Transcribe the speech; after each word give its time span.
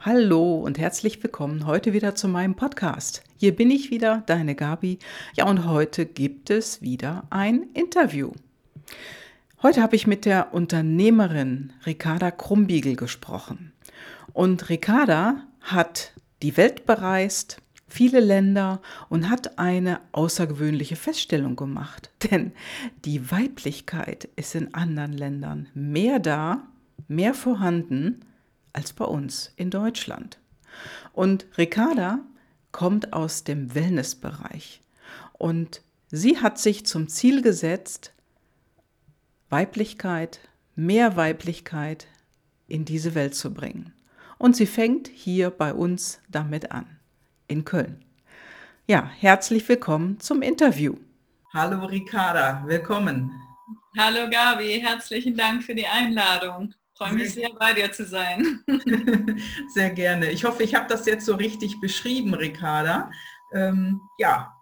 Hallo 0.00 0.60
und 0.60 0.78
herzlich 0.78 1.20
willkommen 1.24 1.66
heute 1.66 1.92
wieder 1.92 2.14
zu 2.14 2.28
meinem 2.28 2.54
Podcast. 2.54 3.24
Hier 3.36 3.56
bin 3.56 3.68
ich 3.68 3.90
wieder, 3.90 4.22
deine 4.26 4.54
Gabi. 4.54 5.00
Ja, 5.34 5.48
und 5.48 5.66
heute 5.66 6.06
gibt 6.06 6.50
es 6.50 6.80
wieder 6.80 7.24
ein 7.30 7.64
Interview. 7.74 8.30
Heute 9.60 9.82
habe 9.82 9.96
ich 9.96 10.06
mit 10.06 10.24
der 10.24 10.54
Unternehmerin 10.54 11.72
Ricarda 11.84 12.30
Krumbiegel 12.30 12.94
gesprochen. 12.94 13.72
Und 14.32 14.68
Ricarda 14.68 15.42
hat 15.62 16.12
die 16.42 16.56
Welt 16.56 16.86
bereist, 16.86 17.60
viele 17.88 18.20
Länder 18.20 18.80
und 19.08 19.28
hat 19.28 19.58
eine 19.58 19.98
außergewöhnliche 20.12 20.94
Feststellung 20.94 21.56
gemacht. 21.56 22.12
Denn 22.30 22.52
die 23.04 23.32
Weiblichkeit 23.32 24.28
ist 24.36 24.54
in 24.54 24.74
anderen 24.74 25.12
Ländern 25.12 25.68
mehr 25.74 26.20
da, 26.20 26.68
mehr 27.08 27.34
vorhanden 27.34 28.20
als 28.78 28.92
bei 28.92 29.06
uns 29.06 29.52
in 29.56 29.70
Deutschland. 29.70 30.38
Und 31.12 31.46
Ricarda 31.58 32.20
kommt 32.70 33.12
aus 33.12 33.42
dem 33.42 33.74
Wellnessbereich 33.74 34.82
und 35.32 35.82
sie 36.12 36.38
hat 36.38 36.60
sich 36.60 36.86
zum 36.86 37.08
Ziel 37.08 37.42
gesetzt, 37.42 38.12
Weiblichkeit, 39.50 40.38
mehr 40.76 41.16
Weiblichkeit 41.16 42.06
in 42.68 42.84
diese 42.84 43.16
Welt 43.16 43.34
zu 43.34 43.52
bringen. 43.52 43.92
Und 44.38 44.54
sie 44.54 44.66
fängt 44.66 45.08
hier 45.08 45.50
bei 45.50 45.74
uns 45.74 46.20
damit 46.28 46.70
an, 46.70 46.86
in 47.48 47.64
Köln. 47.64 48.04
Ja, 48.86 49.10
herzlich 49.18 49.68
willkommen 49.68 50.20
zum 50.20 50.40
Interview. 50.40 50.94
Hallo 51.52 51.84
Ricarda, 51.84 52.62
willkommen. 52.64 53.32
Hallo 53.98 54.30
Gabi, 54.30 54.80
herzlichen 54.80 55.36
Dank 55.36 55.64
für 55.64 55.74
die 55.74 55.88
Einladung 55.88 56.74
freue 56.98 57.12
mich 57.12 57.32
sehr, 57.32 57.50
bei 57.50 57.72
dir 57.72 57.92
zu 57.92 58.04
sein. 58.04 58.64
sehr 59.68 59.90
gerne. 59.90 60.30
Ich 60.30 60.44
hoffe, 60.44 60.64
ich 60.64 60.74
habe 60.74 60.88
das 60.88 61.06
jetzt 61.06 61.24
so 61.24 61.36
richtig 61.36 61.80
beschrieben, 61.80 62.34
Ricarda. 62.34 63.10
Ähm, 63.54 64.00
ja. 64.18 64.52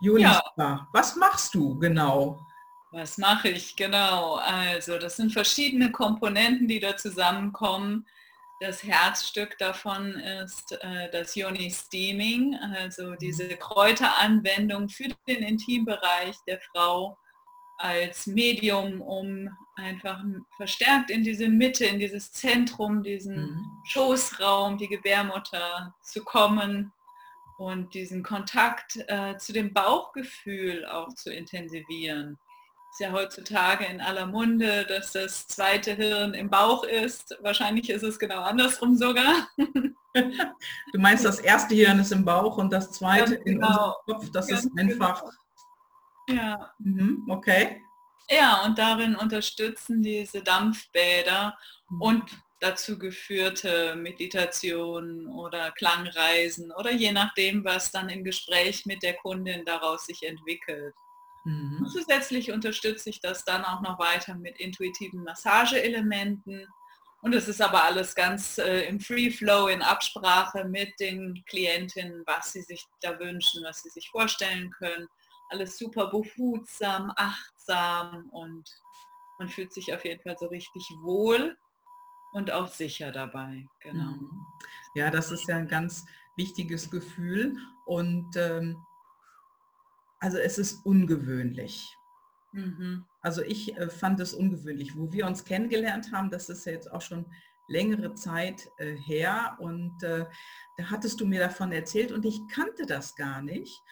Junispa, 0.00 0.52
ja. 0.58 0.88
was 0.92 1.16
machst 1.16 1.54
du 1.54 1.78
genau? 1.78 2.44
Was 2.90 3.18
mache 3.18 3.48
ich 3.48 3.76
genau? 3.76 4.36
Also, 4.36 4.98
das 4.98 5.16
sind 5.16 5.32
verschiedene 5.32 5.92
Komponenten, 5.92 6.66
die 6.66 6.80
da 6.80 6.96
zusammenkommen. 6.96 8.06
Das 8.60 8.82
Herzstück 8.82 9.56
davon 9.58 10.14
ist 10.14 10.72
äh, 10.80 11.08
das 11.12 11.36
Yoni 11.36 11.70
Steaming, 11.70 12.56
also 12.56 13.14
diese 13.14 13.48
Kräuteranwendung 13.56 14.88
für 14.88 15.08
den 15.28 15.44
Intimbereich 15.44 16.36
der 16.46 16.60
Frau 16.72 17.16
als 17.78 18.26
Medium, 18.26 19.00
um 19.00 19.48
einfach 19.76 20.20
verstärkt 20.56 21.10
in 21.10 21.22
diese 21.22 21.48
Mitte, 21.48 21.86
in 21.86 22.00
dieses 22.00 22.32
Zentrum, 22.32 23.02
diesen 23.02 23.36
mhm. 23.36 23.82
Schoßraum, 23.84 24.76
die 24.78 24.88
Gebärmutter 24.88 25.94
zu 26.02 26.24
kommen 26.24 26.92
und 27.58 27.94
diesen 27.94 28.22
Kontakt 28.22 28.98
äh, 29.06 29.36
zu 29.38 29.52
dem 29.52 29.72
Bauchgefühl 29.72 30.84
auch 30.86 31.08
zu 31.14 31.32
intensivieren. 31.32 32.36
Ist 32.90 33.00
ja 33.00 33.12
heutzutage 33.12 33.84
in 33.84 34.00
aller 34.00 34.26
Munde, 34.26 34.84
dass 34.86 35.12
das 35.12 35.46
zweite 35.46 35.94
Hirn 35.94 36.34
im 36.34 36.50
Bauch 36.50 36.82
ist. 36.82 37.36
Wahrscheinlich 37.42 37.90
ist 37.90 38.02
es 38.02 38.18
genau 38.18 38.40
andersrum 38.42 38.96
sogar. 38.96 39.48
Du 40.14 40.98
meinst, 40.98 41.24
das 41.24 41.38
erste 41.38 41.76
Hirn 41.76 42.00
ist 42.00 42.10
im 42.10 42.24
Bauch 42.24 42.56
und 42.56 42.72
das 42.72 42.90
zweite 42.90 43.34
in 43.34 43.60
genau. 43.60 43.68
unserem 43.68 43.94
Kopf. 44.06 44.30
Das 44.32 44.48
Ganz 44.48 44.64
ist 44.64 44.72
einfach 44.76 45.20
genau 45.20 45.32
ja. 46.28 46.72
Mhm, 46.78 47.26
okay. 47.28 47.82
Ja, 48.30 48.64
und 48.64 48.78
darin 48.78 49.16
unterstützen 49.16 50.02
diese 50.02 50.42
Dampfbäder 50.42 51.56
mhm. 51.88 52.02
und 52.02 52.24
dazu 52.60 52.98
geführte 52.98 53.96
Meditationen 53.96 55.28
oder 55.28 55.70
Klangreisen 55.72 56.72
oder 56.72 56.92
je 56.92 57.12
nachdem, 57.12 57.64
was 57.64 57.90
dann 57.90 58.08
im 58.08 58.24
Gespräch 58.24 58.84
mit 58.84 59.02
der 59.02 59.14
Kundin 59.14 59.64
daraus 59.64 60.06
sich 60.06 60.22
entwickelt. 60.24 60.94
Mhm. 61.44 61.86
Zusätzlich 61.90 62.50
unterstütze 62.50 63.10
ich 63.10 63.20
das 63.20 63.44
dann 63.44 63.64
auch 63.64 63.80
noch 63.80 63.98
weiter 63.98 64.34
mit 64.34 64.58
intuitiven 64.60 65.22
Massageelementen. 65.22 66.66
Und 67.22 67.34
es 67.34 67.48
ist 67.48 67.62
aber 67.62 67.84
alles 67.84 68.14
ganz 68.14 68.58
äh, 68.58 68.82
im 68.82 69.00
Free 69.00 69.30
Flow, 69.30 69.68
in 69.68 69.82
Absprache 69.82 70.64
mit 70.64 70.92
den 71.00 71.42
Klientinnen, 71.48 72.22
was 72.26 72.52
sie 72.52 72.62
sich 72.62 72.84
da 73.00 73.18
wünschen, 73.18 73.64
was 73.64 73.82
sie 73.82 73.88
sich 73.88 74.08
vorstellen 74.10 74.70
können 74.72 75.08
alles 75.48 75.78
super 75.78 76.10
behutsam, 76.10 77.12
achtsam 77.16 78.28
und 78.30 78.68
man 79.38 79.48
fühlt 79.48 79.72
sich 79.72 79.94
auf 79.94 80.04
jeden 80.04 80.22
Fall 80.22 80.36
so 80.38 80.46
richtig 80.46 80.82
wohl 81.02 81.56
und 82.32 82.50
auch 82.50 82.68
sicher 82.68 83.12
dabei. 83.12 83.66
Genau. 83.80 84.12
Mhm. 84.12 84.46
Ja, 84.94 85.10
das 85.10 85.30
ist 85.30 85.48
ja 85.48 85.56
ein 85.56 85.68
ganz 85.68 86.04
wichtiges 86.36 86.90
Gefühl 86.90 87.56
und 87.86 88.36
ähm, 88.36 88.76
also 90.20 90.38
es 90.38 90.58
ist 90.58 90.84
ungewöhnlich. 90.84 91.96
Mhm. 92.52 93.04
Also 93.20 93.42
ich 93.42 93.76
äh, 93.76 93.88
fand 93.88 94.20
es 94.20 94.34
ungewöhnlich, 94.34 94.96
wo 94.96 95.12
wir 95.12 95.26
uns 95.26 95.44
kennengelernt 95.44 96.12
haben, 96.12 96.30
das 96.30 96.48
ist 96.48 96.66
ja 96.66 96.72
jetzt 96.72 96.90
auch 96.90 97.02
schon 97.02 97.26
längere 97.68 98.14
Zeit 98.14 98.70
äh, 98.78 98.94
her 98.94 99.56
und 99.60 100.02
äh, 100.02 100.26
da 100.76 100.90
hattest 100.90 101.20
du 101.20 101.26
mir 101.26 101.40
davon 101.40 101.70
erzählt 101.72 102.12
und 102.12 102.24
ich 102.24 102.40
kannte 102.48 102.86
das 102.86 103.14
gar 103.14 103.42
nicht. 103.42 103.82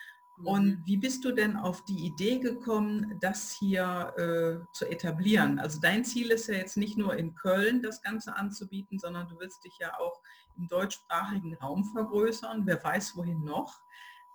Und 0.44 0.66
mhm. 0.66 0.82
wie 0.84 0.96
bist 0.98 1.24
du 1.24 1.32
denn 1.32 1.56
auf 1.56 1.84
die 1.84 2.04
Idee 2.04 2.38
gekommen, 2.38 3.18
das 3.20 3.52
hier 3.52 4.12
äh, 4.16 4.72
zu 4.74 4.86
etablieren? 4.86 5.58
Also 5.58 5.80
dein 5.80 6.04
Ziel 6.04 6.30
ist 6.30 6.48
ja 6.48 6.54
jetzt 6.54 6.76
nicht 6.76 6.98
nur 6.98 7.16
in 7.16 7.34
Köln 7.34 7.82
das 7.82 8.02
Ganze 8.02 8.36
anzubieten, 8.36 8.98
sondern 8.98 9.28
du 9.28 9.38
willst 9.38 9.64
dich 9.64 9.78
ja 9.78 9.98
auch 9.98 10.20
im 10.58 10.68
deutschsprachigen 10.68 11.54
Raum 11.54 11.84
vergrößern. 11.84 12.66
Wer 12.66 12.82
weiß 12.82 13.16
wohin 13.16 13.44
noch. 13.44 13.80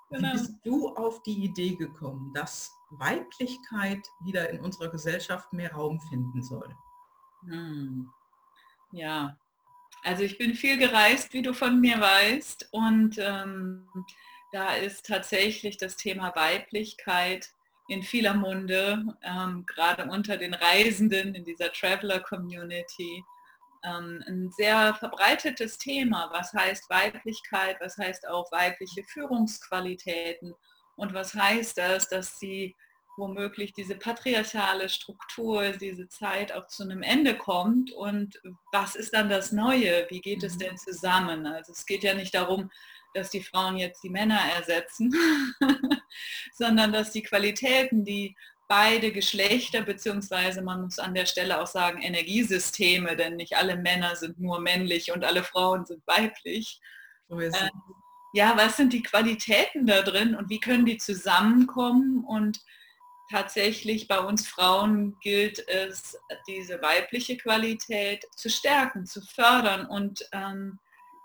Genau. 0.09 0.27
Wie 0.27 0.31
bist 0.31 0.55
du 0.63 0.89
auf 0.95 1.21
die 1.23 1.43
Idee 1.43 1.75
gekommen, 1.75 2.33
dass 2.33 2.75
Weiblichkeit 2.89 4.05
wieder 4.23 4.49
in 4.49 4.59
unserer 4.59 4.89
Gesellschaft 4.89 5.53
mehr 5.53 5.71
Raum 5.73 5.99
finden 6.01 6.41
soll? 6.41 6.75
Hm. 7.43 8.09
Ja, 8.91 9.37
also 10.03 10.23
ich 10.23 10.37
bin 10.37 10.55
viel 10.55 10.77
gereist, 10.77 11.31
wie 11.33 11.41
du 11.41 11.53
von 11.53 11.79
mir 11.79 11.99
weißt. 11.99 12.69
Und 12.71 13.17
ähm, 13.19 13.87
da 14.51 14.75
ist 14.75 15.05
tatsächlich 15.05 15.77
das 15.77 15.95
Thema 15.95 16.35
Weiblichkeit 16.35 17.49
in 17.87 18.03
vieler 18.03 18.33
Munde, 18.33 19.03
ähm, 19.23 19.65
gerade 19.65 20.05
unter 20.05 20.37
den 20.37 20.53
Reisenden 20.53 21.35
in 21.35 21.43
dieser 21.43 21.71
Traveler-Community, 21.71 23.23
ähm, 23.83 24.23
ein 24.27 24.51
sehr 24.51 24.93
verbreitetes 24.95 25.77
Thema. 25.77 26.29
Was 26.31 26.53
heißt 26.53 26.89
Weiblichkeit? 26.89 27.77
Was 27.79 27.97
heißt 27.97 28.27
auch 28.27 28.51
weibliche 28.51 29.03
Führungsqualitäten? 29.03 30.53
Und 30.95 31.13
was 31.13 31.33
heißt 31.33 31.77
das, 31.77 32.07
dass 32.07 32.39
sie 32.39 32.75
womöglich 33.17 33.73
diese 33.73 33.95
patriarchale 33.95 34.87
Struktur, 34.87 35.71
diese 35.71 36.07
Zeit 36.07 36.53
auch 36.53 36.67
zu 36.67 36.83
einem 36.83 37.03
Ende 37.03 37.37
kommt 37.37 37.91
und 37.91 38.41
was 38.71 38.95
ist 38.95 39.13
dann 39.13 39.29
das 39.29 39.51
Neue? 39.51 40.07
Wie 40.09 40.21
geht 40.21 40.43
es 40.43 40.55
mhm. 40.55 40.59
denn 40.59 40.77
zusammen? 40.77 41.45
Also 41.45 41.73
es 41.73 41.85
geht 41.85 42.03
ja 42.03 42.13
nicht 42.13 42.33
darum, 42.33 42.71
dass 43.13 43.29
die 43.29 43.43
Frauen 43.43 43.77
jetzt 43.77 44.03
die 44.03 44.09
Männer 44.09 44.39
ersetzen, 44.55 45.13
sondern 46.53 46.93
dass 46.93 47.11
die 47.11 47.23
Qualitäten, 47.23 48.05
die 48.05 48.35
beide 48.67 49.11
Geschlechter, 49.11 49.81
beziehungsweise 49.81 50.61
man 50.61 50.83
muss 50.83 50.97
an 50.97 51.13
der 51.13 51.25
Stelle 51.25 51.61
auch 51.61 51.67
sagen 51.67 52.01
Energiesysteme, 52.01 53.17
denn 53.17 53.35
nicht 53.35 53.57
alle 53.57 53.75
Männer 53.75 54.15
sind 54.15 54.39
nur 54.39 54.61
männlich 54.61 55.11
und 55.11 55.25
alle 55.25 55.43
Frauen 55.43 55.85
sind 55.85 56.01
weiblich. 56.07 56.79
So 57.27 57.39
ähm, 57.39 57.51
ja, 58.33 58.55
was 58.55 58.77
sind 58.77 58.93
die 58.93 59.03
Qualitäten 59.03 59.87
da 59.87 60.01
drin 60.01 60.35
und 60.35 60.49
wie 60.49 60.61
können 60.61 60.85
die 60.85 60.97
zusammenkommen? 60.97 62.23
Und 62.23 62.61
tatsächlich 63.29 64.07
bei 64.07 64.19
uns 64.19 64.47
Frauen 64.47 65.17
gilt 65.21 65.67
es, 65.67 66.17
diese 66.47 66.81
weibliche 66.81 67.37
Qualität 67.37 68.25
zu 68.35 68.49
stärken, 68.49 69.05
zu 69.05 69.21
fördern 69.21 69.85
und 69.85 70.27
ähm, 70.31 70.79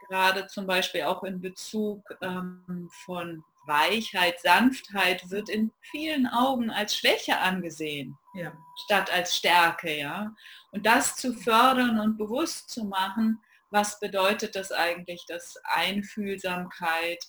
gerade 0.08 0.46
zum 0.46 0.66
Beispiel 0.66 1.02
auch 1.02 1.22
in 1.24 1.40
Bezug 1.40 2.02
ähm, 2.22 2.88
von 3.04 3.44
Weichheit, 3.66 4.40
Sanftheit 4.40 5.28
wird 5.30 5.48
in 5.48 5.72
vielen 5.90 6.26
Augen 6.26 6.70
als 6.70 6.96
Schwäche 6.96 7.38
angesehen, 7.38 8.16
ja. 8.34 8.52
statt 8.84 9.12
als 9.12 9.36
Stärke. 9.36 9.96
Ja? 9.96 10.34
Und 10.70 10.86
das 10.86 11.16
zu 11.16 11.34
fördern 11.34 12.00
und 12.00 12.16
bewusst 12.16 12.70
zu 12.70 12.84
machen, 12.84 13.40
was 13.70 13.98
bedeutet 13.98 14.54
das 14.54 14.70
eigentlich, 14.72 15.24
dass 15.26 15.56
Einfühlsamkeit 15.64 17.22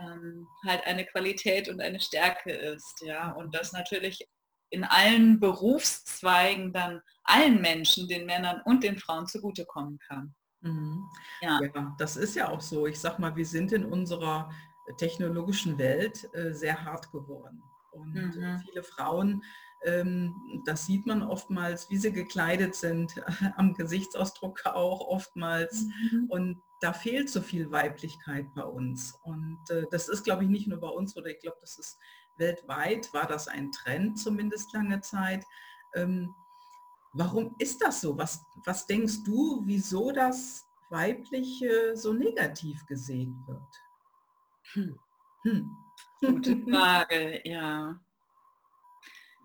ähm, 0.00 0.46
halt 0.66 0.86
eine 0.86 1.04
Qualität 1.04 1.68
und 1.68 1.80
eine 1.80 2.00
Stärke 2.00 2.52
ist. 2.52 3.02
Ja? 3.04 3.32
Und 3.32 3.54
das 3.54 3.72
natürlich 3.72 4.26
in 4.70 4.84
allen 4.84 5.38
Berufszweigen 5.38 6.72
dann 6.72 7.02
allen 7.24 7.60
Menschen, 7.60 8.08
den 8.08 8.24
Männern 8.24 8.62
und 8.64 8.82
den 8.84 8.98
Frauen 8.98 9.26
zugutekommen 9.26 9.98
kann. 10.08 10.34
Mhm. 10.62 11.08
Ja. 11.40 11.60
ja. 11.62 11.94
das 11.98 12.16
ist 12.16 12.34
ja 12.34 12.48
auch 12.48 12.60
so. 12.60 12.86
Ich 12.86 13.00
sag 13.00 13.18
mal, 13.18 13.36
wir 13.36 13.46
sind 13.46 13.72
in 13.72 13.84
unserer 13.84 14.50
technologischen 14.96 15.78
Welt 15.78 16.28
äh, 16.34 16.52
sehr 16.52 16.84
hart 16.84 17.12
geworden. 17.12 17.62
Und 17.92 18.14
mhm. 18.14 18.62
viele 18.64 18.82
Frauen 18.82 19.42
Ähm, 19.84 20.62
das 20.64 20.86
sieht 20.86 21.06
man 21.06 21.24
oftmals, 21.24 21.90
wie 21.90 21.96
sie 21.96 22.12
gekleidet 22.12 22.76
sind, 22.76 23.14
am 23.56 23.74
Gesichtsausdruck 23.74 24.64
auch 24.66 25.00
oftmals. 25.00 25.86
Mhm. 25.86 26.26
Und 26.28 26.62
da 26.80 26.92
fehlt 26.92 27.30
so 27.30 27.40
viel 27.40 27.70
Weiblichkeit 27.72 28.46
bei 28.54 28.62
uns. 28.62 29.18
Und 29.22 29.58
äh, 29.70 29.86
das 29.90 30.08
ist, 30.08 30.22
glaube 30.22 30.44
ich, 30.44 30.50
nicht 30.50 30.68
nur 30.68 30.78
bei 30.78 30.88
uns, 30.88 31.16
oder 31.16 31.30
ich 31.30 31.40
glaube, 31.40 31.58
das 31.60 31.78
ist 31.78 31.98
weltweit, 32.36 33.12
war 33.12 33.26
das 33.26 33.48
ein 33.48 33.72
Trend 33.72 34.18
zumindest 34.18 34.72
lange 34.72 35.00
Zeit. 35.00 35.44
Ähm, 35.94 36.34
warum 37.12 37.54
ist 37.58 37.82
das 37.82 38.00
so? 38.00 38.16
Was, 38.16 38.40
was 38.64 38.86
denkst 38.86 39.22
du, 39.24 39.62
wieso 39.64 40.12
das 40.12 40.64
Weibliche 40.90 41.96
so 41.96 42.12
negativ 42.12 42.84
gesehen 42.86 43.34
wird? 43.46 43.74
Hm. 44.72 44.98
Hm. 45.42 45.76
Gute 46.20 46.56
Frage, 46.70 47.40
ja. 47.48 47.98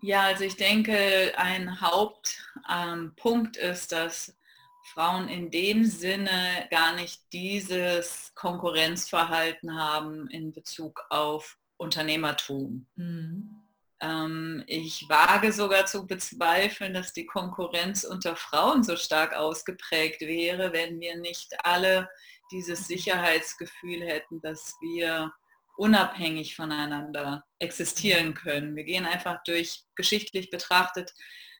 Ja, 0.00 0.22
also 0.22 0.44
ich 0.44 0.56
denke, 0.56 1.32
ein 1.36 1.80
Hauptpunkt 1.80 3.56
ähm, 3.56 3.70
ist, 3.70 3.90
dass 3.90 4.36
Frauen 4.84 5.28
in 5.28 5.50
dem 5.50 5.84
Sinne 5.84 6.68
gar 6.70 6.94
nicht 6.94 7.20
dieses 7.32 8.32
Konkurrenzverhalten 8.34 9.76
haben 9.76 10.28
in 10.28 10.52
Bezug 10.52 11.04
auf 11.10 11.58
Unternehmertum. 11.76 12.86
Mhm. 12.96 13.57
Ähm, 14.00 14.64
ich 14.66 15.08
wage 15.08 15.52
sogar 15.52 15.86
zu 15.86 16.06
bezweifeln, 16.06 16.94
dass 16.94 17.12
die 17.12 17.26
Konkurrenz 17.26 18.04
unter 18.04 18.36
Frauen 18.36 18.82
so 18.82 18.96
stark 18.96 19.34
ausgeprägt 19.34 20.20
wäre, 20.20 20.72
wenn 20.72 21.00
wir 21.00 21.16
nicht 21.16 21.54
alle 21.64 22.08
dieses 22.50 22.86
Sicherheitsgefühl 22.86 24.02
hätten, 24.02 24.40
dass 24.40 24.76
wir 24.80 25.32
unabhängig 25.76 26.56
voneinander 26.56 27.44
existieren 27.58 28.34
können. 28.34 28.74
Wir 28.74 28.84
gehen 28.84 29.06
einfach 29.06 29.42
durch, 29.44 29.84
geschichtlich 29.94 30.50
betrachtet, 30.50 31.14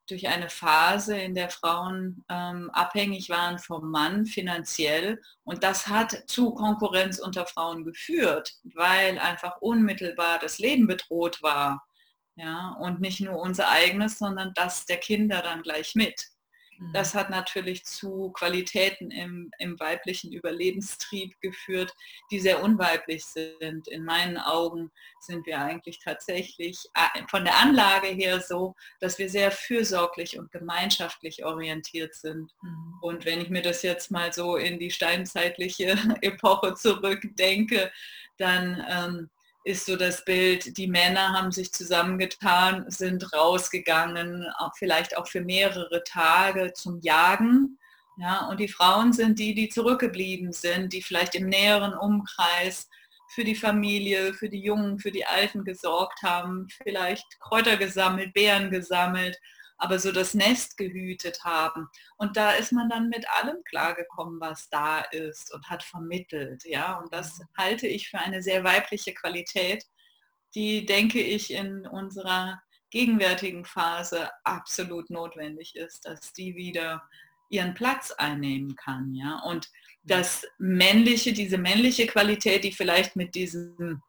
durch 0.08 0.26
eine 0.26 0.48
Phase, 0.48 1.16
in 1.18 1.34
der 1.34 1.50
Frauen 1.50 2.24
ähm, 2.28 2.70
abhängig 2.70 3.28
waren 3.28 3.58
vom 3.58 3.90
Mann 3.90 4.26
finanziell. 4.26 5.20
Und 5.44 5.62
das 5.62 5.86
hat 5.86 6.24
zu 6.28 6.54
Konkurrenz 6.54 7.18
unter 7.18 7.46
Frauen 7.46 7.84
geführt, 7.84 8.54
weil 8.74 9.18
einfach 9.18 9.58
unmittelbar 9.60 10.38
das 10.38 10.58
Leben 10.58 10.86
bedroht 10.86 11.42
war. 11.42 11.86
Ja, 12.38 12.76
und 12.78 13.00
nicht 13.00 13.20
nur 13.20 13.36
unser 13.40 13.68
eigenes, 13.68 14.18
sondern 14.18 14.52
das 14.54 14.86
der 14.86 14.98
Kinder 14.98 15.42
dann 15.42 15.62
gleich 15.62 15.96
mit. 15.96 16.28
Das 16.92 17.12
mhm. 17.12 17.18
hat 17.18 17.30
natürlich 17.30 17.84
zu 17.84 18.30
Qualitäten 18.30 19.10
im, 19.10 19.50
im 19.58 19.78
weiblichen 19.80 20.32
Überlebenstrieb 20.32 21.34
geführt, 21.40 21.92
die 22.30 22.38
sehr 22.38 22.62
unweiblich 22.62 23.24
sind. 23.24 23.88
In 23.88 24.04
meinen 24.04 24.38
Augen 24.38 24.92
sind 25.20 25.46
wir 25.46 25.60
eigentlich 25.60 25.98
tatsächlich 25.98 26.78
äh, 26.94 27.26
von 27.28 27.44
der 27.44 27.58
Anlage 27.58 28.06
her 28.06 28.40
so, 28.40 28.76
dass 29.00 29.18
wir 29.18 29.28
sehr 29.28 29.50
fürsorglich 29.50 30.38
und 30.38 30.52
gemeinschaftlich 30.52 31.44
orientiert 31.44 32.14
sind. 32.14 32.54
Mhm. 32.62 32.98
Und 33.00 33.24
wenn 33.24 33.40
ich 33.40 33.50
mir 33.50 33.62
das 33.62 33.82
jetzt 33.82 34.12
mal 34.12 34.32
so 34.32 34.56
in 34.56 34.78
die 34.78 34.92
steinzeitliche 34.92 35.96
Epoche 36.20 36.74
zurückdenke, 36.74 37.90
dann 38.36 38.84
ähm, 38.88 39.30
ist 39.64 39.86
so 39.86 39.96
das 39.96 40.24
Bild, 40.24 40.76
die 40.78 40.86
Männer 40.86 41.32
haben 41.32 41.52
sich 41.52 41.72
zusammengetan, 41.72 42.84
sind 42.88 43.32
rausgegangen, 43.32 44.46
auch 44.58 44.72
vielleicht 44.76 45.16
auch 45.16 45.26
für 45.26 45.40
mehrere 45.40 46.02
Tage 46.04 46.72
zum 46.74 47.00
Jagen. 47.00 47.78
Ja, 48.16 48.48
und 48.48 48.58
die 48.58 48.68
Frauen 48.68 49.12
sind 49.12 49.38
die, 49.38 49.54
die 49.54 49.68
zurückgeblieben 49.68 50.52
sind, 50.52 50.92
die 50.92 51.02
vielleicht 51.02 51.34
im 51.34 51.48
näheren 51.48 51.94
Umkreis 51.94 52.88
für 53.28 53.44
die 53.44 53.54
Familie, 53.54 54.34
für 54.34 54.48
die 54.48 54.62
Jungen, 54.62 54.98
für 54.98 55.12
die 55.12 55.26
Alten 55.26 55.64
gesorgt 55.64 56.22
haben, 56.22 56.66
vielleicht 56.82 57.24
Kräuter 57.40 57.76
gesammelt, 57.76 58.32
Beeren 58.32 58.70
gesammelt, 58.70 59.38
aber 59.78 59.98
so 59.98 60.12
das 60.12 60.34
Nest 60.34 60.76
gehütet 60.76 61.44
haben. 61.44 61.88
Und 62.16 62.36
da 62.36 62.52
ist 62.52 62.72
man 62.72 62.88
dann 62.88 63.08
mit 63.08 63.26
allem 63.30 63.62
klargekommen, 63.64 64.40
was 64.40 64.68
da 64.68 65.00
ist 65.00 65.54
und 65.54 65.68
hat 65.70 65.82
vermittelt. 65.82 66.64
Ja, 66.64 66.98
und 66.98 67.12
das 67.12 67.40
halte 67.56 67.86
ich 67.86 68.10
für 68.10 68.18
eine 68.18 68.42
sehr 68.42 68.64
weibliche 68.64 69.14
Qualität, 69.14 69.84
die, 70.54 70.84
denke 70.84 71.20
ich, 71.20 71.52
in 71.52 71.86
unserer 71.86 72.60
gegenwärtigen 72.90 73.64
Phase 73.64 74.30
absolut 74.44 75.10
notwendig 75.10 75.76
ist, 75.76 76.06
dass 76.06 76.32
die 76.32 76.56
wieder 76.56 77.02
ihren 77.50 77.74
Platz 77.74 78.10
einnehmen 78.12 78.74
kann. 78.76 79.14
Ja, 79.14 79.40
und 79.44 79.68
das 80.02 80.44
männliche, 80.58 81.32
diese 81.32 81.58
männliche 81.58 82.06
Qualität, 82.06 82.64
die 82.64 82.72
vielleicht 82.72 83.14
mit 83.14 83.34
diesem 83.34 84.02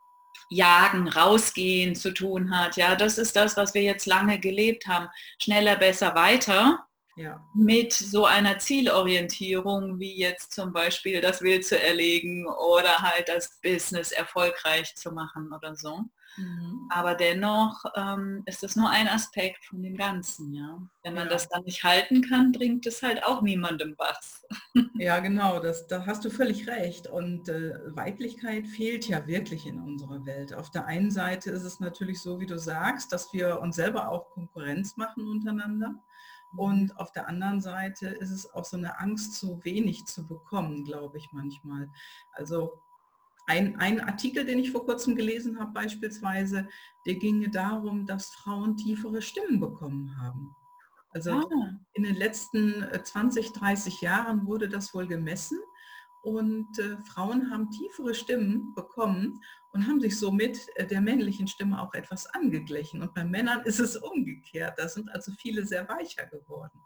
Jagen, 0.50 1.08
Rausgehen 1.08 1.96
zu 1.96 2.14
tun 2.14 2.58
hat. 2.58 2.76
Ja, 2.76 2.96
das 2.96 3.18
ist 3.18 3.36
das, 3.36 3.56
was 3.58 3.74
wir 3.74 3.84
jetzt 3.84 4.06
lange 4.06 4.40
gelebt 4.40 4.88
haben. 4.88 5.08
Schneller, 5.42 5.76
besser, 5.76 6.16
weiter. 6.16 6.86
Ja. 7.16 7.44
Mit 7.54 7.92
so 7.92 8.26
einer 8.26 8.60
Zielorientierung 8.60 10.00
wie 10.00 10.18
jetzt 10.18 10.54
zum 10.54 10.72
Beispiel 10.72 11.20
das 11.20 11.42
Wild 11.42 11.66
zu 11.66 11.78
erlegen 11.78 12.48
oder 12.48 13.00
halt 13.00 13.28
das 13.28 13.60
Business 13.62 14.12
erfolgreich 14.12 14.96
zu 14.96 15.12
machen 15.12 15.52
oder 15.52 15.76
so. 15.76 16.06
Mhm. 16.38 16.88
Aber 16.90 17.16
dennoch 17.16 17.86
ähm, 17.96 18.44
ist 18.46 18.64
das 18.64 18.76
nur 18.76 18.90
ein 18.90 19.08
Aspekt 19.08 19.66
von 19.66 19.82
dem 19.84 19.98
Ganzen, 19.98 20.54
ja. 20.54 20.82
Wenn 21.04 21.14
man 21.14 21.26
ja. 21.26 21.30
das 21.30 21.50
dann 21.50 21.64
nicht 21.64 21.84
halten 21.84 22.22
kann, 22.22 22.52
bringt 22.52 22.86
es 22.86 23.02
halt 23.02 23.24
auch 23.24 23.42
niemandem 23.42 23.96
was. 23.98 24.46
Ja, 24.96 25.20
genau, 25.20 25.60
das, 25.60 25.88
da 25.88 26.06
hast 26.06 26.26
du 26.26 26.30
völlig 26.30 26.68
recht. 26.68 27.08
Und 27.08 27.48
äh, 27.48 27.74
Weiblichkeit 27.96 28.68
fehlt 28.68 29.08
ja 29.08 29.26
wirklich 29.28 29.66
in 29.66 29.80
unserer 29.80 30.26
Welt. 30.26 30.54
Auf 30.54 30.72
der 30.72 30.88
einen 30.88 31.10
Seite 31.10 31.52
ist 31.52 31.64
es 31.64 31.80
natürlich 31.80 32.22
so, 32.22 32.40
wie 32.42 32.46
du 32.46 32.60
sagst, 32.60 33.14
dass 33.14 33.32
wir 33.32 33.62
uns 33.62 33.78
selber 33.78 34.10
auch 34.10 34.30
Konkurrenz 34.32 34.98
machen 34.98 35.26
untereinander. 35.26 35.96
Und 36.56 36.86
mhm. 36.86 36.98
auf 36.98 37.12
der 37.12 37.28
anderen 37.28 37.62
Seite 37.62 38.08
ist 38.08 38.32
es 38.32 38.54
auch 38.54 38.66
so 38.66 38.78
eine 38.78 39.00
Angst, 39.00 39.36
zu 39.36 39.64
wenig 39.64 40.06
zu 40.06 40.28
bekommen, 40.28 40.84
glaube 40.84 41.18
ich 41.18 41.30
manchmal. 41.32 41.90
Also 42.34 42.82
ein, 43.50 43.78
ein 43.78 44.00
Artikel, 44.00 44.46
den 44.46 44.60
ich 44.60 44.72
vor 44.72 44.86
kurzem 44.86 45.16
gelesen 45.16 45.60
habe 45.60 45.72
beispielsweise, 45.74 46.68
der 47.08 47.16
ginge 47.16 47.50
darum, 47.50 48.06
dass 48.06 48.28
Frauen 48.28 48.78
tiefere 48.78 49.24
Stimmen 49.24 49.60
bekommen 49.60 50.16
haben. 50.22 50.56
Also 51.12 51.32
ah. 51.32 51.50
in 51.94 52.04
den 52.04 52.16
letzten 52.16 52.86
20, 53.04 53.48
äh, 53.48 53.60
30 53.60 54.02
Jahren 54.02 54.46
wurde 54.46 54.70
das 54.70 54.94
wohl 54.94 55.08
gemessen 55.08 55.58
und 56.22 56.78
äh, 56.78 56.98
Frauen 57.12 57.50
haben 57.50 57.72
tiefere 57.72 58.14
Stimmen 58.14 58.76
bekommen 58.76 59.42
und 59.72 59.88
haben 59.88 60.00
sich 60.00 60.20
somit 60.20 60.68
äh, 60.76 60.86
der 60.86 61.02
männlichen 61.02 61.48
Stimme 61.48 61.82
auch 61.82 61.96
etwas 61.96 62.28
angeglichen. 62.28 63.02
Und 63.02 63.16
bei 63.16 63.24
Männern 63.24 63.62
ist 63.64 63.80
es 63.80 63.98
umgekehrt. 63.98 64.78
Da 64.78 64.88
sind 64.88 65.10
also 65.10 65.32
viele 65.32 65.66
sehr 65.66 65.90
weicher 65.90 66.28
geworden. 66.28 66.80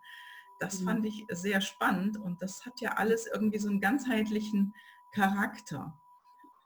Das 0.60 0.80
mhm. 0.80 0.86
fand 0.86 1.06
ich 1.07 1.25
sehr 1.30 1.60
spannend 1.60 2.15
und 2.15 2.42
das 2.42 2.65
hat 2.65 2.80
ja 2.80 2.94
alles 2.94 3.27
irgendwie 3.27 3.60
so 3.60 3.68
einen 3.68 3.81
ganzheitlichen 3.81 4.74
Charakter. 5.12 6.00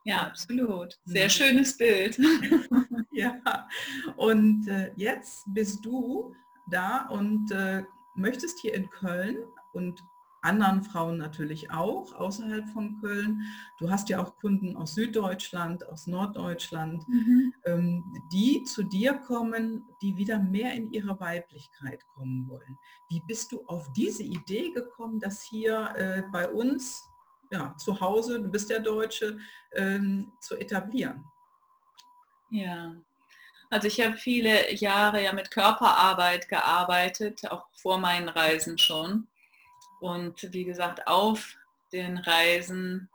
Ja, 0.08 0.28
absolut. 0.28 0.98
Sehr 1.04 1.26
mhm. 1.26 1.30
schönes 1.30 1.78
Bild. 1.78 2.18
ja, 3.12 3.68
und 4.16 4.66
äh, 4.70 4.94
jetzt 4.96 5.44
bist 5.48 5.84
du 5.84 6.34
da 6.72 7.08
und 7.08 7.52
äh, 7.52 7.84
möchtest 8.16 8.60
hier 8.60 8.74
in 8.74 8.90
Köln 8.90 9.36
und 9.74 10.02
anderen 10.42 10.82
Frauen 10.82 11.18
natürlich 11.18 11.72
auch 11.72 12.14
außerhalb 12.14 12.70
von 12.70 13.02
Köln. 13.02 13.42
Du 13.80 13.90
hast 13.90 14.08
ja 14.08 14.24
auch 14.24 14.38
Kunden 14.38 14.78
aus 14.78 14.96
Süddeutschland, 14.96 15.86
aus 15.90 16.08
Norddeutschland, 16.08 17.06
mhm. 17.10 17.54
ähm, 17.66 18.06
die 18.32 18.64
zu 18.64 18.84
dir 18.84 19.14
kommen, 19.16 19.84
die 20.02 20.16
wieder 20.16 20.40
mehr 20.40 20.74
in 20.74 20.90
ihre 20.94 21.20
Weiblichkeit 21.20 22.08
kommen 22.16 22.48
wollen. 22.48 22.78
Wie 23.10 23.22
bist 23.28 23.52
du 23.52 23.62
auf 23.66 23.92
diese 23.92 24.24
Idee 24.24 24.72
gekommen, 24.72 25.20
dass 25.20 25.42
hier 25.42 25.90
äh, 25.98 26.24
bei 26.32 26.50
uns 26.50 27.10
ja, 27.52 27.76
zu 27.78 28.00
Hause, 28.00 28.42
du 28.42 28.50
bist 28.50 28.70
der 28.70 28.80
Deutsche, 28.80 29.38
ähm, 29.74 30.32
zu 30.42 30.56
etablieren. 30.58 31.24
Ja, 32.50 32.96
also 33.70 33.88
ich 33.88 34.00
habe 34.00 34.16
viele 34.16 34.74
Jahre 34.74 35.24
ja 35.24 35.34
mit 35.34 35.52
Körperarbeit 35.52 36.48
gearbeitet, 36.48 37.50
auch 37.52 37.68
vor 37.74 37.98
meinen 37.98 38.30
Reisen 38.30 38.78
schon. 38.78 39.28
Und 40.00 40.54
wie 40.54 40.64
gesagt, 40.64 41.08
auf 41.08 41.58
den 41.92 42.18
Reisen, 42.18 43.10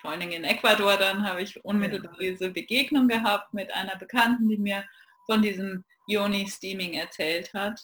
vor 0.00 0.10
allen 0.10 0.20
Dingen 0.20 0.32
in 0.32 0.44
Ecuador, 0.44 0.96
dann 0.96 1.28
habe 1.28 1.42
ich 1.42 1.62
unmittelbar 1.64 2.16
diese 2.18 2.50
Begegnung 2.50 3.08
gehabt 3.08 3.52
mit 3.52 3.72
einer 3.74 3.96
Bekannten, 3.96 4.48
die 4.48 4.56
mir 4.56 4.84
von 5.26 5.42
diesem 5.42 5.84
Yoni-Steaming 6.06 6.94
erzählt 6.94 7.52
hat. 7.52 7.80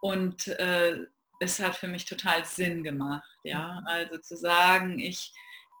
Und 0.00 0.46
äh, 0.48 1.06
es 1.40 1.60
hat 1.60 1.76
für 1.76 1.88
mich 1.88 2.04
total 2.04 2.44
Sinn 2.44 2.82
gemacht. 2.82 3.28
Ja, 3.42 3.80
mhm. 3.80 3.86
also 3.86 4.18
zu 4.18 4.36
sagen, 4.36 4.98
ich 4.98 5.32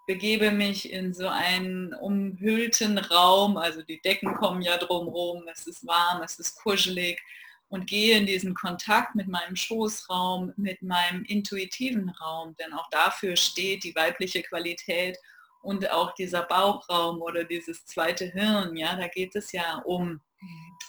begebe 0.06 0.50
mich 0.50 0.92
in 0.92 1.14
so 1.14 1.28
einen 1.28 1.94
umhüllten 1.94 2.98
Raum, 2.98 3.56
also 3.56 3.82
die 3.82 4.00
Decken 4.02 4.34
kommen 4.34 4.62
ja 4.62 4.76
drumherum, 4.76 5.44
es 5.50 5.66
ist 5.66 5.86
warm, 5.86 6.22
es 6.22 6.38
ist 6.38 6.62
kuschelig 6.62 7.20
und 7.68 7.86
gehe 7.86 8.18
in 8.18 8.26
diesen 8.26 8.54
Kontakt 8.54 9.14
mit 9.14 9.28
meinem 9.28 9.56
Schoßraum, 9.56 10.52
mit 10.56 10.82
meinem 10.82 11.24
intuitiven 11.24 12.10
Raum, 12.10 12.54
denn 12.56 12.72
auch 12.74 12.88
dafür 12.90 13.36
steht 13.36 13.84
die 13.84 13.94
weibliche 13.94 14.42
Qualität 14.42 15.16
und 15.62 15.90
auch 15.90 16.12
dieser 16.14 16.42
Bauchraum 16.42 17.22
oder 17.22 17.44
dieses 17.44 17.86
zweite 17.86 18.26
Hirn, 18.26 18.76
ja, 18.76 18.96
da 18.96 19.08
geht 19.08 19.34
es 19.34 19.52
ja 19.52 19.78
um 19.84 20.20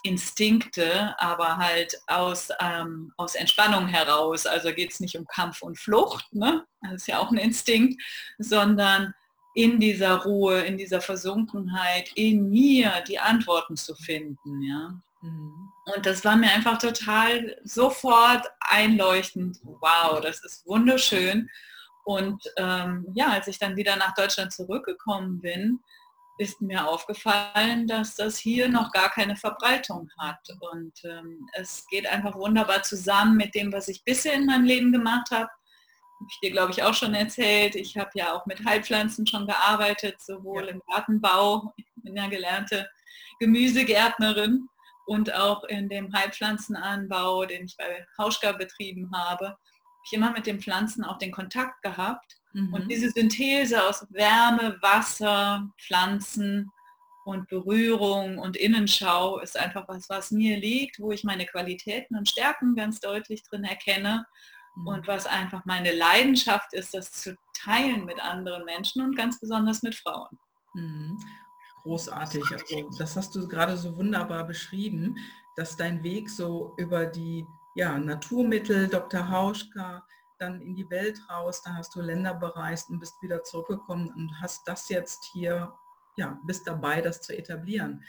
Instinkte, 0.06 1.16
aber 1.20 1.58
halt 1.58 2.00
aus, 2.08 2.50
ähm, 2.60 3.12
aus 3.18 3.36
Entspannung 3.36 3.88
heraus. 3.88 4.46
Also 4.46 4.72
geht 4.72 4.92
es 4.92 5.00
nicht 5.00 5.18
um 5.18 5.26
Kampf 5.26 5.62
und 5.62 5.80
Flucht, 5.80 6.34
ne? 6.34 6.66
das 6.82 6.94
ist 6.94 7.08
ja 7.08 7.20
auch 7.20 7.32
ein 7.32 7.38
Instinkt, 7.38 8.02
sondern 8.38 9.14
in 9.56 9.80
dieser 9.80 10.18
Ruhe, 10.24 10.62
in 10.62 10.78
dieser 10.78 11.02
Versunkenheit, 11.02 12.12
in 12.16 12.50
mir 12.50 13.04
die 13.08 13.20
Antworten 13.20 13.78
zu 13.78 13.96
finden. 13.96 14.62
Ja? 14.62 15.02
Mhm. 15.22 15.72
Und 15.96 16.06
das 16.06 16.24
war 16.24 16.36
mir 16.36 16.52
einfach 16.52 16.78
total 16.78 17.58
sofort 17.64 18.46
einleuchtend. 18.60 19.60
Wow, 19.64 20.20
das 20.22 20.44
ist 20.44 20.66
wunderschön. 20.68 21.50
Und 22.04 22.44
ähm, 22.58 23.08
ja, 23.16 23.30
als 23.30 23.48
ich 23.48 23.58
dann 23.58 23.76
wieder 23.76 23.96
nach 23.96 24.14
Deutschland 24.14 24.54
zurückgekommen 24.54 25.42
bin, 25.42 25.80
ist 26.38 26.62
mir 26.62 26.88
aufgefallen, 26.88 27.88
dass 27.88 28.15
das 28.15 28.38
hier 28.38 28.68
noch 28.68 28.92
gar 28.92 29.10
keine 29.10 29.36
Verbreitung 29.36 30.10
hat. 30.18 30.46
Und 30.60 30.94
ähm, 31.04 31.48
es 31.54 31.86
geht 31.89 32.08
einfach 32.08 32.36
wunderbar 32.36 32.84
zusammen 32.84 33.38
mit 33.38 33.56
dem, 33.56 33.72
was 33.72 33.88
ich 33.88 34.04
bisher 34.04 34.34
in 34.34 34.46
meinem 34.46 34.65
Leben 34.65 34.92
gemacht 34.92 35.32
habe. 35.32 35.50
Habe 35.50 36.30
ich 36.30 36.39
dir, 36.42 36.51
glaube 36.51 36.72
ich, 36.72 36.84
auch 36.84 36.94
schon 36.94 37.13
erzählt. 37.13 37.75
Ich 37.75 37.98
habe 37.98 38.10
ja 38.15 38.34
auch 38.34 38.46
mit 38.46 38.65
Heilpflanzen 38.65 39.25
schon 39.27 39.48
gearbeitet, 39.48 40.22
sowohl 40.22 40.65
ja. 40.65 40.72
im 40.72 40.82
Gartenbau, 40.88 41.74
ich 41.77 41.86
bin 41.96 42.15
ja 42.15 42.27
gelernte 42.27 42.89
Gemüsegärtnerin 43.39 44.68
und 45.06 45.34
auch 45.34 45.63
in 45.65 45.89
dem 45.89 46.13
Heilpflanzenanbau, 46.13 47.46
den 47.46 47.65
ich 47.65 47.77
bei 47.77 48.06
Hauschka 48.18 48.54
betrieben 48.54 49.12
habe, 49.13 49.48
habe 49.48 49.60
ich 50.06 50.13
immer 50.13 50.32
mit 50.32 50.48
den 50.48 50.60
Pflanzen 50.60 51.04
auch 51.04 51.18
den 51.18 51.32
Kontakt 51.32 51.82
gehabt 51.82 52.38
Mhm. 52.56 52.74
Und 52.74 52.90
diese 52.90 53.10
Synthese 53.12 53.84
aus 53.84 54.08
Wärme, 54.12 54.78
Wasser, 54.82 55.70
Pflanzen 55.78 56.72
und 57.26 57.50
Berührung 57.50 58.38
und 58.38 58.56
Innenschau 58.56 59.40
ist 59.40 59.60
einfach 59.60 59.88
was, 59.90 60.08
was 60.10 60.32
mir 60.32 60.58
liegt, 60.58 61.00
wo 61.00 61.12
ich 61.12 61.26
meine 61.26 61.46
Qualitäten 61.46 62.16
und 62.16 62.30
Stärken 62.30 62.76
ganz 62.76 63.02
deutlich 63.02 63.44
drin 63.44 63.66
erkenne 63.66 64.26
mhm. 64.76 64.88
und 64.88 65.08
was 65.08 65.26
einfach 65.26 65.66
meine 65.66 65.94
Leidenschaft 65.94 66.74
ist, 66.74 66.94
das 66.94 67.12
zu 67.12 67.36
teilen 67.54 68.06
mit 68.06 68.22
anderen 68.22 68.64
Menschen 68.64 69.02
und 69.02 69.18
ganz 69.18 69.38
besonders 69.38 69.84
mit 69.84 69.96
Frauen. 69.96 70.40
Mhm. 70.76 71.20
Großartig. 71.84 72.42
Also 72.52 72.90
das 72.98 73.18
hast 73.18 73.36
du 73.36 73.48
gerade 73.50 73.76
so 73.76 73.98
wunderbar 73.98 74.46
beschrieben, 74.46 75.18
dass 75.58 75.76
dein 75.76 76.04
Weg 76.04 76.30
so 76.30 76.74
über 76.78 77.06
die 77.06 77.46
ja, 77.76 77.98
Naturmittel, 77.98 78.88
Dr. 78.88 79.30
Hauschka, 79.30 80.06
dann 80.39 80.62
in 80.62 80.75
die 80.75 80.89
Welt 80.89 81.20
raus, 81.30 81.62
dann 81.63 81.77
hast 81.77 81.96
du 81.96 82.01
Länder 82.01 82.34
bereist 82.34 82.89
und 82.89 83.00
bist 83.00 83.22
wieder 83.22 83.44
zurückgekommen 83.44 84.12
und 84.15 84.42
hast 84.42 84.68
das 84.68 84.89
jetzt 84.89 85.30
hier, 85.34 85.74
ja, 86.18 86.39
bist 86.46 86.68
dabei, 86.68 87.01
das 87.01 87.22
zu 87.22 87.38
etablieren. 87.38 88.04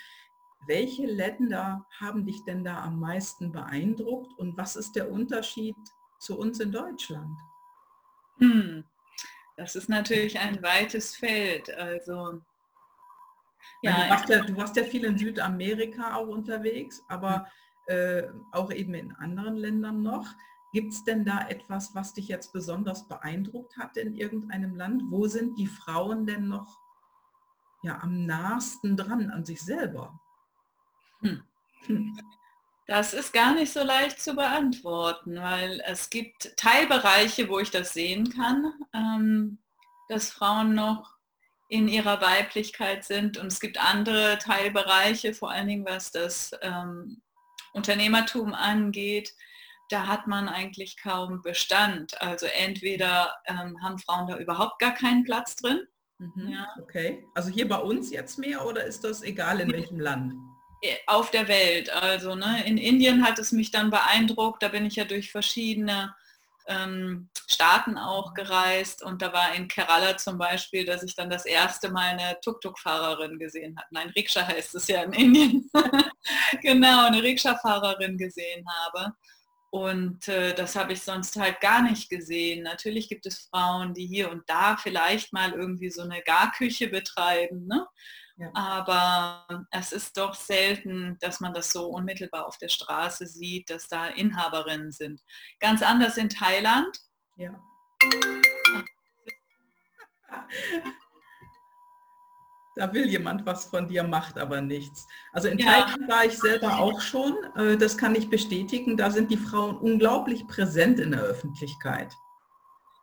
Welche 0.67 1.07
Länder 1.07 1.87
haben 2.01 2.27
dich 2.27 2.45
denn 2.45 2.65
da 2.65 2.83
am 2.83 2.99
meisten 2.99 3.53
beeindruckt 3.53 4.39
und 4.39 4.57
was 4.57 4.77
ist 4.77 4.97
der 4.97 5.11
Unterschied 5.11 5.77
zu 6.19 6.39
uns 6.39 6.61
in 6.61 6.73
Deutschland? 6.73 7.39
Hm, 8.39 8.85
das 9.57 9.77
ist 9.77 9.89
natürlich 9.89 10.39
ein 10.39 10.63
weites 10.63 11.17
Feld. 11.17 11.71
Also 11.71 12.41
ja, 13.83 13.93
du, 13.93 14.11
warst 14.11 14.29
ja, 14.29 14.43
du 14.43 14.57
warst 14.57 14.77
ja 14.77 14.85
viel 14.85 15.05
in 15.05 15.19
Südamerika 15.19 16.17
auch 16.17 16.29
unterwegs, 16.29 17.03
aber 17.09 17.47
äh, 17.87 18.25
auch 18.53 18.73
eben 18.73 18.95
in 18.95 19.13
anderen 19.13 19.57
Ländern 19.57 20.03
noch. 20.03 20.27
Gibt 20.77 20.93
es 20.93 21.05
denn 21.05 21.25
da 21.25 21.49
etwas, 21.49 21.95
was 21.95 22.13
dich 22.13 22.29
jetzt 22.29 22.53
besonders 22.53 23.09
beeindruckt 23.09 23.79
hat 23.79 23.97
in 23.97 24.15
irgendeinem 24.15 24.77
Land? 24.77 25.05
Wo 25.09 25.27
sind 25.27 25.57
die 25.57 25.69
Frauen 25.69 26.27
denn 26.27 26.49
noch 26.49 26.79
ja, 27.83 27.99
am 28.03 28.27
nahesten 28.27 28.95
dran 28.95 29.31
an 29.31 29.47
sich 29.47 29.63
selber? 29.63 30.21
Hm. 31.21 31.43
Das 32.87 33.15
ist 33.15 33.33
gar 33.33 33.55
nicht 33.55 33.73
so 33.73 33.83
leicht 33.83 34.21
zu 34.21 34.35
beantworten, 34.35 35.37
weil 35.37 35.83
es 35.87 36.11
gibt 36.11 36.55
Teilbereiche, 36.59 37.49
wo 37.49 37.59
ich 37.59 37.71
das 37.71 37.95
sehen 37.95 38.29
kann, 38.29 38.75
ähm, 38.93 39.57
dass 40.11 40.31
Frauen 40.31 40.75
noch 40.75 41.17
in 41.71 41.89
ihrer 41.89 42.21
Weiblichkeit 42.21 43.03
sind 43.03 43.39
und 43.39 43.47
es 43.47 43.61
gibt 43.61 43.83
andere 43.83 44.37
Teilbereiche, 44.41 45.33
vor 45.33 45.51
allen 45.51 45.69
Dingen 45.69 45.87
was 45.87 46.13
das 46.13 46.51
ähm, 46.61 47.23
Unternehmertum 47.73 48.53
angeht, 48.53 49.33
da 49.89 50.07
hat 50.07 50.27
man 50.27 50.49
eigentlich 50.49 50.97
kaum 51.01 51.43
Bestand. 51.43 52.21
Also 52.21 52.47
entweder 52.47 53.35
ähm, 53.47 53.83
haben 53.83 53.99
Frauen 53.99 54.27
da 54.27 54.39
überhaupt 54.39 54.79
gar 54.79 54.95
keinen 54.95 55.25
Platz 55.25 55.57
drin. 55.57 55.81
Mhm, 56.19 56.49
ja. 56.49 56.69
Okay. 56.83 57.25
Also 57.35 57.51
hier 57.51 57.69
bei 57.69 57.79
uns 57.79 58.11
jetzt 58.11 58.39
mehr 58.39 58.67
oder 58.67 58.85
ist 58.85 59.05
das 59.05 59.23
egal 59.23 59.61
in 59.61 59.73
welchem 59.73 60.01
Land? 60.01 60.35
Äh, 60.83 60.97
auf 61.07 61.31
der 61.31 61.49
Welt. 61.49 61.91
Also 61.91 62.35
ne, 62.35 62.65
in 62.67 62.79
Indien 62.79 63.25
hat 63.25 63.39
es 63.39 63.53
mich 63.53 63.71
dann 63.71 63.91
beeindruckt. 63.91 64.63
Da 64.63 64.69
bin 64.69 64.87
ich 64.87 64.97
ja 64.97 65.05
durch 65.05 65.31
verschiedene 65.31 66.15
ähm, 66.69 67.29
Staaten 67.47 67.97
auch 67.97 68.35
gereist 68.35 69.03
und 69.03 69.23
da 69.23 69.33
war 69.33 69.55
in 69.55 69.69
Kerala 69.69 70.17
zum 70.17 70.37
Beispiel, 70.37 70.85
dass 70.85 71.03
ich 71.03 71.15
dann 71.15 71.31
das 71.31 71.47
erste 71.47 71.91
Mal 71.91 72.19
eine 72.19 72.39
Tuk-Tuk-Fahrerin 72.43 73.39
gesehen 73.39 73.77
habe. 73.77 73.87
Nein, 73.91 74.11
Rikscha 74.17 74.47
heißt 74.47 74.75
es 74.75 74.89
ja 74.89 75.03
in 75.03 75.13
Indien. 75.13 75.71
genau, 76.63 77.07
eine 77.07 77.23
Rikscha-Fahrerin 77.23 78.19
gesehen 78.19 78.65
habe. 78.69 79.15
Und 79.77 80.27
äh, 80.27 80.55
das 80.55 80.75
habe 80.75 80.95
ich 80.95 81.03
sonst 81.03 81.37
halt 81.37 81.61
gar 81.61 81.83
nicht 81.83 82.09
gesehen. 82.09 82.63
Natürlich 82.63 83.11
gibt 83.11 83.27
es 83.27 83.51
Frauen, 83.51 83.93
die 83.93 84.07
hier 84.07 84.31
und 84.31 84.49
da 84.49 84.79
vielleicht 84.79 85.35
mal 85.35 85.53
irgendwie 85.53 85.91
so 85.91 86.01
eine 86.01 86.23
Garküche 86.23 86.89
betreiben. 86.89 87.67
Ne? 87.67 87.87
Ja. 88.39 88.51
Aber 88.55 89.67
es 89.71 89.93
ist 89.93 90.17
doch 90.17 90.33
selten, 90.33 91.19
dass 91.21 91.41
man 91.41 91.53
das 91.53 91.73
so 91.73 91.89
unmittelbar 91.89 92.47
auf 92.47 92.57
der 92.57 92.71
Straße 92.71 93.27
sieht, 93.27 93.69
dass 93.69 93.87
da 93.87 94.07
Inhaberinnen 94.07 94.93
sind. 94.93 95.21
Ganz 95.61 95.83
anders 95.83 96.17
in 96.17 96.31
Thailand. 96.31 96.97
Ja. 97.37 97.61
da 102.77 102.93
will 102.93 103.09
jemand 103.09 103.45
was 103.47 103.65
von 103.65 103.89
dir, 103.89 104.05
macht 104.05 104.39
aber 104.39 104.61
nichts. 104.61 105.09
Also 105.33 105.49
in 105.49 105.59
ja. 105.59 105.67
Thailand 105.67 106.09
war 106.09 106.25
ich 106.25 106.39
selber 106.39 106.79
auch 106.79 107.01
schon, 107.01 107.35
äh, 107.57 107.77
das 107.77 107.97
kann 107.97 108.15
ich 108.15 108.29
bestätigen, 108.29 108.97
da 108.97 109.11
sind 109.11 109.31
die 109.31 109.39
Frauen 109.39 109.77
unglaublich 109.79 110.47
präsent 110.47 111.01
in 111.01 111.11
der 111.13 111.23
Öffentlichkeit. 111.23 112.13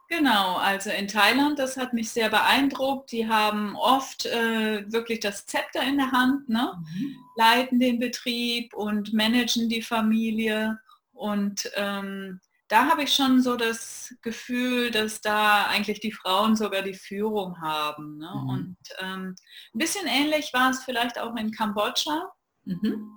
Genau, 0.09 0.57
also 0.57 0.91
in 0.91 1.07
Thailand, 1.07 1.57
das 1.57 1.75
hat 1.75 1.93
mich 1.93 2.11
sehr 2.11 2.29
beeindruckt. 2.29 3.11
Die 3.11 3.27
haben 3.27 3.75
oft 3.75 4.27
äh, 4.27 4.83
wirklich 4.91 5.21
das 5.21 5.47
Zepter 5.47 5.81
in 5.81 5.97
der 5.97 6.11
Hand, 6.11 6.49
ne? 6.49 6.73
Mhm. 6.93 7.15
leiten 7.35 7.79
den 7.79 7.99
Betrieb 7.99 8.75
und 8.75 9.11
managen 9.11 9.69
die 9.69 9.81
Familie. 9.81 10.77
Und 11.13 11.71
ähm, 11.75 12.39
da 12.67 12.89
habe 12.89 13.03
ich 13.03 13.13
schon 13.13 13.41
so 13.41 13.55
das 13.55 14.15
Gefühl, 14.21 14.91
dass 14.91 15.21
da 15.21 15.67
eigentlich 15.67 15.99
die 15.99 16.11
Frauen 16.11 16.55
sogar 16.55 16.81
die 16.81 16.93
Führung 16.93 17.61
haben. 17.61 18.17
Ne? 18.17 18.31
Mhm. 18.33 18.49
Und 18.49 18.77
ähm, 18.99 19.35
ein 19.73 19.77
bisschen 19.77 20.07
ähnlich 20.07 20.51
war 20.53 20.71
es 20.71 20.83
vielleicht 20.83 21.19
auch 21.19 21.35
in 21.35 21.51
Kambodscha. 21.51 22.31
Mhm. 22.65 23.11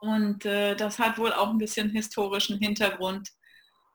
Und 0.00 0.44
äh, 0.44 0.74
das 0.74 0.98
hat 0.98 1.18
wohl 1.18 1.32
auch 1.32 1.50
ein 1.50 1.58
bisschen 1.58 1.90
historischen 1.90 2.58
Hintergrund, 2.58 3.28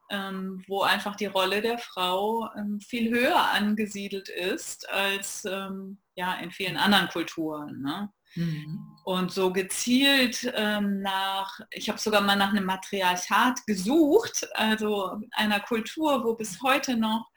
ähm, 0.09 0.63
wo 0.67 0.81
einfach 0.81 1.15
die 1.15 1.25
Rolle 1.25 1.61
der 1.61 1.77
Frau 1.77 2.49
ähm, 2.55 2.79
viel 2.79 3.13
höher 3.13 3.51
angesiedelt 3.51 4.29
ist 4.29 4.89
als 4.89 5.43
ähm, 5.45 6.01
ja, 6.15 6.35
in 6.35 6.51
vielen 6.51 6.77
anderen 6.77 7.09
Kulturen. 7.09 7.81
Ne? 7.81 8.09
Mhm. 8.35 8.97
Und 9.03 9.31
so 9.31 9.51
gezielt 9.53 10.51
ähm, 10.55 11.01
nach, 11.01 11.59
ich 11.71 11.89
habe 11.89 11.99
sogar 11.99 12.21
mal 12.21 12.35
nach 12.35 12.49
einem 12.49 12.65
Matriarchat 12.65 13.65
gesucht, 13.65 14.47
also 14.53 15.19
einer 15.31 15.59
Kultur, 15.61 16.23
wo 16.23 16.33
bis 16.35 16.61
heute 16.61 16.97
noch 16.97 17.29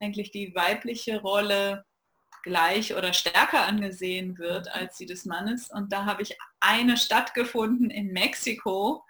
eigentlich 0.00 0.30
die 0.30 0.54
weibliche 0.54 1.20
Rolle 1.20 1.84
gleich 2.42 2.94
oder 2.94 3.12
stärker 3.12 3.66
angesehen 3.66 4.38
wird 4.38 4.68
als 4.72 4.96
die 4.96 5.06
des 5.06 5.24
Mannes. 5.24 5.68
Und 5.70 5.92
da 5.92 6.06
habe 6.06 6.22
ich 6.22 6.36
eine 6.60 6.96
Stadt 6.96 7.34
gefunden 7.34 7.90
in 7.90 8.12
Mexiko, 8.12 9.04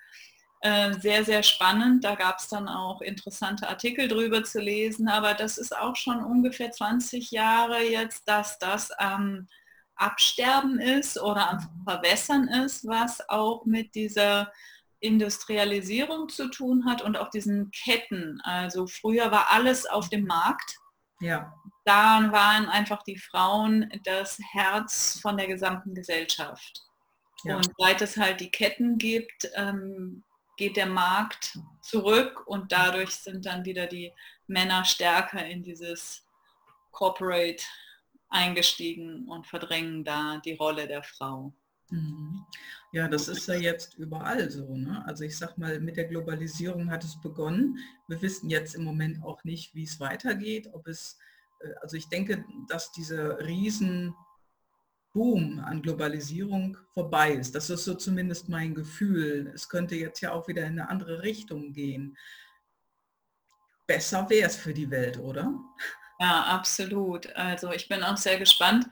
äh, 0.62 0.94
sehr, 0.94 1.22
sehr 1.24 1.42
spannend. 1.42 2.02
Da 2.02 2.14
gab 2.14 2.38
es 2.38 2.48
dann 2.48 2.66
auch 2.66 3.02
interessante 3.02 3.68
Artikel 3.68 4.08
drüber 4.08 4.42
zu 4.42 4.58
lesen, 4.58 5.08
aber 5.08 5.34
das 5.34 5.58
ist 5.58 5.76
auch 5.76 5.96
schon 5.96 6.24
ungefähr 6.24 6.72
20 6.72 7.30
Jahre 7.30 7.82
jetzt, 7.82 8.26
dass 8.26 8.58
das 8.58 8.90
am 8.92 9.46
Absterben 9.96 10.78
ist 10.78 11.20
oder 11.20 11.50
am 11.50 11.84
Verwässern 11.84 12.48
ist, 12.48 12.86
was 12.86 13.26
auch 13.28 13.64
mit 13.64 13.94
dieser 13.94 14.52
Industrialisierung 15.00 16.28
zu 16.28 16.48
tun 16.48 16.84
hat 16.86 17.02
und 17.02 17.16
auch 17.16 17.30
diesen 17.30 17.70
Ketten. 17.70 18.40
Also 18.42 18.86
früher 18.86 19.30
war 19.30 19.50
alles 19.50 19.86
auf 19.86 20.08
dem 20.08 20.26
Markt. 20.26 20.78
Ja. 21.20 21.54
Da 21.84 22.30
waren 22.32 22.68
einfach 22.68 23.02
die 23.02 23.18
Frauen 23.18 23.90
das 24.04 24.38
Herz 24.52 25.18
von 25.20 25.36
der 25.36 25.46
gesamten 25.46 25.94
Gesellschaft. 25.94 26.82
Ja. 27.44 27.56
Und 27.56 27.70
seit 27.78 28.02
es 28.02 28.16
halt 28.16 28.40
die 28.40 28.50
Ketten 28.50 28.98
gibt, 28.98 29.48
ähm, 29.54 30.24
geht 30.56 30.76
der 30.76 30.86
Markt 30.86 31.58
zurück 31.82 32.46
und 32.46 32.72
dadurch 32.72 33.10
sind 33.10 33.46
dann 33.46 33.64
wieder 33.64 33.86
die 33.86 34.12
Männer 34.46 34.84
stärker 34.84 35.44
in 35.44 35.62
dieses 35.62 36.26
Corporate 36.92 37.62
eingestiegen 38.28 39.28
und 39.28 39.46
verdrängen 39.46 40.04
da 40.04 40.38
die 40.44 40.54
Rolle 40.54 40.86
der 40.86 41.02
Frau. 41.02 41.54
Mhm. 41.90 42.44
Ja, 42.92 43.08
das 43.08 43.28
ist 43.28 43.46
ja 43.46 43.54
jetzt 43.54 43.94
überall 43.94 44.50
so. 44.50 44.76
Ne? 44.76 45.04
Also 45.06 45.24
ich 45.24 45.36
sag 45.36 45.56
mal, 45.58 45.80
mit 45.80 45.96
der 45.96 46.06
Globalisierung 46.06 46.90
hat 46.90 47.04
es 47.04 47.20
begonnen. 47.20 47.78
Wir 48.08 48.20
wissen 48.22 48.50
jetzt 48.50 48.74
im 48.74 48.84
Moment 48.84 49.22
auch 49.22 49.44
nicht, 49.44 49.74
wie 49.74 49.84
es 49.84 50.00
weitergeht. 50.00 50.68
Ob 50.72 50.86
es, 50.88 51.18
äh, 51.60 51.72
also 51.82 51.96
ich 51.96 52.08
denke, 52.08 52.44
dass 52.68 52.92
dieser 52.92 53.38
riesen 53.46 54.14
Boom 55.12 55.60
an 55.60 55.80
Globalisierung 55.80 56.76
vorbei 56.92 57.32
ist. 57.32 57.54
Das 57.54 57.70
ist 57.70 57.84
so 57.84 57.94
zumindest 57.94 58.48
mein 58.48 58.74
Gefühl. 58.74 59.50
Es 59.54 59.68
könnte 59.68 59.94
jetzt 59.94 60.20
ja 60.20 60.32
auch 60.32 60.46
wieder 60.48 60.62
in 60.62 60.78
eine 60.78 60.90
andere 60.90 61.22
Richtung 61.22 61.72
gehen. 61.72 62.18
Besser 63.86 64.28
wäre 64.28 64.48
es 64.48 64.56
für 64.56 64.74
die 64.74 64.90
Welt, 64.90 65.18
oder? 65.18 65.58
Ja, 66.18 66.42
absolut. 66.44 67.34
Also 67.36 67.72
ich 67.72 67.88
bin 67.88 68.02
auch 68.02 68.16
sehr 68.16 68.38
gespannt, 68.38 68.86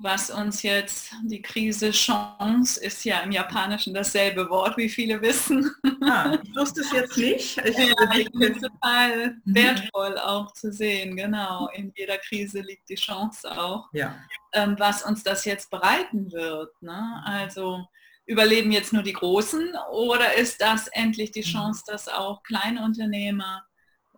was 0.00 0.30
uns 0.30 0.62
jetzt 0.62 1.12
die 1.24 1.42
Krise 1.42 1.90
Chance 1.90 2.80
ist 2.80 3.04
ja 3.04 3.20
im 3.20 3.32
Japanischen 3.32 3.92
dasselbe 3.92 4.48
Wort, 4.48 4.76
wie 4.76 4.88
viele 4.88 5.20
wissen. 5.20 5.70
Ah, 6.00 6.38
ich 6.42 6.54
wusste 6.54 6.82
es 6.82 6.92
jetzt 6.92 7.16
nicht. 7.18 7.58
Ich, 7.58 7.76
ja, 7.76 7.94
ich 8.14 8.30
finde 8.30 8.52
es 8.52 8.60
total 8.60 9.36
mhm. 9.44 9.54
wertvoll 9.54 10.16
auch 10.18 10.52
zu 10.52 10.72
sehen. 10.72 11.16
Genau, 11.16 11.68
in 11.74 11.92
jeder 11.96 12.18
Krise 12.18 12.60
liegt 12.60 12.88
die 12.88 12.94
Chance 12.94 13.50
auch. 13.50 13.88
Ja. 13.92 14.14
Ähm, 14.52 14.76
was 14.78 15.02
uns 15.02 15.24
das 15.24 15.44
jetzt 15.44 15.70
bereiten 15.70 16.30
wird. 16.30 16.80
Ne? 16.80 17.22
Also 17.24 17.84
überleben 18.26 18.70
jetzt 18.70 18.92
nur 18.92 19.02
die 19.02 19.14
Großen 19.14 19.74
oder 19.90 20.34
ist 20.34 20.60
das 20.60 20.86
endlich 20.88 21.32
die 21.32 21.40
mhm. 21.40 21.52
Chance, 21.52 21.82
dass 21.86 22.08
auch 22.08 22.42
kleine 22.44 22.84
Unternehmer 22.84 23.64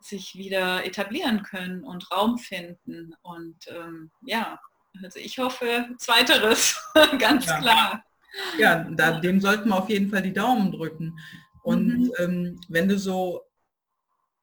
sich 0.03 0.35
wieder 0.35 0.85
etablieren 0.85 1.43
können 1.43 1.85
und 1.85 2.11
Raum 2.11 2.39
finden 2.39 3.15
und 3.23 3.57
ähm, 3.69 4.11
ja, 4.23 4.59
also 5.03 5.19
ich 5.19 5.39
hoffe 5.39 5.89
zweiteres, 5.99 6.81
ganz 7.19 7.47
ja. 7.47 7.59
klar. 7.59 8.05
Ja, 8.59 8.85
da, 8.91 9.21
dem 9.21 9.41
sollten 9.41 9.69
wir 9.69 9.77
auf 9.77 9.89
jeden 9.89 10.11
Fall 10.11 10.23
die 10.23 10.33
Daumen 10.33 10.73
drücken. 10.73 11.19
Und 11.63 11.87
mhm. 11.87 12.13
ähm, 12.19 12.61
wenn 12.69 12.89
du 12.89 12.99
so 12.99 13.43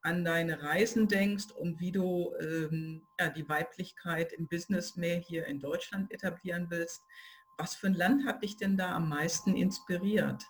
an 0.02 0.24
deine 0.24 0.62
Reisen 0.62 1.08
denkst 1.08 1.50
und 1.56 1.80
wie 1.80 1.92
du 1.92 2.32
ähm, 2.40 3.02
ja, 3.18 3.28
die 3.30 3.48
Weiblichkeit 3.48 4.32
im 4.32 4.46
Business 4.48 4.96
mehr 4.96 5.16
hier 5.18 5.46
in 5.46 5.60
Deutschland 5.60 6.12
etablieren 6.12 6.66
willst, 6.70 7.02
was 7.58 7.74
für 7.74 7.88
ein 7.88 7.94
Land 7.94 8.26
hat 8.26 8.42
dich 8.42 8.56
denn 8.56 8.76
da 8.76 8.94
am 8.94 9.08
meisten 9.08 9.56
inspiriert? 9.56 10.42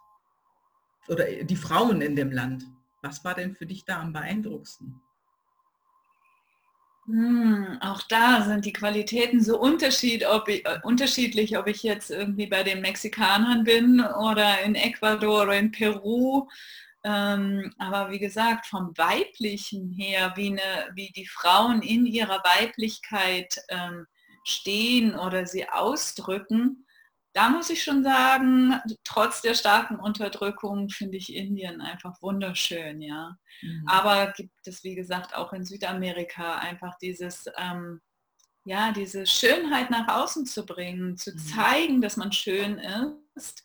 Oder 1.09 1.25
die 1.43 1.57
Frauen 1.57 2.03
in 2.03 2.17
dem 2.17 2.31
Land? 2.31 2.65
Was 3.03 3.25
war 3.25 3.35
denn 3.35 3.55
für 3.55 3.67
dich 3.67 3.85
da 3.85 4.01
am 4.01 4.13
beeindruckendsten? 4.13 5.01
Hm, 7.09 7.79
auch 7.81 8.03
da 8.03 8.43
sind 8.43 8.67
die 8.67 8.73
Qualitäten 8.73 9.43
so 9.43 9.59
unterschied, 9.59 10.27
ob 10.27 10.47
ich, 10.49 10.67
äh, 10.67 10.79
unterschiedlich, 10.83 11.57
ob 11.57 11.67
ich 11.67 11.83
jetzt 11.83 12.11
irgendwie 12.11 12.47
bei 12.47 12.63
den 12.63 12.83
Mexikanern 12.83 13.65
bin 13.65 14.01
oder 14.01 14.61
in 14.61 14.75
Ecuador 14.75 15.45
oder 15.45 15.59
in 15.59 15.71
Peru. 15.73 16.49
Ähm, 17.05 17.73
aber 17.79 18.11
wie 18.11 18.19
gesagt, 18.19 18.67
vom 18.67 18.93
Weiblichen 18.99 19.91
her, 19.93 20.35
wie, 20.37 20.49
eine, 20.49 20.93
wie 20.95 21.11
die 21.13 21.27
Frauen 21.27 21.81
in 21.81 22.05
ihrer 22.05 22.43
Weiblichkeit 22.45 23.57
ähm, 23.71 24.07
stehen 24.45 25.15
oder 25.15 25.47
sie 25.47 25.67
ausdrücken, 25.67 26.85
da 27.39 27.51
muss 27.51 27.71
ich 27.71 27.85
schon 27.85 28.03
sagen, 28.03 28.81
trotz 29.05 29.43
der 29.43 29.55
starken 29.55 30.01
Unterdrückung 30.01 30.89
finde 30.89 31.19
ich 31.19 31.33
Indien 31.33 31.81
einfach 31.81 32.21
wunderschön, 32.21 33.01
ja. 33.01 33.37
Mhm. 33.63 33.85
Aber 33.87 34.33
gibt 34.33 34.67
es, 34.67 34.83
wie 34.83 34.97
gesagt, 34.97 35.37
auch 35.37 35.53
in 35.53 35.65
Südamerika 35.65 36.57
einfach 36.57 36.99
dieses, 36.99 37.45
ähm, 37.57 38.01
ja, 38.65 38.91
diese 38.91 39.25
Schönheit 39.25 39.89
nach 39.89 40.09
außen 40.09 40.47
zu 40.47 40.67
bringen, 40.67 41.17
zu 41.17 41.31
mhm. 41.31 41.39
zeigen, 41.39 42.03
dass 42.03 42.17
man 42.17 42.33
schön 42.33 42.83
ist 43.37 43.63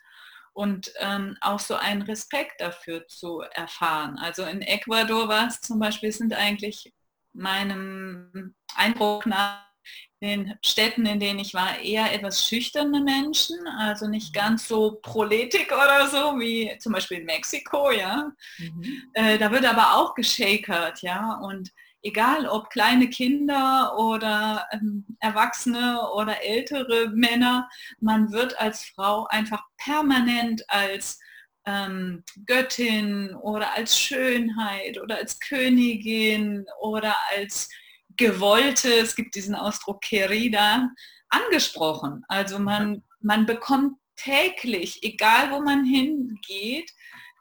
und 0.54 0.94
ähm, 1.00 1.36
auch 1.42 1.60
so 1.60 1.74
einen 1.74 2.04
Respekt 2.04 2.62
dafür 2.62 3.08
zu 3.08 3.40
erfahren. 3.40 4.20
Also 4.20 4.44
in 4.44 4.62
Ecuador 4.62 5.28
war 5.28 5.48
es 5.48 5.62
zum 5.62 5.80
Beispiel, 5.80 6.12
sind 6.12 6.36
eigentlich 6.36 6.94
meinem 7.34 8.54
Eindruck 8.76 9.26
nach 9.26 9.73
den 10.24 10.58
Städten, 10.64 11.06
in 11.06 11.20
denen 11.20 11.40
ich 11.40 11.54
war, 11.54 11.80
eher 11.80 12.14
etwas 12.14 12.48
schüchterne 12.48 13.02
Menschen, 13.02 13.58
also 13.68 14.08
nicht 14.08 14.34
ganz 14.34 14.68
so 14.68 15.00
proletik 15.02 15.72
oder 15.72 16.08
so 16.08 16.40
wie 16.40 16.76
zum 16.80 16.94
Beispiel 16.94 17.20
in 17.20 17.26
Mexiko, 17.26 17.92
ja. 17.92 18.32
Mhm. 18.58 19.04
Äh, 19.14 19.38
da 19.38 19.52
wird 19.52 19.66
aber 19.66 19.98
auch 19.98 20.16
geschakert, 20.16 21.02
ja. 21.02 21.40
Und 21.44 21.72
egal 22.02 22.48
ob 22.48 22.70
kleine 22.70 23.10
Kinder 23.10 23.98
oder 23.98 24.66
ähm, 24.72 25.06
Erwachsene 25.20 26.00
oder 26.16 26.42
ältere 26.42 27.10
Männer, 27.10 27.70
man 28.00 28.32
wird 28.32 28.60
als 28.60 28.86
Frau 28.86 29.28
einfach 29.28 29.64
permanent 29.78 30.64
als 30.70 31.20
ähm, 31.66 32.24
Göttin 32.46 33.36
oder 33.36 33.74
als 33.74 34.00
Schönheit 34.00 35.00
oder 35.02 35.18
als 35.18 35.40
Königin 35.40 36.66
oder 36.82 37.16
als 37.36 37.70
gewollte, 38.18 38.94
es 38.94 39.16
gibt 39.16 39.36
diesen 39.36 39.56
Ausdruck 39.56 40.02
Querida, 40.02 40.90
angesprochen. 41.30 42.24
Also 42.28 42.60
man, 42.60 43.04
man 43.22 43.46
bekommt 43.46 43.98
täglich, 44.16 45.04
egal 45.04 45.52
wo 45.52 45.62
man 45.62 45.86
hingeht, 45.86 46.92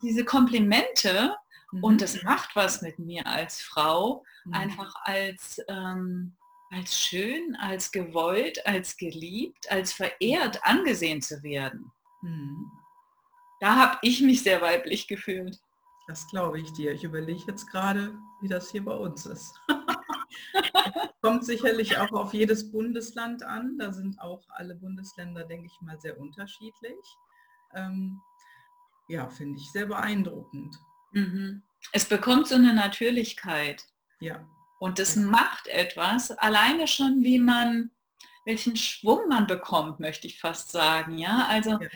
diese 0.02 0.24
Komplimente 0.24 1.37
mhm. 1.70 1.85
und 1.85 2.00
das 2.00 2.22
macht 2.22 2.56
was 2.56 2.82
mit 2.82 2.98
mir 2.98 3.26
als 3.26 3.61
Frau, 3.61 4.24
mhm. 4.44 4.54
einfach 4.54 4.94
als, 5.04 5.61
ähm, 5.68 6.35
als 6.70 6.98
schön, 6.98 7.56
als 7.56 7.92
gewollt, 7.92 8.66
als 8.66 8.96
geliebt, 8.96 9.70
als 9.70 9.92
verehrt 9.92 10.58
angesehen 10.64 11.20
zu 11.20 11.42
werden. 11.42 11.92
Mhm. 12.22 12.70
Da 13.61 13.76
habe 13.76 13.98
ich 14.02 14.20
mich 14.20 14.42
sehr 14.42 14.61
weiblich 14.61 15.06
gefühlt. 15.06 15.61
Das 16.08 16.26
glaube 16.28 16.61
ich 16.61 16.72
dir. 16.72 16.92
Ich 16.92 17.04
überlege 17.04 17.44
jetzt 17.46 17.66
gerade, 17.70 18.12
wie 18.40 18.48
das 18.48 18.72
hier 18.72 18.85
bei 18.85 18.94
uns 18.94 19.26
ist. 19.26 19.54
Kommt 21.23 21.45
sicherlich 21.45 21.99
auch 21.99 22.12
auf 22.12 22.35
jedes 22.35 22.71
Bundesland 22.71 23.42
an. 23.42 23.79
Da 23.79 23.92
sind 23.92 24.21
auch 24.21 24.42
alle 24.51 24.75
Bundesländer, 24.75 25.45
denke 25.45 25.66
ich 25.66 25.81
mal, 25.81 26.01
sehr 26.01 26.18
unterschiedlich. 26.18 26.99
Ähm, 27.75 28.21
ja, 29.09 29.29
finde 29.29 29.59
ich 29.61 29.71
sehr 29.71 29.87
beeindruckend. 29.87 30.77
Mhm. 31.12 31.62
Es 31.92 32.05
bekommt 32.07 32.49
so 32.49 32.55
eine 32.55 32.75
Natürlichkeit. 32.75 33.85
Ja. 34.21 34.47
Und 34.79 34.99
es 34.99 35.14
ja. 35.14 35.23
macht 35.23 35.68
etwas, 35.68 36.31
alleine 36.33 36.88
schon, 36.88 37.23
wie 37.23 37.38
man, 37.38 37.90
welchen 38.45 38.77
Schwung 38.77 39.29
man 39.29 39.47
bekommt, 39.47 40.01
möchte 40.01 40.27
ich 40.27 40.40
fast 40.40 40.73
sagen. 40.73 41.18
Ja, 41.18 41.47
also 41.49 41.73
ja. 41.73 41.88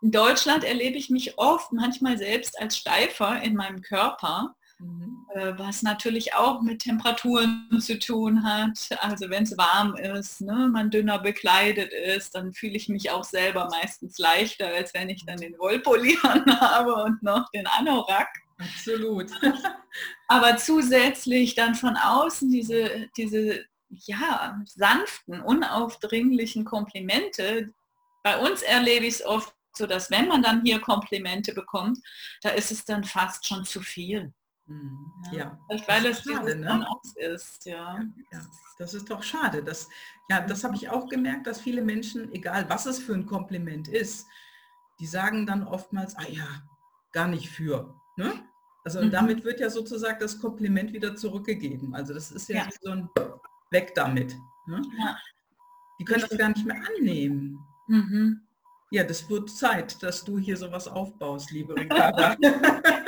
in 0.00 0.10
Deutschland 0.10 0.64
erlebe 0.64 0.96
ich 0.96 1.10
mich 1.10 1.38
oft 1.38 1.72
manchmal 1.72 2.18
selbst 2.18 2.58
als 2.60 2.76
steifer 2.76 3.42
in 3.42 3.54
meinem 3.54 3.82
Körper 3.82 4.54
Mhm. 4.82 5.26
Äh, 5.34 5.58
was 5.58 5.82
natürlich 5.82 6.34
auch 6.34 6.60
mit 6.60 6.80
Temperaturen 6.80 7.68
zu 7.80 7.98
tun 7.98 8.44
hat. 8.44 8.90
Also 9.00 9.30
wenn 9.30 9.44
es 9.44 9.56
warm 9.56 9.94
ist, 9.96 10.40
ne, 10.40 10.68
man 10.72 10.90
dünner 10.90 11.18
bekleidet 11.20 11.92
ist, 11.92 12.34
dann 12.34 12.52
fühle 12.52 12.76
ich 12.76 12.88
mich 12.88 13.10
auch 13.10 13.24
selber 13.24 13.68
meistens 13.70 14.18
leichter, 14.18 14.66
als 14.66 14.92
wenn 14.92 15.08
ich 15.08 15.24
dann 15.24 15.38
den 15.38 15.58
Wollpulli 15.58 16.16
habe 16.22 16.94
und 16.94 17.22
noch 17.22 17.48
den 17.50 17.66
Anorak. 17.66 18.28
Absolut. 18.58 19.30
Aber 20.28 20.56
zusätzlich 20.56 21.54
dann 21.54 21.74
von 21.74 21.96
außen 21.96 22.50
diese, 22.50 23.08
diese 23.16 23.64
ja, 23.88 24.60
sanften, 24.66 25.40
unaufdringlichen 25.40 26.64
Komplimente. 26.64 27.72
Bei 28.22 28.38
uns 28.38 28.62
erlebe 28.62 29.06
ich 29.06 29.14
es 29.14 29.24
oft 29.24 29.54
so, 29.74 29.86
dass 29.86 30.10
wenn 30.10 30.28
man 30.28 30.42
dann 30.42 30.62
hier 30.64 30.80
Komplimente 30.80 31.54
bekommt, 31.54 31.98
da 32.42 32.50
ist 32.50 32.70
es 32.70 32.84
dann 32.84 33.04
fast 33.04 33.46
schon 33.46 33.64
zu 33.64 33.80
viel. 33.80 34.32
Mhm. 34.66 35.12
Ja, 35.32 35.58
Vielleicht 35.66 35.88
weil 35.88 36.06
es 36.06 36.22
schade, 36.22 36.56
ne? 36.56 36.86
ist, 37.16 37.66
ja. 37.66 38.00
ja. 38.32 38.40
Das 38.78 38.94
ist 38.94 39.10
doch 39.10 39.22
schade. 39.22 39.62
Das, 39.62 39.88
ja, 40.28 40.40
das 40.40 40.64
habe 40.64 40.76
ich 40.76 40.88
auch 40.88 41.08
gemerkt, 41.08 41.46
dass 41.46 41.60
viele 41.60 41.82
Menschen, 41.82 42.32
egal 42.32 42.68
was 42.68 42.86
es 42.86 42.98
für 42.98 43.14
ein 43.14 43.26
Kompliment 43.26 43.88
ist, 43.88 44.26
die 45.00 45.06
sagen 45.06 45.46
dann 45.46 45.66
oftmals, 45.66 46.16
ah 46.16 46.28
ja, 46.28 46.46
gar 47.12 47.28
nicht 47.28 47.50
für. 47.50 47.94
Ne? 48.16 48.32
Also 48.84 49.02
mhm. 49.02 49.10
damit 49.10 49.44
wird 49.44 49.60
ja 49.60 49.70
sozusagen 49.70 50.18
das 50.20 50.38
Kompliment 50.38 50.92
wieder 50.92 51.14
zurückgegeben. 51.14 51.94
Also 51.94 52.14
das 52.14 52.30
ist 52.30 52.48
ja, 52.48 52.64
ja. 52.64 52.68
so 52.80 52.90
ein 52.90 53.08
Weg 53.70 53.94
damit. 53.94 54.36
Ne? 54.66 54.82
Ja. 54.98 55.18
Die 55.98 56.04
können 56.04 56.24
das 56.28 56.38
gar 56.38 56.48
nicht 56.48 56.66
mehr 56.66 56.82
annehmen. 56.96 57.58
Mhm. 57.86 58.40
Ja, 58.90 59.04
das 59.04 59.28
wird 59.30 59.50
Zeit, 59.50 60.02
dass 60.02 60.24
du 60.24 60.38
hier 60.38 60.56
sowas 60.56 60.86
aufbaust, 60.86 61.50
liebe 61.50 61.74
Ricarda. 61.76 62.36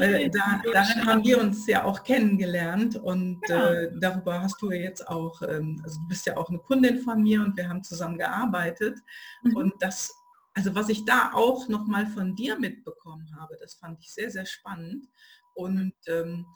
Äh, 0.00 0.30
da, 0.30 0.60
darin 0.72 1.06
haben 1.06 1.24
wir 1.24 1.40
uns 1.40 1.66
ja 1.66 1.84
auch 1.84 2.02
kennengelernt 2.02 2.96
und 2.96 3.40
ja. 3.48 3.72
äh, 3.72 3.92
darüber 3.98 4.40
hast 4.40 4.60
du 4.60 4.70
ja 4.70 4.80
jetzt 4.80 5.06
auch, 5.08 5.42
ähm, 5.42 5.80
also 5.84 6.00
du 6.00 6.08
bist 6.08 6.26
ja 6.26 6.36
auch 6.36 6.48
eine 6.48 6.58
Kundin 6.58 7.00
von 7.00 7.22
mir 7.22 7.42
und 7.42 7.56
wir 7.56 7.68
haben 7.68 7.82
zusammen 7.82 8.18
gearbeitet 8.18 8.98
mhm. 9.42 9.56
und 9.56 9.74
das, 9.80 10.12
also 10.54 10.74
was 10.74 10.88
ich 10.88 11.04
da 11.04 11.30
auch 11.32 11.68
nochmal 11.68 12.06
von 12.06 12.34
dir 12.34 12.58
mitbekommen 12.58 13.28
habe, 13.38 13.56
das 13.60 13.74
fand 13.74 13.98
ich 14.00 14.12
sehr, 14.12 14.30
sehr 14.30 14.46
spannend 14.46 15.06
und 15.54 15.94
ähm, 16.06 16.46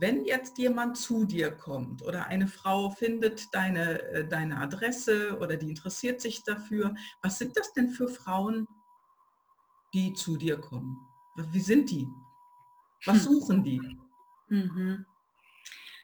wenn 0.00 0.24
jetzt 0.24 0.58
jemand 0.58 0.96
zu 0.96 1.24
dir 1.24 1.50
kommt 1.50 2.02
oder 2.02 2.26
eine 2.26 2.46
Frau 2.46 2.90
findet 2.90 3.52
deine, 3.52 4.00
äh, 4.02 4.28
deine 4.28 4.58
Adresse 4.58 5.36
oder 5.40 5.56
die 5.56 5.68
interessiert 5.68 6.20
sich 6.20 6.44
dafür, 6.44 6.94
was 7.20 7.38
sind 7.38 7.56
das 7.56 7.72
denn 7.72 7.90
für 7.90 8.08
Frauen, 8.08 8.68
die 9.92 10.12
zu 10.12 10.36
dir 10.36 10.60
kommen? 10.60 10.96
Wie 11.52 11.60
sind 11.60 11.90
die? 11.90 12.08
Was 13.04 13.16
hm. 13.16 13.22
suchen 13.22 13.64
die? 13.64 13.98
Mhm. 14.48 15.06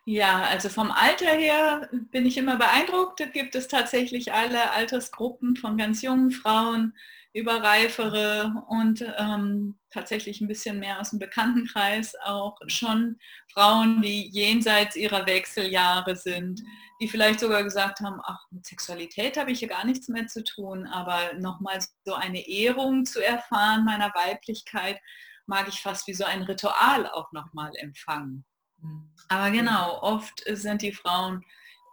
Ja, 0.06 0.42
also 0.42 0.68
vom 0.68 0.90
Alter 0.90 1.30
her 1.30 1.88
bin 2.10 2.26
ich 2.26 2.36
immer 2.36 2.56
beeindruckt. 2.56 3.20
Da 3.20 3.24
gibt 3.24 3.54
es 3.54 3.68
tatsächlich 3.68 4.32
alle 4.32 4.70
Altersgruppen 4.72 5.56
von 5.56 5.78
ganz 5.78 6.02
jungen 6.02 6.30
Frauen 6.30 6.94
über 7.32 7.62
reifere 7.62 8.64
und 8.68 9.04
ähm, 9.18 9.76
tatsächlich 9.90 10.40
ein 10.40 10.46
bisschen 10.46 10.78
mehr 10.78 11.00
aus 11.00 11.10
dem 11.10 11.18
Bekanntenkreis 11.18 12.14
auch 12.22 12.56
schon 12.68 13.18
Frauen, 13.52 14.02
die 14.02 14.28
jenseits 14.30 14.94
ihrer 14.94 15.26
Wechseljahre 15.26 16.14
sind, 16.14 16.62
die 17.00 17.08
vielleicht 17.08 17.40
sogar 17.40 17.64
gesagt 17.64 17.98
haben, 18.00 18.20
ach, 18.22 18.38
mit 18.52 18.64
Sexualität 18.64 19.36
habe 19.36 19.50
ich 19.50 19.58
hier 19.58 19.68
gar 19.68 19.84
nichts 19.84 20.08
mehr 20.08 20.28
zu 20.28 20.44
tun, 20.44 20.86
aber 20.86 21.34
nochmal 21.38 21.80
so 22.04 22.14
eine 22.14 22.46
Ehrung 22.46 23.04
zu 23.04 23.24
erfahren 23.24 23.84
meiner 23.84 24.14
Weiblichkeit, 24.14 25.00
mag 25.46 25.68
ich 25.68 25.80
fast 25.80 26.06
wie 26.06 26.14
so 26.14 26.24
ein 26.24 26.42
Ritual 26.42 27.06
auch 27.08 27.32
nochmal 27.32 27.72
empfangen. 27.76 28.44
Mhm. 28.78 29.10
Aber 29.28 29.50
genau, 29.50 30.00
oft 30.02 30.42
sind 30.46 30.82
die 30.82 30.92
Frauen 30.92 31.44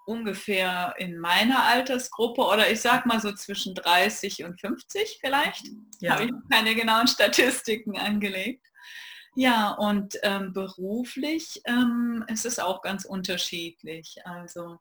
ungefähr 0.05 0.93
in 0.97 1.17
meiner 1.17 1.63
Altersgruppe 1.63 2.41
oder 2.41 2.69
ich 2.69 2.81
sag 2.81 3.05
mal 3.05 3.21
so 3.21 3.31
zwischen 3.33 3.75
30 3.75 4.43
und 4.43 4.59
50 4.59 5.19
vielleicht. 5.21 5.67
Ja. 5.99 6.13
Habe 6.13 6.25
ich 6.25 6.31
keine 6.51 6.75
genauen 6.75 7.07
Statistiken 7.07 7.97
angelegt. 7.97 8.65
Ja, 9.35 9.71
und 9.71 10.17
ähm, 10.23 10.51
beruflich 10.51 11.61
ähm, 11.65 12.25
ist 12.27 12.45
es 12.45 12.59
auch 12.59 12.81
ganz 12.81 13.05
unterschiedlich. 13.05 14.17
Also 14.25 14.79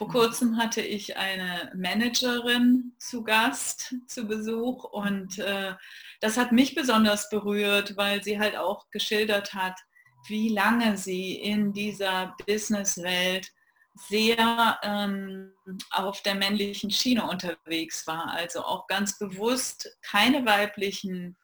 vor 0.00 0.08
kurzem 0.08 0.56
hatte 0.56 0.80
ich 0.80 1.18
eine 1.18 1.70
Managerin 1.74 2.94
zu 2.98 3.22
Gast, 3.22 3.94
zu 4.06 4.24
Besuch 4.24 4.84
und 4.84 5.38
äh, 5.38 5.74
das 6.22 6.38
hat 6.38 6.52
mich 6.52 6.74
besonders 6.74 7.28
berührt, 7.28 7.98
weil 7.98 8.24
sie 8.24 8.38
halt 8.38 8.56
auch 8.56 8.88
geschildert 8.88 9.52
hat, 9.52 9.78
wie 10.26 10.48
lange 10.48 10.96
sie 10.96 11.34
in 11.34 11.74
dieser 11.74 12.34
Businesswelt 12.46 13.52
sehr 14.08 14.80
ähm, 14.82 15.52
auf 15.90 16.22
der 16.22 16.34
männlichen 16.34 16.90
Schiene 16.90 17.28
unterwegs 17.28 18.06
war, 18.06 18.30
also 18.30 18.62
auch 18.62 18.86
ganz 18.86 19.18
bewusst 19.18 19.98
keine 20.00 20.46
weiblichen 20.46 21.36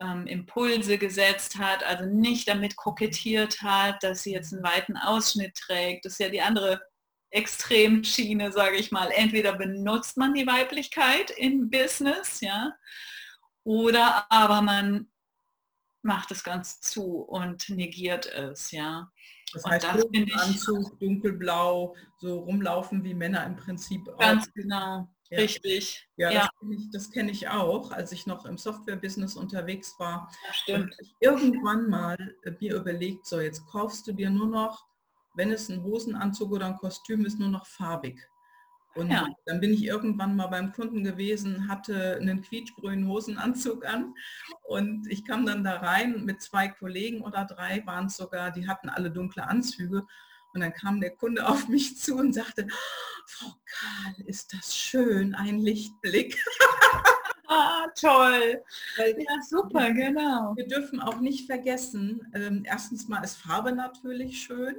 ähm, 0.00 0.26
Impulse 0.26 0.96
gesetzt 0.96 1.58
hat, 1.58 1.84
also 1.84 2.06
nicht 2.06 2.48
damit 2.48 2.74
kokettiert 2.76 3.60
hat, 3.60 4.02
dass 4.02 4.22
sie 4.22 4.32
jetzt 4.32 4.54
einen 4.54 4.62
weiten 4.62 4.96
Ausschnitt 4.96 5.56
trägt. 5.56 6.06
Das 6.06 6.14
ist 6.14 6.20
ja 6.20 6.30
die 6.30 6.40
andere 6.40 6.80
Extremschiene, 7.30 8.52
sage 8.52 8.76
ich 8.76 8.90
mal. 8.90 9.10
Entweder 9.10 9.54
benutzt 9.54 10.16
man 10.16 10.34
die 10.34 10.46
Weiblichkeit 10.46 11.30
im 11.30 11.70
Business, 11.70 12.40
ja, 12.40 12.74
oder 13.64 14.30
aber 14.30 14.62
man 14.62 15.08
macht 16.02 16.30
es 16.30 16.42
ganz 16.42 16.80
zu 16.80 17.18
und 17.20 17.68
negiert 17.68 18.26
es, 18.26 18.70
ja. 18.70 19.10
Das 19.52 19.64
heißt, 19.64 19.84
das 19.84 20.04
ich, 20.12 20.34
Anzug, 20.36 20.98
dunkelblau, 21.00 21.96
so 22.18 22.40
rumlaufen 22.40 23.02
wie 23.04 23.14
Männer 23.14 23.44
im 23.46 23.56
Prinzip 23.56 24.08
auch. 24.08 24.18
Ganz 24.18 24.52
genau, 24.52 25.08
ja. 25.30 25.38
richtig. 25.38 26.06
Ja, 26.16 26.30
ja. 26.30 26.48
das 26.92 27.10
kenne 27.10 27.30
ich, 27.30 27.40
kenn 27.42 27.48
ich, 27.48 27.48
auch, 27.48 27.90
als 27.90 28.12
ich 28.12 28.26
noch 28.26 28.44
im 28.44 28.58
Software-Business 28.58 29.36
unterwegs 29.36 29.94
war. 29.98 30.30
Ja, 30.46 30.54
stimmt. 30.54 30.96
Ich 31.00 31.14
irgendwann 31.20 31.88
mal 31.88 32.16
äh, 32.44 32.52
mir 32.60 32.76
überlegt, 32.76 33.26
so 33.26 33.40
jetzt 33.40 33.66
kaufst 33.66 34.06
du 34.06 34.12
dir 34.12 34.30
nur 34.30 34.48
noch, 34.48 34.87
wenn 35.38 35.52
es 35.52 35.68
ein 35.68 35.84
Hosenanzug 35.84 36.50
oder 36.50 36.66
ein 36.66 36.76
Kostüm 36.76 37.24
ist, 37.24 37.38
nur 37.38 37.48
noch 37.48 37.64
farbig. 37.64 38.28
Und 38.96 39.12
ja. 39.12 39.28
dann 39.46 39.60
bin 39.60 39.72
ich 39.72 39.84
irgendwann 39.84 40.34
mal 40.34 40.48
beim 40.48 40.72
Kunden 40.72 41.04
gewesen, 41.04 41.68
hatte 41.68 42.18
einen 42.20 42.42
quietschgrünen 42.42 43.06
Hosenanzug 43.06 43.86
an 43.86 44.14
und 44.64 45.06
ich 45.08 45.24
kam 45.24 45.46
dann 45.46 45.62
da 45.62 45.76
rein 45.76 46.24
mit 46.24 46.42
zwei 46.42 46.66
Kollegen 46.66 47.20
oder 47.20 47.44
drei 47.44 47.86
waren 47.86 48.06
es 48.06 48.16
sogar, 48.16 48.50
die 48.50 48.66
hatten 48.66 48.88
alle 48.88 49.12
dunkle 49.12 49.46
Anzüge 49.46 50.04
und 50.52 50.60
dann 50.60 50.72
kam 50.72 51.00
der 51.00 51.14
Kunde 51.14 51.46
auf 51.48 51.68
mich 51.68 51.98
zu 51.98 52.16
und 52.16 52.32
sagte, 52.32 52.66
Frau 53.26 53.54
Karl, 53.64 54.26
ist 54.26 54.52
das 54.52 54.76
schön, 54.76 55.34
ein 55.34 55.58
Lichtblick. 55.58 56.36
Ah, 57.50 57.86
toll. 57.98 58.62
Ja, 58.98 59.40
super, 59.48 59.90
genau. 59.92 60.54
Wir 60.54 60.68
dürfen 60.68 61.00
auch 61.00 61.18
nicht 61.18 61.46
vergessen, 61.46 62.30
ähm, 62.34 62.62
erstens 62.66 63.08
mal 63.08 63.24
ist 63.24 63.38
Farbe 63.38 63.72
natürlich 63.72 64.42
schön 64.42 64.76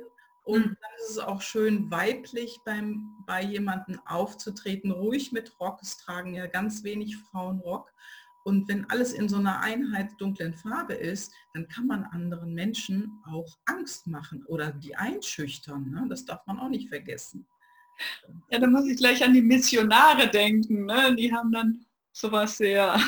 und 0.50 0.66
mhm. 0.66 0.78
dann 0.82 0.92
ist 0.98 1.12
es 1.12 1.20
auch 1.20 1.42
schön 1.44 1.92
weiblich 1.92 2.60
beim, 2.66 3.16
bei 3.28 3.44
jemandem 3.44 4.02
aufzutreten, 4.08 4.90
ruhig 4.90 5.32
mit 5.32 5.60
Rock. 5.60 5.80
Es 5.84 5.98
tragen 5.98 6.34
ja 6.34 6.48
ganz 6.48 6.84
wenig 6.84 7.18
Frauen 7.18 7.60
Rock. 7.60 7.94
Und 8.44 8.68
wenn 8.68 8.90
alles 8.90 9.14
in 9.14 9.30
so 9.30 9.36
einer 9.36 9.60
Einheit 9.60 10.10
dunklen 10.18 10.56
Farbe 10.56 10.96
ist, 10.96 11.32
dann 11.54 11.68
kann 11.68 11.86
man 11.86 12.04
anderen 12.04 12.56
Menschen 12.56 13.22
auch 13.28 13.60
Angst 13.66 14.08
machen 14.08 14.44
oder 14.48 14.72
die 14.72 14.96
einschüchtern. 14.96 15.92
Ne? 15.92 16.08
Das 16.10 16.26
darf 16.26 16.44
man 16.48 16.60
auch 16.60 16.70
nicht 16.70 16.90
vergessen. 16.90 17.46
Ja, 18.50 18.58
da 18.58 18.66
muss 18.66 18.88
ich 18.88 18.98
gleich 18.98 19.24
an 19.24 19.36
die 19.36 19.44
Missionare 19.44 20.32
denken. 20.32 20.86
Ne? 20.86 21.16
Die 21.16 21.32
haben 21.32 21.52
dann 21.52 21.86
sowas 22.12 22.58
sehr 22.58 23.00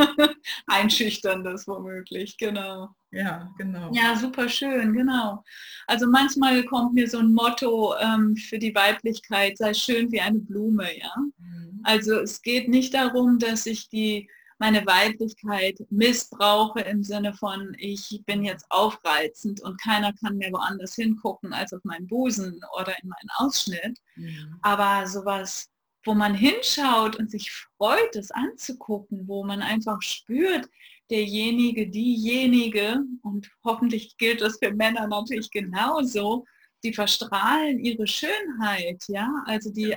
Einschüchterndes 0.66 1.66
womöglich, 1.66 2.36
genau. 2.38 2.88
Ja, 3.12 3.52
genau. 3.58 3.90
Ja, 3.92 4.16
super 4.16 4.48
schön, 4.48 4.92
genau. 4.92 5.42
Also 5.86 6.06
manchmal 6.06 6.64
kommt 6.64 6.94
mir 6.94 7.08
so 7.08 7.18
ein 7.18 7.32
Motto 7.32 7.94
ähm, 7.98 8.36
für 8.36 8.58
die 8.58 8.74
Weiblichkeit, 8.74 9.58
sei 9.58 9.74
schön 9.74 10.12
wie 10.12 10.20
eine 10.20 10.38
Blume, 10.38 10.86
ja. 10.96 11.12
Mhm. 11.38 11.80
Also 11.82 12.20
es 12.20 12.42
geht 12.42 12.68
nicht 12.68 12.94
darum, 12.94 13.38
dass 13.38 13.66
ich 13.66 13.88
die 13.88 14.28
meine 14.60 14.84
Weiblichkeit 14.84 15.78
missbrauche 15.88 16.80
im 16.80 17.02
Sinne 17.02 17.32
von, 17.32 17.74
ich 17.78 18.22
bin 18.26 18.44
jetzt 18.44 18.66
aufreizend 18.68 19.62
und 19.62 19.80
keiner 19.80 20.12
kann 20.12 20.36
mehr 20.36 20.52
woanders 20.52 20.94
hingucken 20.94 21.54
als 21.54 21.72
auf 21.72 21.82
meinen 21.82 22.06
Busen 22.06 22.60
oder 22.78 22.92
in 23.02 23.08
meinen 23.08 23.30
Ausschnitt. 23.36 23.98
Mhm. 24.16 24.58
Aber 24.60 25.06
sowas 25.06 25.69
wo 26.04 26.14
man 26.14 26.34
hinschaut 26.34 27.16
und 27.16 27.30
sich 27.30 27.50
freut, 27.52 28.16
es 28.16 28.30
anzugucken, 28.30 29.28
wo 29.28 29.44
man 29.44 29.62
einfach 29.62 30.00
spürt, 30.02 30.68
derjenige, 31.10 31.88
diejenige, 31.88 33.02
und 33.22 33.50
hoffentlich 33.64 34.16
gilt 34.16 34.40
das 34.40 34.58
für 34.58 34.72
Männer 34.72 35.08
natürlich 35.08 35.50
genauso, 35.50 36.44
die 36.82 36.94
verstrahlen 36.94 37.78
ihre 37.78 38.06
Schönheit, 38.06 39.02
ja, 39.08 39.30
also 39.46 39.70
die 39.70 39.94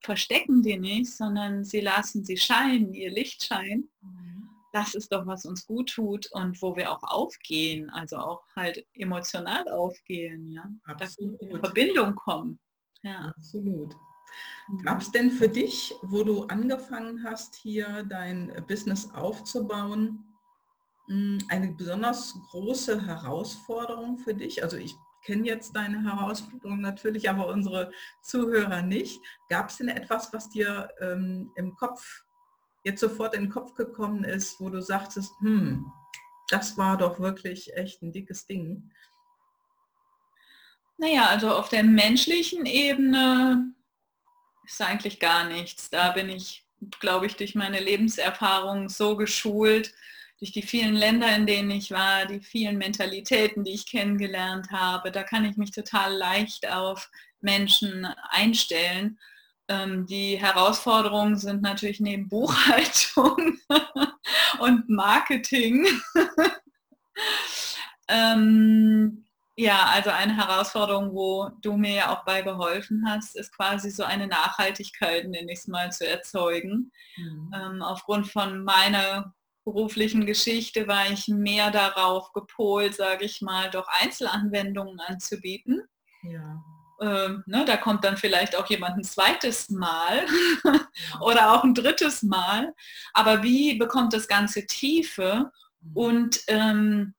verstecken 0.00 0.62
die 0.62 0.78
nicht, 0.78 1.10
sondern 1.10 1.64
sie 1.64 1.80
lassen 1.80 2.24
sie 2.24 2.36
scheinen, 2.36 2.92
ihr 2.92 3.10
Licht 3.10 3.44
scheinen. 3.44 3.88
Mhm. 4.00 4.48
Das 4.72 4.94
ist 4.94 5.12
doch, 5.12 5.24
was 5.26 5.44
uns 5.44 5.66
gut 5.66 5.90
tut 5.90 6.30
und 6.32 6.60
wo 6.60 6.76
wir 6.76 6.90
auch 6.90 7.02
aufgehen, 7.04 7.88
also 7.90 8.16
auch 8.16 8.42
halt 8.56 8.84
emotional 8.94 9.68
aufgehen, 9.68 10.50
ja. 10.50 10.68
Absolut. 10.84 11.00
Dass 11.00 11.18
wir 11.18 11.50
in 11.50 11.60
Verbindung 11.60 12.14
kommen. 12.16 12.58
Ja. 13.02 13.32
Absolut. 13.36 13.94
Gab 14.82 15.02
es 15.02 15.10
denn 15.10 15.30
für 15.30 15.48
dich, 15.48 15.94
wo 16.02 16.24
du 16.24 16.44
angefangen 16.44 17.22
hast, 17.24 17.54
hier 17.54 18.04
dein 18.08 18.52
Business 18.66 19.10
aufzubauen, 19.12 20.24
hm, 21.08 21.38
eine 21.48 21.72
besonders 21.72 22.34
große 22.50 23.06
Herausforderung 23.06 24.18
für 24.18 24.34
dich? 24.34 24.62
Also 24.62 24.76
ich 24.76 24.94
kenne 25.24 25.46
jetzt 25.46 25.74
deine 25.74 26.02
Herausforderung 26.02 26.80
natürlich, 26.80 27.28
aber 27.28 27.48
unsere 27.48 27.90
Zuhörer 28.22 28.82
nicht. 28.82 29.20
Gab 29.48 29.70
es 29.70 29.78
denn 29.78 29.88
etwas, 29.88 30.32
was 30.32 30.48
dir 30.50 30.88
ähm, 31.00 31.50
im 31.56 31.74
Kopf, 31.76 32.24
jetzt 32.84 33.00
sofort 33.00 33.34
in 33.34 33.44
den 33.44 33.50
Kopf 33.50 33.74
gekommen 33.74 34.24
ist, 34.24 34.60
wo 34.60 34.70
du 34.70 34.80
sagtest, 34.80 35.32
hm, 35.40 35.90
das 36.48 36.76
war 36.76 36.96
doch 36.96 37.20
wirklich 37.20 37.74
echt 37.76 38.02
ein 38.02 38.12
dickes 38.12 38.46
Ding? 38.46 38.90
Naja, 40.96 41.26
also 41.26 41.50
auf 41.50 41.68
der 41.68 41.82
menschlichen 41.82 42.66
Ebene 42.66 43.74
ist 44.66 44.80
eigentlich 44.80 45.20
gar 45.20 45.44
nichts. 45.44 45.90
Da 45.90 46.12
bin 46.12 46.28
ich, 46.28 46.64
glaube 47.00 47.26
ich, 47.26 47.36
durch 47.36 47.54
meine 47.54 47.80
Lebenserfahrung 47.80 48.88
so 48.88 49.16
geschult, 49.16 49.92
durch 50.38 50.52
die 50.52 50.62
vielen 50.62 50.94
Länder, 50.94 51.34
in 51.34 51.46
denen 51.46 51.70
ich 51.70 51.90
war, 51.90 52.26
die 52.26 52.40
vielen 52.40 52.76
Mentalitäten, 52.76 53.64
die 53.64 53.72
ich 53.72 53.86
kennengelernt 53.86 54.70
habe. 54.70 55.12
Da 55.12 55.22
kann 55.22 55.44
ich 55.44 55.56
mich 55.56 55.70
total 55.70 56.14
leicht 56.14 56.68
auf 56.70 57.10
Menschen 57.40 58.06
einstellen. 58.30 59.18
Ähm, 59.68 60.06
die 60.06 60.36
Herausforderungen 60.38 61.36
sind 61.36 61.62
natürlich 61.62 62.00
neben 62.00 62.28
Buchhaltung 62.28 63.58
und 64.58 64.88
Marketing. 64.88 65.86
ähm, 68.08 69.23
ja, 69.56 69.84
also 69.92 70.10
eine 70.10 70.36
Herausforderung, 70.36 71.14
wo 71.14 71.50
du 71.60 71.76
mir 71.76 71.94
ja 71.94 72.12
auch 72.12 72.24
bei 72.24 72.42
geholfen 72.42 73.04
hast, 73.06 73.36
ist 73.36 73.56
quasi 73.56 73.90
so 73.90 74.02
eine 74.02 74.26
Nachhaltigkeit, 74.26 75.28
nenne 75.28 75.52
ich 75.52 75.60
es 75.60 75.68
mal, 75.68 75.92
zu 75.92 76.06
erzeugen. 76.08 76.90
Mhm. 77.16 77.54
Ähm, 77.54 77.82
aufgrund 77.82 78.26
von 78.26 78.64
meiner 78.64 79.32
beruflichen 79.64 80.26
Geschichte 80.26 80.88
war 80.88 81.10
ich 81.10 81.28
mehr 81.28 81.70
darauf 81.70 82.32
gepolt, 82.32 82.96
sage 82.96 83.24
ich 83.24 83.40
mal, 83.40 83.70
doch 83.70 83.86
Einzelanwendungen 83.88 84.98
anzubieten. 85.00 85.82
Ja. 86.22 86.62
Ähm, 87.00 87.42
ne, 87.46 87.64
da 87.64 87.76
kommt 87.76 88.04
dann 88.04 88.16
vielleicht 88.16 88.56
auch 88.56 88.68
jemand 88.68 88.96
ein 88.96 89.04
zweites 89.04 89.70
Mal 89.70 90.26
oder 91.20 91.52
auch 91.52 91.64
ein 91.64 91.74
drittes 91.74 92.22
Mal. 92.22 92.74
Aber 93.12 93.42
wie 93.42 93.76
bekommt 93.78 94.12
das 94.12 94.26
Ganze 94.26 94.66
Tiefe 94.66 95.50
mhm. 95.80 95.96
und 95.96 96.40
ähm, 96.48 97.14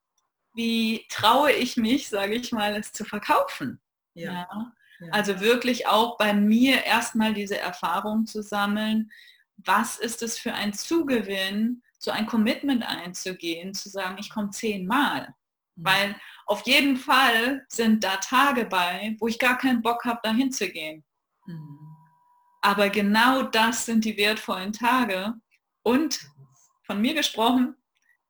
wie 0.56 1.06
traue 1.10 1.52
ich 1.52 1.78
mich, 1.78 2.08
sage 2.08 2.36
ich 2.36 2.52
mal, 2.52 2.76
es 2.76 2.92
zu 2.92 3.06
verkaufen? 3.06 3.82
Ja. 4.14 4.32
ja. 4.34 4.72
Also 5.12 5.42
wirklich 5.42 5.88
auch 5.88 6.18
bei 6.18 6.34
mir 6.34 6.84
erstmal 6.86 7.34
diese 7.34 7.60
Erfahrung 7.60 8.26
zu 8.26 8.42
sammeln, 8.42 9.12
was 9.58 9.98
ist 9.98 10.24
es 10.24 10.40
für 10.40 10.54
ein 10.54 10.74
Zugewinn, 10.74 11.84
so 12.00 12.12
ein 12.12 12.26
Commitment 12.26 12.84
einzugehen, 12.84 13.74
zu 13.74 13.90
sagen, 13.90 14.18
ich 14.20 14.30
komme 14.30 14.52
zehnmal. 14.52 15.34
Mhm. 15.76 15.86
Weil 15.86 16.16
auf 16.46 16.66
jeden 16.66 16.98
Fall 16.98 17.66
sind 17.68 18.04
da 18.04 18.18
Tage 18.18 18.66
bei, 18.66 19.16
wo 19.20 19.28
ich 19.28 19.40
gar 19.40 19.58
keinen 19.58 19.82
Bock 19.82 20.06
habe, 20.06 20.20
da 20.24 20.32
hinzugehen. 20.32 21.04
Mhm. 21.46 21.80
Aber 22.62 22.90
genau 22.90 23.44
das 23.44 23.86
sind 23.86 24.06
die 24.06 24.18
wertvollen 24.18 24.74
Tage. 24.74 25.34
Und 25.84 26.20
von 26.84 27.02
mir 27.02 27.14
gesprochen, 27.14 27.76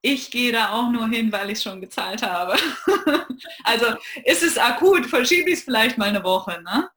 ich 0.05 0.29
gehe 0.29 0.51
da 0.51 0.69
auch 0.69 0.91
nur 0.91 1.07
hin, 1.07 1.31
weil 1.31 1.49
ich 1.49 1.61
schon 1.61 1.81
gezahlt 1.81 2.21
habe. 2.21 2.55
also 3.63 3.87
ist 4.23 4.43
es 4.43 4.55
akut, 4.55 5.07
verschiebe 5.07 5.49
ich 5.49 5.59
es 5.59 5.63
vielleicht 5.63 5.97
mal 5.97 6.09
eine 6.09 6.23
Woche. 6.23 6.61
Ne? 6.61 6.87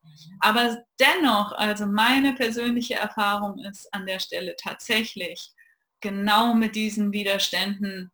Aber 0.40 0.84
dennoch, 1.00 1.52
also 1.52 1.86
meine 1.86 2.34
persönliche 2.34 2.96
Erfahrung 2.96 3.58
ist 3.60 3.92
an 3.94 4.04
der 4.04 4.18
Stelle 4.18 4.56
tatsächlich, 4.56 5.52
genau 6.00 6.52
mit 6.52 6.76
diesen 6.76 7.10
Widerständen 7.12 8.12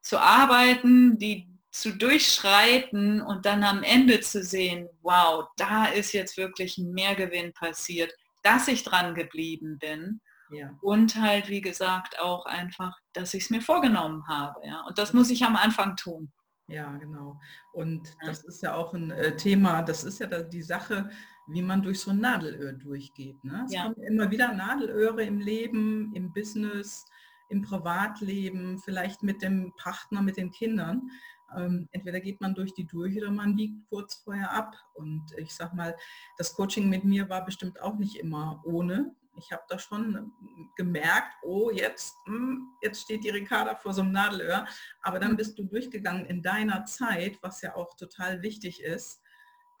zu 0.00 0.18
arbeiten, 0.18 1.18
die 1.18 1.48
zu 1.72 1.90
durchschreiten 1.90 3.20
und 3.20 3.46
dann 3.46 3.64
am 3.64 3.82
Ende 3.82 4.20
zu 4.20 4.44
sehen, 4.44 4.88
wow, 5.02 5.48
da 5.56 5.86
ist 5.86 6.12
jetzt 6.12 6.36
wirklich 6.36 6.78
ein 6.78 6.92
Mehrgewinn 6.92 7.52
passiert, 7.52 8.14
dass 8.44 8.68
ich 8.68 8.84
dran 8.84 9.16
geblieben 9.16 9.78
bin. 9.80 10.20
Ja. 10.50 10.70
Und 10.80 11.20
halt, 11.20 11.48
wie 11.48 11.60
gesagt, 11.60 12.20
auch 12.20 12.46
einfach, 12.46 12.98
dass 13.12 13.34
ich 13.34 13.44
es 13.44 13.50
mir 13.50 13.60
vorgenommen 13.60 14.26
habe. 14.28 14.60
Ja? 14.64 14.84
Und 14.86 14.98
das 14.98 15.12
muss 15.12 15.30
ich 15.30 15.44
am 15.44 15.56
Anfang 15.56 15.96
tun. 15.96 16.32
Ja, 16.68 16.96
genau. 16.96 17.40
Und 17.72 18.16
das 18.24 18.44
ist 18.44 18.62
ja 18.62 18.74
auch 18.74 18.92
ein 18.92 19.10
äh, 19.12 19.36
Thema, 19.36 19.82
das 19.82 20.02
ist 20.02 20.18
ja 20.18 20.26
die 20.42 20.62
Sache, 20.62 21.10
wie 21.46 21.62
man 21.62 21.82
durch 21.82 22.00
so 22.00 22.10
ein 22.10 22.18
Nadelöhr 22.18 22.72
durchgeht. 22.72 23.42
Ne? 23.44 23.62
Es 23.66 23.72
ja. 23.72 23.84
kommen 23.84 24.02
immer 24.02 24.30
wieder 24.30 24.52
Nadelöhre 24.52 25.22
im 25.22 25.38
Leben, 25.38 26.12
im 26.14 26.32
Business, 26.32 27.04
im 27.48 27.62
Privatleben, 27.62 28.78
vielleicht 28.78 29.22
mit 29.22 29.42
dem 29.42 29.72
Partner, 29.76 30.22
mit 30.22 30.36
den 30.36 30.50
Kindern. 30.50 31.08
Ähm, 31.56 31.88
entweder 31.92 32.20
geht 32.20 32.40
man 32.40 32.54
durch 32.54 32.74
die 32.74 32.86
durch 32.86 33.16
oder 33.16 33.30
man 33.30 33.54
biegt 33.54 33.88
kurz 33.88 34.16
vorher 34.16 34.52
ab. 34.52 34.74
Und 34.94 35.24
ich 35.36 35.54
sag 35.54 35.72
mal, 35.72 35.96
das 36.36 36.54
Coaching 36.54 36.88
mit 36.88 37.04
mir 37.04 37.28
war 37.28 37.44
bestimmt 37.44 37.80
auch 37.80 37.96
nicht 37.96 38.16
immer 38.16 38.60
ohne. 38.64 39.14
Ich 39.36 39.52
habe 39.52 39.62
da 39.68 39.78
schon 39.78 40.32
gemerkt, 40.76 41.32
oh, 41.42 41.70
jetzt, 41.70 42.14
hm, 42.26 42.68
jetzt 42.82 43.02
steht 43.02 43.24
die 43.24 43.30
Ricarda 43.30 43.74
vor 43.74 43.92
so 43.92 44.02
einem 44.02 44.12
Nadelöhr. 44.12 44.66
Aber 45.02 45.18
dann 45.18 45.32
mhm. 45.32 45.36
bist 45.36 45.58
du 45.58 45.64
durchgegangen 45.64 46.26
in 46.26 46.42
deiner 46.42 46.84
Zeit, 46.84 47.38
was 47.42 47.62
ja 47.62 47.74
auch 47.74 47.94
total 47.96 48.42
wichtig 48.42 48.82
ist. 48.82 49.20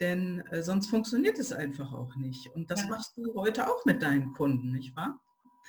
Denn 0.00 0.40
äh, 0.50 0.62
sonst 0.62 0.88
funktioniert 0.88 1.38
es 1.38 1.52
einfach 1.52 1.92
auch 1.92 2.16
nicht. 2.16 2.54
Und 2.54 2.70
das 2.70 2.82
ja. 2.82 2.88
machst 2.88 3.16
du 3.16 3.34
heute 3.34 3.70
auch 3.70 3.84
mit 3.84 4.02
deinen 4.02 4.32
Kunden, 4.34 4.72
nicht 4.72 4.94
wahr? 4.94 5.20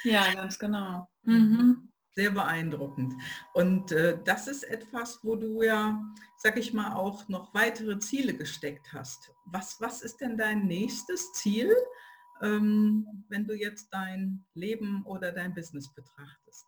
Ja, 0.03 0.33
ganz 0.33 0.59
genau. 0.59 1.09
Mhm. 1.23 1.33
mhm. 1.33 1.89
Sehr 2.15 2.31
beeindruckend. 2.31 3.13
Und 3.53 3.91
äh, 3.91 4.17
das 4.25 4.47
ist 4.47 4.63
etwas, 4.63 5.19
wo 5.21 5.35
du 5.35 5.61
ja, 5.61 6.01
sag 6.35 6.57
ich 6.57 6.73
mal, 6.73 6.93
auch 6.95 7.27
noch 7.27 7.53
weitere 7.53 7.99
Ziele 7.99 8.33
gesteckt 8.33 8.91
hast. 8.91 9.31
Was, 9.45 9.79
was 9.81 10.01
ist 10.01 10.19
denn 10.19 10.35
dein 10.35 10.65
nächstes 10.65 11.31
Ziel, 11.33 11.71
ähm, 12.41 13.25
wenn 13.29 13.45
du 13.45 13.53
jetzt 13.53 13.89
dein 13.91 14.43
Leben 14.53 15.05
oder 15.05 15.31
dein 15.31 15.53
Business 15.53 15.93
betrachtest? 15.93 16.65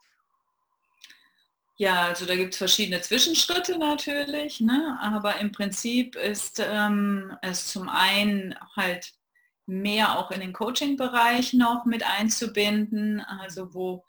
Ja, 1.77 2.05
also 2.07 2.25
da 2.25 2.35
gibt 2.35 2.53
es 2.53 2.57
verschiedene 2.57 3.01
Zwischenschritte 3.01 3.77
natürlich, 3.77 4.59
ne? 4.59 4.97
aber 5.01 5.39
im 5.39 5.53
Prinzip 5.53 6.17
ist 6.17 6.59
ähm, 6.59 7.37
es 7.41 7.69
zum 7.69 7.87
einen 7.87 8.53
halt 8.75 9.13
mehr 9.65 10.19
auch 10.19 10.31
in 10.31 10.41
den 10.41 10.51
Coaching-Bereich 10.51 11.53
noch 11.53 11.85
mit 11.85 12.03
einzubinden, 12.03 13.21
also 13.21 13.73
wo 13.73 14.03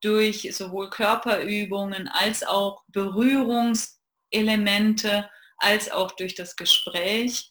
durch 0.00 0.48
sowohl 0.54 0.88
Körperübungen 0.88 2.06
als 2.06 2.44
auch 2.44 2.84
Berührungselemente, 2.88 5.28
als 5.56 5.90
auch 5.90 6.12
durch 6.12 6.36
das 6.36 6.54
Gespräch 6.54 7.50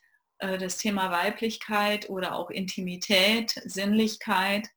das 0.58 0.78
Thema 0.78 1.12
Weiblichkeit 1.12 2.10
oder 2.10 2.36
auch 2.36 2.50
Intimität, 2.50 3.52
Sinnlichkeit 3.66 4.68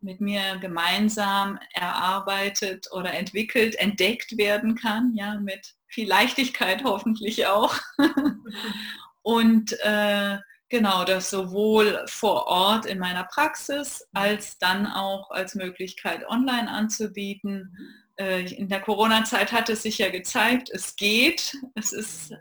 mit 0.00 0.20
mir 0.20 0.58
gemeinsam 0.60 1.58
erarbeitet 1.72 2.88
oder 2.92 3.12
entwickelt, 3.12 3.74
entdeckt 3.76 4.36
werden 4.38 4.76
kann, 4.76 5.14
ja, 5.14 5.38
mit 5.40 5.74
viel 5.88 6.08
Leichtigkeit 6.08 6.84
hoffentlich 6.84 7.46
auch. 7.46 7.74
Und 9.22 9.72
äh, 9.80 10.38
Genau, 10.68 11.04
das 11.04 11.30
sowohl 11.30 12.04
vor 12.08 12.48
Ort 12.48 12.86
in 12.86 12.98
meiner 12.98 13.22
Praxis 13.24 14.04
als 14.12 14.58
dann 14.58 14.86
auch 14.86 15.30
als 15.30 15.54
Möglichkeit 15.54 16.28
online 16.28 16.68
anzubieten. 16.68 17.76
Äh, 18.16 18.52
in 18.52 18.68
der 18.68 18.80
Corona-Zeit 18.80 19.52
hat 19.52 19.68
es 19.68 19.84
sich 19.84 19.98
ja 19.98 20.10
gezeigt, 20.10 20.68
es 20.70 20.96
geht. 20.96 21.56
Es, 21.76 21.92
ist, 21.92 22.34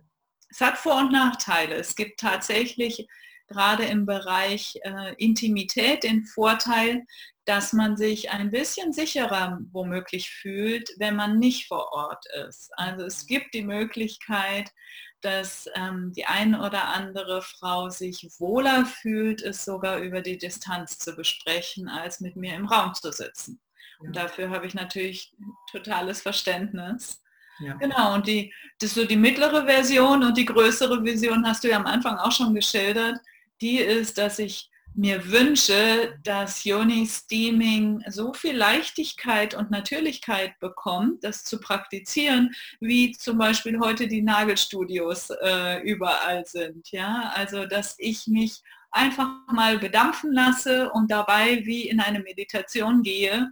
es 0.56 0.62
hat 0.62 0.78
Vor- 0.78 1.00
und 1.00 1.12
Nachteile. 1.12 1.76
Es 1.76 1.98
gibt 1.98 2.18
tatsächlich 2.22 3.08
gerade 3.50 3.84
im 3.84 4.06
Bereich 4.06 4.80
äh, 4.84 5.14
Intimität 5.18 6.04
den 6.04 6.24
Vorteil, 6.24 7.06
dass 7.44 7.74
man 7.74 7.98
sich 7.98 8.32
ein 8.32 8.52
bisschen 8.52 8.94
sicherer 8.94 9.60
womöglich 9.74 10.30
fühlt, 10.32 10.90
wenn 10.98 11.18
man 11.18 11.40
nicht 11.40 11.68
vor 11.68 11.92
Ort 11.92 12.26
ist. 12.48 12.72
Also 12.78 13.04
es 13.04 13.28
gibt 13.28 13.54
die 13.54 13.64
Möglichkeit, 13.64 14.72
dass 15.20 15.68
ähm, 15.76 16.14
die 16.16 16.26
eine 16.26 16.66
oder 16.66 16.86
andere 16.86 17.42
Frau 17.42 17.90
sich 17.90 18.26
wohler 18.40 18.86
fühlt, 18.86 19.42
es 19.42 19.66
sogar 19.66 19.98
über 19.98 20.22
die 20.22 20.38
Distanz 20.38 20.98
zu 20.98 21.18
besprechen, 21.18 21.90
als 21.90 22.22
mit 22.22 22.38
mir 22.38 22.56
im 22.56 22.66
Raum 22.66 22.94
zu 22.94 23.12
sitzen. 23.12 23.60
Ja. 24.00 24.08
Und 24.08 24.16
dafür 24.16 24.50
habe 24.52 24.68
ich 24.68 24.74
natürlich 24.74 25.36
totales 25.70 26.22
Verständnis. 26.22 27.22
Ja. 27.60 27.74
Genau, 27.76 28.16
und 28.16 28.28
die, 28.28 28.54
das 28.80 28.94
so 28.94 29.06
die 29.06 29.16
mittlere 29.16 29.66
Version 29.66 30.24
und 30.24 30.38
die 30.38 30.46
größere 30.46 31.04
Vision 31.04 31.46
hast 31.48 31.64
du 31.64 31.70
ja 31.70 31.78
am 31.78 31.86
Anfang 31.86 32.18
auch 32.18 32.32
schon 32.32 32.54
geschildert. 32.54 33.18
Die 33.62 33.78
ist, 33.78 34.18
dass 34.18 34.40
ich 34.40 34.70
mir 34.96 35.30
wünsche, 35.30 36.18
dass 36.24 36.64
Yoni 36.64 37.06
Steaming 37.06 38.04
so 38.08 38.34
viel 38.34 38.56
Leichtigkeit 38.56 39.54
und 39.54 39.70
Natürlichkeit 39.70 40.58
bekommt, 40.60 41.24
das 41.24 41.44
zu 41.44 41.60
praktizieren, 41.60 42.56
wie 42.80 43.12
zum 43.12 43.38
Beispiel 43.38 43.80
heute 43.80 44.08
die 44.08 44.22
Nagelstudios 44.22 45.32
äh, 45.42 45.82
überall 45.82 46.46
sind. 46.46 46.92
Ja, 46.92 47.34
also 47.36 47.66
dass 47.66 47.96
ich 48.00 48.28
mich 48.28 48.62
einfach 48.92 49.28
mal 49.52 49.78
bedampfen 49.78 50.32
lasse 50.32 50.90
und 50.92 51.12
dabei 51.12 51.66
wie 51.66 51.90
in 51.90 52.00
eine 52.00 52.20
Meditation 52.20 53.04
gehe 53.04 53.52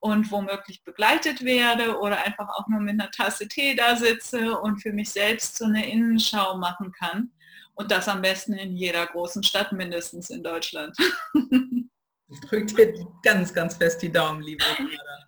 und 0.00 0.30
womöglich 0.30 0.82
begleitet 0.82 1.44
werde 1.44 1.98
oder 1.98 2.24
einfach 2.24 2.48
auch 2.48 2.66
nur 2.68 2.80
mit 2.80 3.00
einer 3.00 3.10
Tasse 3.10 3.46
Tee 3.46 3.74
da 3.74 3.96
sitze 3.96 4.58
und 4.58 4.80
für 4.80 4.92
mich 4.92 5.10
selbst 5.10 5.58
so 5.58 5.66
eine 5.66 5.88
Innenschau 5.88 6.56
machen 6.56 6.90
kann 6.92 7.30
und 7.74 7.90
das 7.90 8.08
am 8.08 8.22
besten 8.22 8.54
in 8.54 8.76
jeder 8.76 9.06
großen 9.06 9.42
Stadt, 9.42 9.72
mindestens 9.72 10.30
in 10.30 10.42
Deutschland. 10.42 10.96
Ich 12.32 12.40
drücke 12.42 12.92
dir 12.92 13.06
ganz, 13.24 13.52
ganz 13.52 13.76
fest 13.76 14.02
die 14.02 14.12
Daumen, 14.12 14.40
liebe 14.42 14.64
Ricarda. 14.64 15.26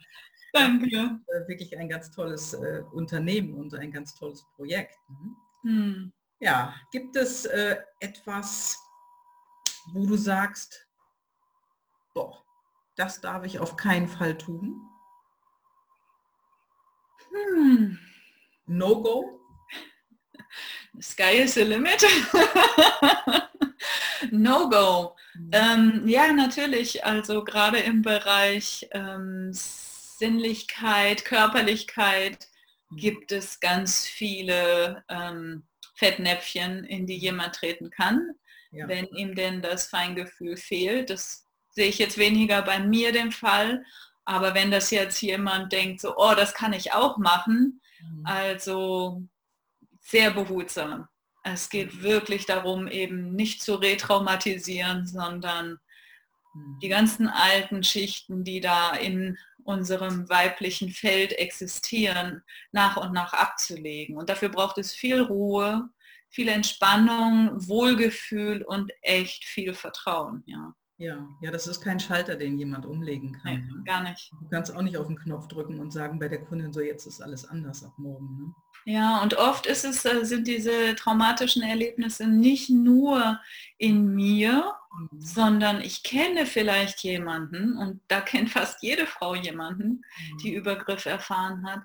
Danke. 0.52 0.86
Äh, 0.86 1.48
wirklich 1.48 1.76
ein 1.76 1.88
ganz 1.88 2.10
tolles 2.10 2.54
äh, 2.54 2.82
Unternehmen 2.92 3.54
und 3.54 3.74
ein 3.74 3.90
ganz 3.90 4.14
tolles 4.14 4.44
Projekt. 4.54 4.94
Mhm. 5.08 5.36
Hm. 5.62 6.12
Ja, 6.40 6.74
gibt 6.90 7.16
es 7.16 7.44
äh, 7.46 7.76
etwas, 8.00 8.76
wo 9.92 10.06
du 10.06 10.16
sagst, 10.16 10.88
boah, 12.14 12.41
das 13.02 13.20
darf 13.20 13.44
ich 13.44 13.58
auf 13.58 13.76
keinen 13.76 14.06
Fall 14.06 14.38
tun? 14.38 14.80
Hm. 17.30 17.98
No-Go? 18.66 19.40
Sky 21.00 21.38
is 21.42 21.54
the 21.54 21.62
limit. 21.62 22.04
no 24.30 24.68
go. 24.68 25.16
Mhm. 25.34 25.50
Ähm, 25.52 26.02
ja, 26.06 26.32
natürlich. 26.32 27.04
Also 27.04 27.42
gerade 27.44 27.78
im 27.78 28.02
Bereich 28.02 28.86
ähm, 28.92 29.48
Sinnlichkeit, 29.52 31.24
Körperlichkeit 31.24 32.46
mhm. 32.90 32.96
gibt 32.96 33.32
es 33.32 33.58
ganz 33.58 34.06
viele 34.06 35.02
ähm, 35.08 35.66
Fettnäpfchen, 35.96 36.84
in 36.84 37.06
die 37.06 37.16
jemand 37.16 37.56
treten 37.56 37.90
kann, 37.90 38.34
ja. 38.70 38.86
wenn 38.86 39.06
ihm 39.06 39.34
denn 39.34 39.62
das 39.62 39.86
Feingefühl 39.88 40.56
fehlt. 40.56 41.10
Das 41.10 41.48
sehe 41.72 41.88
ich 41.88 41.98
jetzt 41.98 42.18
weniger 42.18 42.62
bei 42.62 42.78
mir 42.78 43.12
den 43.12 43.32
Fall, 43.32 43.84
Aber 44.24 44.54
wenn 44.54 44.70
das 44.70 44.90
jetzt 44.90 45.20
jemand 45.20 45.72
denkt, 45.72 46.00
so, 46.00 46.14
oh, 46.16 46.34
das 46.36 46.54
kann 46.54 46.72
ich 46.72 46.92
auch 46.92 47.18
machen, 47.18 47.80
mhm. 48.00 48.24
also 48.24 49.22
sehr 50.00 50.30
behutsam. 50.30 51.08
Es 51.42 51.70
geht 51.70 51.94
mhm. 51.94 52.02
wirklich 52.02 52.46
darum, 52.46 52.86
eben 52.86 53.34
nicht 53.34 53.62
zu 53.62 53.74
retraumatisieren, 53.74 55.06
sondern 55.06 55.78
mhm. 56.54 56.78
die 56.80 56.88
ganzen 56.88 57.28
alten 57.28 57.82
Schichten, 57.82 58.44
die 58.44 58.60
da 58.60 58.94
in 58.94 59.38
unserem 59.64 60.28
weiblichen 60.28 60.90
Feld 60.90 61.32
existieren, 61.32 62.42
nach 62.72 62.96
und 62.96 63.12
nach 63.12 63.32
abzulegen. 63.32 64.16
Und 64.16 64.28
dafür 64.28 64.48
braucht 64.50 64.78
es 64.78 64.92
viel 64.92 65.20
Ruhe, 65.20 65.88
viel 66.30 66.48
Entspannung, 66.48 67.50
Wohlgefühl 67.68 68.62
und 68.62 68.92
echt 69.02 69.44
viel 69.44 69.74
Vertrauen. 69.74 70.42
Ja. 70.46 70.74
Ja, 71.02 71.28
ja, 71.40 71.50
das 71.50 71.66
ist 71.66 71.80
kein 71.80 71.98
Schalter, 71.98 72.36
den 72.36 72.56
jemand 72.60 72.86
umlegen 72.86 73.32
kann. 73.32 73.66
Nee, 73.66 73.74
ne? 73.74 73.82
Gar 73.84 74.04
nicht. 74.04 74.30
Du 74.40 74.48
kannst 74.48 74.74
auch 74.74 74.82
nicht 74.82 74.96
auf 74.96 75.08
den 75.08 75.18
Knopf 75.18 75.48
drücken 75.48 75.80
und 75.80 75.92
sagen 75.92 76.20
bei 76.20 76.28
der 76.28 76.44
Kundin 76.44 76.72
so, 76.72 76.80
jetzt 76.80 77.06
ist 77.06 77.20
alles 77.20 77.44
anders 77.44 77.82
ab 77.82 77.92
morgen. 77.96 78.38
Ne? 78.38 78.54
Ja, 78.84 79.20
und 79.20 79.34
oft 79.34 79.66
ist 79.66 79.84
es, 79.84 80.04
äh, 80.04 80.24
sind 80.24 80.46
diese 80.46 80.94
traumatischen 80.94 81.62
Erlebnisse 81.62 82.28
nicht 82.28 82.70
nur 82.70 83.40
in 83.78 84.14
mir, 84.14 84.74
mhm. 84.96 85.20
sondern 85.20 85.80
ich 85.80 86.04
kenne 86.04 86.46
vielleicht 86.46 87.00
jemanden, 87.00 87.76
und 87.76 88.00
da 88.06 88.20
kennt 88.20 88.50
fast 88.50 88.80
jede 88.80 89.06
Frau 89.06 89.34
jemanden, 89.34 89.88
mhm. 89.88 90.38
die 90.38 90.54
Übergriff 90.54 91.06
erfahren 91.06 91.66
hat. 91.66 91.80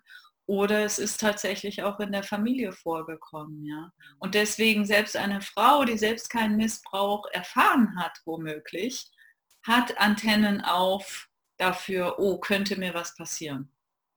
Oder 0.48 0.86
es 0.86 0.98
ist 0.98 1.20
tatsächlich 1.20 1.84
auch 1.84 2.00
in 2.00 2.14
der 2.14 2.24
Familie 2.24 2.72
vorgekommen, 2.72 3.66
ja. 3.66 3.92
Und 4.20 4.34
deswegen 4.34 4.86
selbst 4.86 5.18
eine 5.18 5.42
Frau, 5.42 5.84
die 5.84 5.98
selbst 5.98 6.30
keinen 6.30 6.56
Missbrauch 6.56 7.26
erfahren 7.34 8.00
hat, 8.00 8.22
womöglich, 8.26 9.12
hat 9.64 10.00
Antennen 10.00 10.62
auf 10.62 11.30
dafür, 11.58 12.18
oh, 12.20 12.40
könnte 12.40 12.80
mir 12.80 12.94
was 12.94 13.14
passieren. 13.16 13.70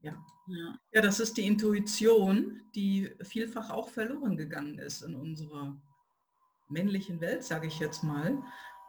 Ja. 0.02 0.12
ja. 0.46 0.78
Ja, 0.92 1.00
das 1.00 1.18
ist 1.18 1.36
die 1.36 1.46
Intuition, 1.46 2.62
die 2.76 3.10
vielfach 3.22 3.70
auch 3.70 3.88
verloren 3.88 4.36
gegangen 4.36 4.78
ist 4.78 5.02
in 5.02 5.16
unserer 5.16 5.76
männlichen 6.68 7.20
Welt, 7.20 7.42
sage 7.42 7.66
ich 7.66 7.80
jetzt 7.80 8.04
mal. 8.04 8.40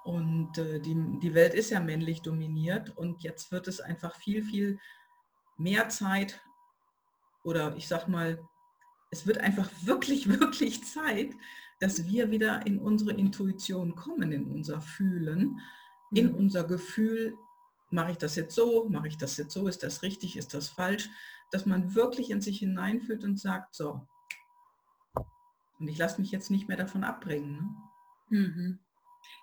Und 0.03 0.59
äh, 0.59 0.79
die, 0.79 0.95
die 1.21 1.33
Welt 1.33 1.55
ist 1.55 1.71
ja 1.71 1.79
männlich 1.79 2.21
dominiert 2.21 2.95
und 2.95 3.23
jetzt 3.23 3.51
wird 3.51 3.67
es 3.67 3.79
einfach 3.79 4.15
viel, 4.15 4.43
viel 4.43 4.79
mehr 5.57 5.89
Zeit 5.89 6.39
oder 7.43 7.75
ich 7.75 7.87
sag 7.87 8.07
mal, 8.07 8.39
es 9.09 9.27
wird 9.27 9.39
einfach 9.39 9.69
wirklich, 9.83 10.27
wirklich 10.39 10.83
Zeit, 10.83 11.33
dass 11.79 12.05
wir 12.07 12.31
wieder 12.31 12.65
in 12.65 12.79
unsere 12.79 13.13
Intuition 13.13 13.95
kommen, 13.95 14.31
in 14.31 14.45
unser 14.45 14.81
Fühlen, 14.81 15.59
in 16.13 16.29
mhm. 16.29 16.35
unser 16.35 16.63
Gefühl, 16.63 17.35
mache 17.89 18.11
ich 18.11 18.17
das 18.17 18.35
jetzt 18.35 18.55
so, 18.55 18.87
mache 18.89 19.07
ich 19.07 19.17
das 19.17 19.37
jetzt 19.37 19.53
so, 19.53 19.67
ist 19.67 19.83
das 19.83 20.01
richtig, 20.01 20.37
ist 20.37 20.53
das 20.53 20.69
falsch, 20.69 21.09
dass 21.51 21.65
man 21.65 21.95
wirklich 21.95 22.29
in 22.29 22.41
sich 22.41 22.59
hineinfühlt 22.59 23.23
und 23.23 23.39
sagt, 23.39 23.75
so, 23.75 24.07
und 25.79 25.87
ich 25.87 25.97
lasse 25.97 26.21
mich 26.21 26.31
jetzt 26.31 26.51
nicht 26.51 26.67
mehr 26.67 26.77
davon 26.77 27.03
abbringen. 27.03 27.85
Ne? 28.29 28.37
Mhm. 28.37 28.79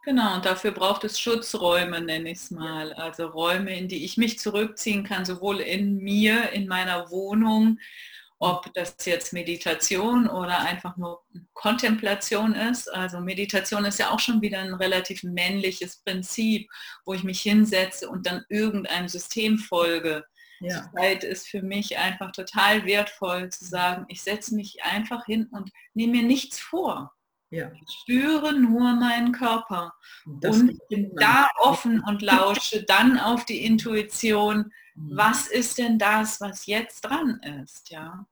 Genau, 0.05 0.37
und 0.37 0.44
dafür 0.44 0.70
braucht 0.70 1.05
es 1.05 1.20
Schutzräume, 1.20 2.01
nenne 2.01 2.31
ich 2.31 2.38
es 2.38 2.51
mal. 2.51 2.92
Also 2.94 3.27
Räume, 3.27 3.77
in 3.77 3.88
die 3.88 4.05
ich 4.05 4.16
mich 4.16 4.38
zurückziehen 4.38 5.05
kann, 5.05 5.24
sowohl 5.24 5.61
in 5.61 5.98
mir, 5.98 6.51
in 6.53 6.66
meiner 6.66 7.11
Wohnung, 7.11 7.79
ob 8.38 8.72
das 8.74 8.94
jetzt 9.05 9.33
Meditation 9.33 10.29
oder 10.29 10.61
einfach 10.61 10.96
nur 10.96 11.24
Kontemplation 11.55 12.55
ist. 12.55 12.92
Also 12.92 13.20
Meditation 13.20 13.85
ist 13.85 13.98
ja 13.98 14.11
auch 14.11 14.20
schon 14.20 14.40
wieder 14.40 14.61
ein 14.61 14.74
relativ 14.74 15.24
männliches 15.24 15.98
Prinzip, 15.98 16.70
wo 17.05 17.14
ich 17.14 17.24
mich 17.24 17.40
hinsetze 17.40 18.09
und 18.09 18.27
dann 18.27 18.44
irgendeinem 18.48 19.09
System 19.09 19.59
folge. 19.59 20.24
Ja. 20.61 20.90
Zeit 20.96 21.24
ist 21.24 21.48
für 21.48 21.62
mich 21.62 21.98
einfach 21.98 22.33
total 22.33 22.85
wertvoll 22.85 23.51
zu 23.51 23.64
sagen, 23.64 24.07
ich 24.09 24.22
setze 24.22 24.55
mich 24.55 24.83
einfach 24.85 25.27
hin 25.27 25.46
und 25.51 25.70
nehme 25.94 26.18
mir 26.18 26.22
nichts 26.24 26.59
vor. 26.59 27.12
Ja. 27.51 27.71
Ich 27.73 27.91
spüre 28.01 28.53
nur 28.53 28.93
meinen 28.95 29.33
Körper 29.33 29.95
das 30.41 30.59
und 30.59 30.79
bin 30.89 31.15
da 31.17 31.49
offen 31.59 32.01
und 32.01 32.21
lausche 32.21 32.85
dann 32.85 33.19
auf 33.19 33.47
die 33.47 33.65
Intuition, 33.65 34.71
mhm. 34.95 35.17
was 35.17 35.47
ist 35.47 35.79
denn 35.79 35.99
das, 35.99 36.41
was 36.41 36.67
jetzt 36.67 37.03
dran 37.03 37.41
ist, 37.63 37.91
ja. 37.91 38.27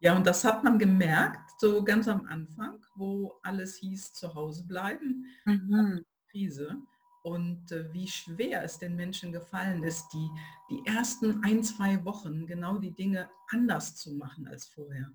Ja, 0.00 0.14
und 0.14 0.26
das 0.26 0.44
hat 0.44 0.62
man 0.62 0.78
gemerkt, 0.78 1.50
so 1.58 1.82
ganz 1.82 2.06
am 2.08 2.26
Anfang, 2.26 2.78
wo 2.96 3.38
alles 3.42 3.76
hieß, 3.76 4.12
zu 4.12 4.34
Hause 4.34 4.64
bleiben, 4.66 5.26
mhm. 5.44 6.04
Krise. 6.30 6.76
Und 7.22 7.72
äh, 7.72 7.92
wie 7.92 8.06
schwer 8.06 8.62
es 8.62 8.78
den 8.78 8.94
Menschen 8.94 9.32
gefallen 9.32 9.82
ist, 9.82 10.06
die, 10.12 10.30
die 10.70 10.86
ersten 10.86 11.42
ein, 11.42 11.64
zwei 11.64 12.04
Wochen 12.04 12.46
genau 12.46 12.78
die 12.78 12.92
Dinge 12.92 13.28
anders 13.48 13.96
zu 13.96 14.14
machen 14.14 14.46
als 14.46 14.68
vorher 14.68 15.10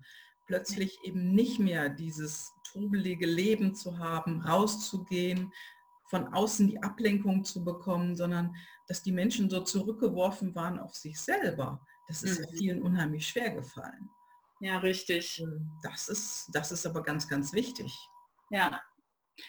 plötzlich 0.46 0.98
eben 1.04 1.34
nicht 1.34 1.58
mehr 1.58 1.88
dieses 1.88 2.52
trubelige 2.64 3.26
Leben 3.26 3.74
zu 3.74 3.98
haben, 3.98 4.40
rauszugehen, 4.40 5.52
von 6.08 6.28
außen 6.34 6.68
die 6.68 6.82
Ablenkung 6.82 7.44
zu 7.44 7.64
bekommen, 7.64 8.16
sondern 8.16 8.54
dass 8.86 9.02
die 9.02 9.12
Menschen 9.12 9.48
so 9.48 9.60
zurückgeworfen 9.60 10.54
waren 10.54 10.78
auf 10.78 10.94
sich 10.94 11.18
selber. 11.18 11.80
Das 12.08 12.22
ist 12.22 12.40
mhm. 12.40 12.56
vielen 12.58 12.82
unheimlich 12.82 13.26
schwer 13.26 13.50
gefallen. 13.50 14.10
Ja, 14.60 14.78
richtig. 14.78 15.42
Das 15.82 16.08
ist, 16.08 16.48
das 16.52 16.70
ist 16.70 16.86
aber 16.86 17.02
ganz, 17.02 17.28
ganz 17.28 17.52
wichtig. 17.52 17.96
Ja. 18.50 18.80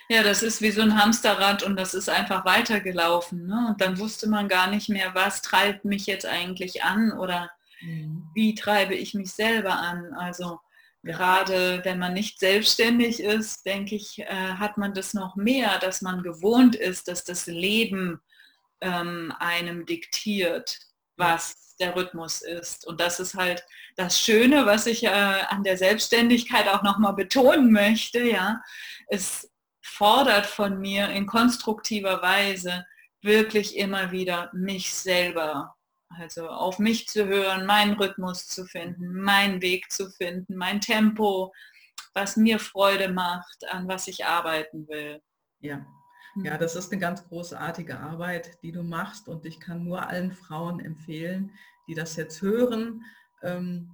Ja, 0.10 0.24
das 0.24 0.42
ist 0.42 0.62
wie 0.62 0.72
so 0.72 0.82
ein 0.82 0.98
Hamsterrad 0.98 1.64
und 1.64 1.76
das 1.76 1.94
ist 1.94 2.10
einfach 2.10 2.46
weitergelaufen. 2.46 3.46
Ne? 3.46 3.68
Und 3.70 3.82
dann 3.82 4.00
wusste 4.00 4.30
man 4.30 4.48
gar 4.48 4.68
nicht 4.70 4.90
mehr, 4.90 5.14
was 5.14 5.42
treibt 5.42 5.86
mich 5.86 6.06
jetzt 6.06 6.26
eigentlich 6.26 6.84
an 6.84 7.12
oder 7.12 7.52
mhm. 7.82 8.30
wie 8.34 8.56
treibe 8.56 8.96
ich 8.96 9.14
mich 9.14 9.34
selber 9.34 9.78
an. 9.78 10.14
Also 10.14 10.60
Gerade 11.04 11.82
wenn 11.84 12.00
man 12.00 12.14
nicht 12.14 12.40
selbstständig 12.40 13.20
ist, 13.20 13.66
denke 13.66 13.96
ich, 13.96 14.20
äh, 14.20 14.26
hat 14.26 14.78
man 14.78 14.94
das 14.94 15.14
noch 15.14 15.36
mehr, 15.36 15.78
dass 15.80 16.02
man 16.02 16.24
gewohnt 16.24 16.76
ist, 16.76 17.10
dass 17.10 17.26
das 17.26 17.46
Leben 17.46 18.22
ähm, 18.80 19.34
einem 19.38 19.86
diktiert, 19.86 20.80
was 21.18 21.76
der 21.78 21.96
Rhythmus 21.96 22.42
ist. 22.42 22.88
Und 22.88 23.02
das 23.02 23.20
ist 23.20 23.36
halt 23.36 23.66
das 23.98 24.18
Schöne, 24.18 24.66
was 24.66 24.86
ich 24.86 25.04
äh, 25.04 25.10
an 25.10 25.64
der 25.64 25.78
Selbstständigkeit 25.78 26.70
auch 26.70 26.84
nochmal 26.84 27.14
betonen 27.14 27.74
möchte. 27.74 28.24
Ja, 28.24 28.62
es 29.08 29.52
fordert 29.82 30.46
von 30.46 30.80
mir 30.80 31.10
in 31.10 31.26
konstruktiver 31.26 32.22
Weise 32.22 32.86
wirklich 33.22 33.76
immer 33.76 34.12
wieder 34.12 34.50
mich 34.54 34.94
selber 34.94 35.76
also 36.20 36.48
auf 36.50 36.80
mich 36.80 37.08
zu 37.08 37.26
hören, 37.26 37.66
meinen 37.66 37.94
Rhythmus 37.94 38.48
zu 38.48 38.66
finden, 38.66 39.22
meinen 39.22 39.62
Weg 39.62 39.92
zu 39.92 40.10
finden, 40.10 40.56
mein 40.56 40.82
Tempo, 40.82 41.54
was 42.14 42.38
mir 42.38 42.60
Freude 42.60 43.10
macht, 43.10 43.66
an 43.70 43.88
was 43.88 44.08
ich 44.08 44.26
arbeiten 44.26 44.88
will. 44.88 45.22
Ja. 45.60 45.86
Ja, 46.36 46.54
hm. 46.54 46.60
das 46.60 46.76
ist 46.76 46.92
eine 46.92 47.00
ganz 47.00 47.28
großartige 47.28 48.00
Arbeit, 48.00 48.58
die 48.64 48.72
du 48.72 48.84
machst 48.84 49.28
und 49.28 49.46
ich 49.46 49.60
kann 49.60 49.84
nur 49.84 50.08
allen 50.08 50.32
Frauen 50.32 50.80
empfehlen, 50.80 51.52
die 51.88 51.94
das 51.94 52.16
jetzt 52.16 52.42
hören, 52.42 53.04
ähm, 53.44 53.92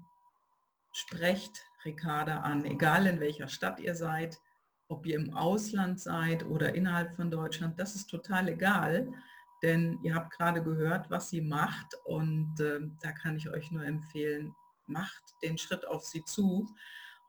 sprecht 0.93 1.65
Ricarda 1.85 2.41
an, 2.41 2.65
egal 2.65 3.07
in 3.07 3.19
welcher 3.19 3.47
Stadt 3.47 3.79
ihr 3.79 3.95
seid, 3.95 4.39
ob 4.87 5.05
ihr 5.05 5.15
im 5.15 5.35
Ausland 5.35 5.99
seid 5.99 6.45
oder 6.45 6.73
innerhalb 6.75 7.15
von 7.15 7.29
Deutschland, 7.29 7.79
das 7.79 7.95
ist 7.95 8.07
total 8.07 8.47
egal 8.49 9.13
denn 9.61 9.99
ihr 10.03 10.15
habt 10.15 10.31
gerade 10.31 10.63
gehört, 10.63 11.09
was 11.09 11.29
sie 11.29 11.41
macht 11.41 11.95
und 12.05 12.59
äh, 12.59 12.79
da 13.01 13.11
kann 13.11 13.35
ich 13.35 13.49
euch 13.49 13.71
nur 13.71 13.83
empfehlen, 13.83 14.55
macht 14.87 15.23
den 15.43 15.57
Schritt 15.57 15.87
auf 15.87 16.05
sie 16.05 16.23
zu 16.23 16.67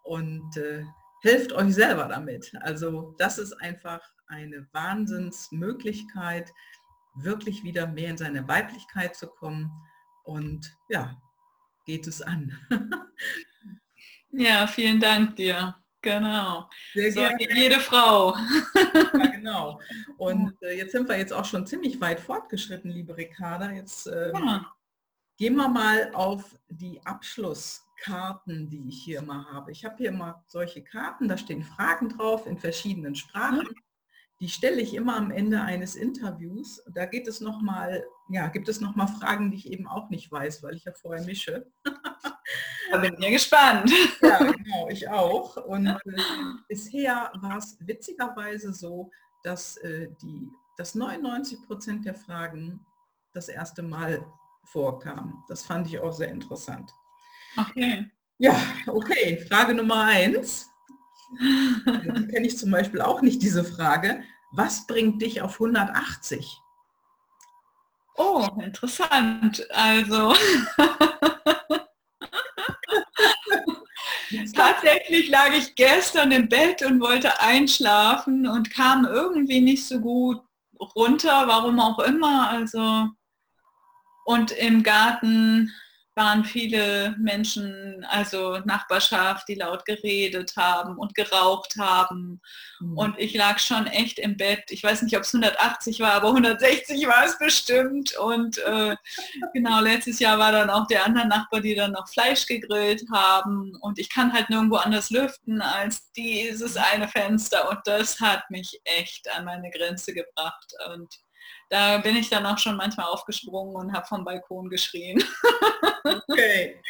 und 0.04 0.56
äh, 0.56 0.84
helft 1.22 1.52
euch 1.52 1.74
selber 1.74 2.08
damit. 2.08 2.52
Also 2.60 3.14
das 3.18 3.38
ist 3.38 3.52
einfach 3.54 4.00
eine 4.26 4.66
Wahnsinnsmöglichkeit, 4.72 6.52
wirklich 7.14 7.64
wieder 7.64 7.86
mehr 7.86 8.10
in 8.10 8.16
seine 8.16 8.46
Weiblichkeit 8.46 9.16
zu 9.16 9.26
kommen 9.26 9.70
und 10.24 10.76
ja, 10.88 11.20
geht 11.84 12.06
es 12.06 12.22
an. 12.22 12.56
ja, 14.30 14.66
vielen 14.66 15.00
Dank 15.00 15.36
dir. 15.36 15.79
Genau. 16.02 16.68
Sehr 16.94 17.12
so 17.12 17.20
jede 17.54 17.78
Frau. 17.78 18.34
ja, 18.34 19.26
genau. 19.34 19.80
Und 20.16 20.54
äh, 20.62 20.76
jetzt 20.76 20.92
sind 20.92 21.08
wir 21.08 21.18
jetzt 21.18 21.32
auch 21.32 21.44
schon 21.44 21.66
ziemlich 21.66 22.00
weit 22.00 22.20
fortgeschritten, 22.20 22.90
liebe 22.90 23.16
Ricarda. 23.16 23.70
Jetzt 23.70 24.06
äh, 24.06 24.32
ja. 24.32 24.72
gehen 25.36 25.56
wir 25.56 25.68
mal 25.68 26.10
auf 26.14 26.58
die 26.68 27.04
Abschlusskarten, 27.04 28.70
die 28.70 28.88
ich 28.88 29.02
hier 29.02 29.20
mal 29.20 29.44
habe. 29.52 29.72
Ich 29.72 29.84
habe 29.84 29.96
hier 29.98 30.12
mal 30.12 30.42
solche 30.46 30.82
Karten, 30.82 31.28
da 31.28 31.36
stehen 31.36 31.62
Fragen 31.62 32.08
drauf 32.08 32.46
in 32.46 32.56
verschiedenen 32.56 33.14
Sprachen. 33.14 33.68
Die 34.40 34.48
stelle 34.48 34.80
ich 34.80 34.94
immer 34.94 35.16
am 35.16 35.30
Ende 35.30 35.60
eines 35.60 35.96
Interviews. 35.96 36.82
Da 36.94 37.04
geht 37.04 37.28
es 37.28 37.42
noch 37.42 37.60
mal, 37.60 38.02
ja, 38.30 38.48
gibt 38.48 38.70
es 38.70 38.80
noch 38.80 38.96
mal 38.96 39.06
Fragen, 39.06 39.50
die 39.50 39.58
ich 39.58 39.70
eben 39.70 39.86
auch 39.86 40.08
nicht 40.08 40.32
weiß, 40.32 40.62
weil 40.62 40.76
ich 40.76 40.84
ja 40.84 40.92
vorher 40.92 41.26
mische. 41.26 41.70
Da 42.90 42.98
bin 42.98 43.16
ich 43.18 43.30
gespannt. 43.30 43.92
Ja, 44.22 44.38
genau, 44.38 44.88
ich 44.88 45.08
auch. 45.08 45.56
Und 45.56 45.86
äh, 45.86 45.98
bisher 46.68 47.30
war 47.40 47.58
es 47.58 47.76
witzigerweise 47.80 48.72
so, 48.72 49.10
dass, 49.42 49.76
äh, 49.78 50.08
die, 50.22 50.48
dass 50.76 50.94
99 50.94 51.62
Prozent 51.66 52.04
der 52.04 52.14
Fragen 52.14 52.84
das 53.32 53.48
erste 53.48 53.82
Mal 53.82 54.24
vorkam. 54.64 55.44
Das 55.48 55.62
fand 55.62 55.86
ich 55.86 55.98
auch 55.98 56.12
sehr 56.12 56.28
interessant. 56.28 56.92
Okay. 57.56 58.10
Ja, 58.38 58.54
okay. 58.86 59.44
Frage 59.48 59.74
Nummer 59.74 60.04
eins. 60.04 60.68
Die 61.40 62.26
kenne 62.28 62.46
ich 62.46 62.58
zum 62.58 62.70
Beispiel 62.70 63.00
auch 63.00 63.22
nicht, 63.22 63.42
diese 63.42 63.64
Frage. 63.64 64.22
Was 64.52 64.86
bringt 64.86 65.22
dich 65.22 65.42
auf 65.42 65.54
180? 65.54 66.60
Oh, 68.16 68.46
interessant. 68.60 69.66
Also 69.70 70.34
tatsächlich 74.60 75.28
lag 75.28 75.52
ich 75.56 75.74
gestern 75.74 76.32
im 76.32 76.48
Bett 76.48 76.82
und 76.82 77.00
wollte 77.00 77.40
einschlafen 77.40 78.46
und 78.46 78.70
kam 78.70 79.06
irgendwie 79.06 79.60
nicht 79.60 79.86
so 79.86 80.00
gut 80.00 80.42
runter, 80.94 81.44
warum 81.46 81.80
auch 81.80 81.98
immer. 82.00 82.50
Also 82.50 83.08
und 84.26 84.50
im 84.52 84.82
Garten 84.82 85.72
waren 86.20 86.44
viele 86.44 87.16
Menschen, 87.18 88.04
also 88.10 88.58
Nachbarschaft, 88.58 89.48
die 89.48 89.54
laut 89.54 89.86
geredet 89.86 90.52
haben 90.54 90.98
und 90.98 91.14
geraucht 91.14 91.76
haben. 91.78 92.42
Mhm. 92.78 92.98
Und 92.98 93.18
ich 93.18 93.32
lag 93.34 93.58
schon 93.58 93.86
echt 93.86 94.18
im 94.18 94.36
Bett. 94.36 94.64
Ich 94.68 94.82
weiß 94.82 95.00
nicht, 95.00 95.16
ob 95.16 95.22
es 95.22 95.34
180 95.34 96.00
war, 96.00 96.12
aber 96.12 96.28
160 96.28 97.06
war 97.06 97.24
es 97.24 97.38
bestimmt. 97.38 98.18
Und 98.18 98.58
äh, 98.58 98.96
genau, 99.54 99.80
letztes 99.80 100.18
Jahr 100.18 100.38
war 100.38 100.52
dann 100.52 100.68
auch 100.68 100.86
der 100.88 101.06
andere 101.06 101.26
Nachbar, 101.26 101.62
die 101.62 101.74
dann 101.74 101.92
noch 101.92 102.08
Fleisch 102.08 102.44
gegrillt 102.46 103.02
haben. 103.10 103.74
Und 103.80 103.98
ich 103.98 104.10
kann 104.10 104.34
halt 104.34 104.50
nirgendwo 104.50 104.76
anders 104.76 105.08
lüften 105.08 105.62
als 105.62 106.12
dieses 106.12 106.76
eine 106.76 107.08
Fenster. 107.08 107.70
Und 107.70 107.78
das 107.86 108.20
hat 108.20 108.50
mich 108.50 108.78
echt 108.84 109.26
an 109.34 109.46
meine 109.46 109.70
Grenze 109.70 110.12
gebracht. 110.12 110.74
Und 110.92 111.08
da 111.70 111.98
bin 111.98 112.16
ich 112.16 112.28
dann 112.28 112.44
auch 112.44 112.58
schon 112.58 112.76
manchmal 112.76 113.06
aufgesprungen 113.06 113.76
und 113.76 113.92
habe 113.92 114.06
vom 114.06 114.24
Balkon 114.24 114.68
geschrien. 114.68 115.22
Okay. 116.28 116.82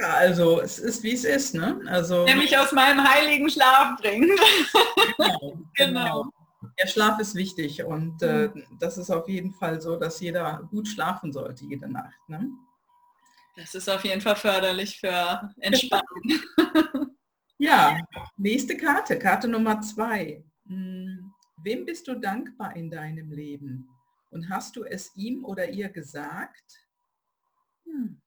ja, 0.00 0.14
also 0.14 0.60
es 0.60 0.78
ist 0.78 1.02
wie 1.02 1.12
es 1.12 1.24
ist, 1.24 1.54
ne? 1.54 1.80
Also 1.86 2.24
der 2.24 2.36
mich 2.36 2.56
aus 2.56 2.72
meinem 2.72 3.02
heiligen 3.02 3.50
Schlaf 3.50 4.00
bringt. 4.00 4.30
genau, 5.18 5.58
genau. 5.74 6.30
Der 6.78 6.86
Schlaf 6.86 7.18
ist 7.18 7.34
wichtig 7.34 7.84
und 7.84 8.22
äh, 8.22 8.48
mhm. 8.48 8.64
das 8.78 8.96
ist 8.98 9.10
auf 9.10 9.28
jeden 9.28 9.52
Fall 9.52 9.80
so, 9.80 9.96
dass 9.96 10.20
jeder 10.20 10.62
gut 10.70 10.88
schlafen 10.88 11.32
sollte 11.32 11.64
jede 11.64 11.90
Nacht. 11.90 12.16
Ne? 12.28 12.48
Das 13.56 13.74
ist 13.74 13.90
auf 13.90 14.04
jeden 14.04 14.20
Fall 14.20 14.36
förderlich 14.36 14.98
für 14.98 15.50
Entspannung. 15.58 16.22
ja, 17.58 17.98
nächste 18.36 18.76
Karte, 18.76 19.18
Karte 19.18 19.48
Nummer 19.48 19.80
zwei. 19.82 20.42
Hm. 20.66 21.29
Wem 21.62 21.84
bist 21.84 22.08
du 22.08 22.14
dankbar 22.14 22.74
in 22.76 22.90
deinem 22.90 23.32
Leben? 23.32 23.88
Und 24.30 24.48
hast 24.48 24.76
du 24.76 24.84
es 24.84 25.14
ihm 25.16 25.44
oder 25.44 25.68
ihr 25.68 25.88
gesagt? 25.88 26.86
Hm. 27.84 28.20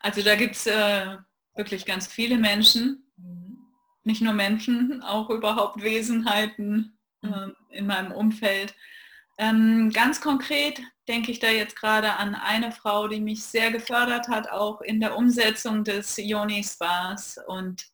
Also 0.00 0.22
da 0.22 0.36
gibt 0.36 0.54
es 0.54 0.66
äh, 0.66 1.16
wirklich 1.54 1.86
ganz 1.86 2.06
viele 2.06 2.36
Menschen, 2.36 3.10
mhm. 3.16 3.58
nicht 4.04 4.20
nur 4.20 4.34
Menschen, 4.34 5.02
auch 5.02 5.30
überhaupt 5.30 5.82
Wesenheiten 5.82 6.98
äh, 7.22 7.48
in 7.70 7.86
meinem 7.86 8.12
Umfeld. 8.12 8.74
Ähm, 9.38 9.90
ganz 9.90 10.20
konkret 10.20 10.80
denke 11.08 11.32
ich 11.32 11.38
da 11.38 11.48
jetzt 11.48 11.76
gerade 11.76 12.12
an 12.14 12.34
eine 12.34 12.70
Frau, 12.70 13.08
die 13.08 13.20
mich 13.20 13.42
sehr 13.44 13.70
gefördert 13.70 14.28
hat, 14.28 14.50
auch 14.50 14.80
in 14.80 15.00
der 15.00 15.16
Umsetzung 15.16 15.84
des 15.84 16.16
Yoni-Spas 16.16 17.38
und. 17.46 17.93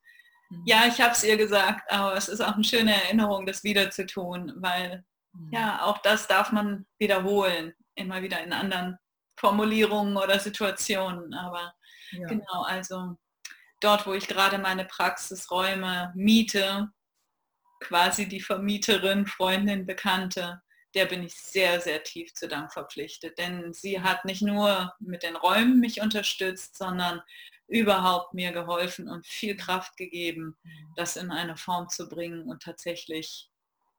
Ja, 0.64 0.86
ich 0.86 1.01
habe 1.01 1.12
es 1.12 1.22
ihr 1.22 1.36
gesagt, 1.36 1.90
aber 1.90 2.16
es 2.16 2.28
ist 2.28 2.40
auch 2.40 2.55
eine 2.55 2.64
schöne 2.64 2.94
Erinnerung, 3.05 3.46
das 3.46 3.62
wieder 3.62 3.90
zu 3.90 4.07
tun, 4.07 4.53
weil 4.57 5.05
mhm. 5.32 5.51
ja, 5.53 5.82
auch 5.82 5.98
das 5.98 6.26
darf 6.26 6.53
man 6.53 6.86
wiederholen, 6.98 7.72
immer 7.94 8.22
wieder 8.22 8.42
in 8.42 8.53
anderen 8.53 8.98
Formulierungen 9.38 10.16
oder 10.16 10.38
Situationen. 10.38 11.32
Aber 11.34 11.72
ja. 12.11 12.26
genau, 12.26 12.62
also 12.64 13.16
dort, 13.80 14.07
wo 14.07 14.12
ich 14.12 14.26
gerade 14.26 14.59
meine 14.59 14.84
Praxisräume 14.84 16.12
miete, 16.16 16.88
quasi 17.80 18.28
die 18.28 18.40
Vermieterin, 18.40 19.26
Freundin, 19.26 19.86
Bekannte, 19.86 20.61
der 20.94 21.07
bin 21.07 21.22
ich 21.22 21.34
sehr, 21.34 21.80
sehr 21.80 22.03
tief 22.03 22.34
zu 22.34 22.48
Dank 22.48 22.72
verpflichtet. 22.72 23.38
Denn 23.38 23.72
sie 23.72 24.01
hat 24.01 24.24
nicht 24.24 24.42
nur 24.42 24.92
mit 24.98 25.22
den 25.22 25.36
Räumen 25.36 25.80
mich 25.80 26.01
unterstützt, 26.01 26.76
sondern 26.76 27.22
überhaupt 27.71 28.35
mir 28.35 28.53
geholfen 28.53 29.09
und 29.09 29.27
viel 29.27 29.57
Kraft 29.57 29.97
gegeben, 29.97 30.57
das 30.97 31.16
in 31.16 31.31
eine 31.31 31.57
Form 31.57 31.89
zu 31.89 32.09
bringen 32.09 32.49
und 32.49 32.62
tatsächlich 32.62 33.49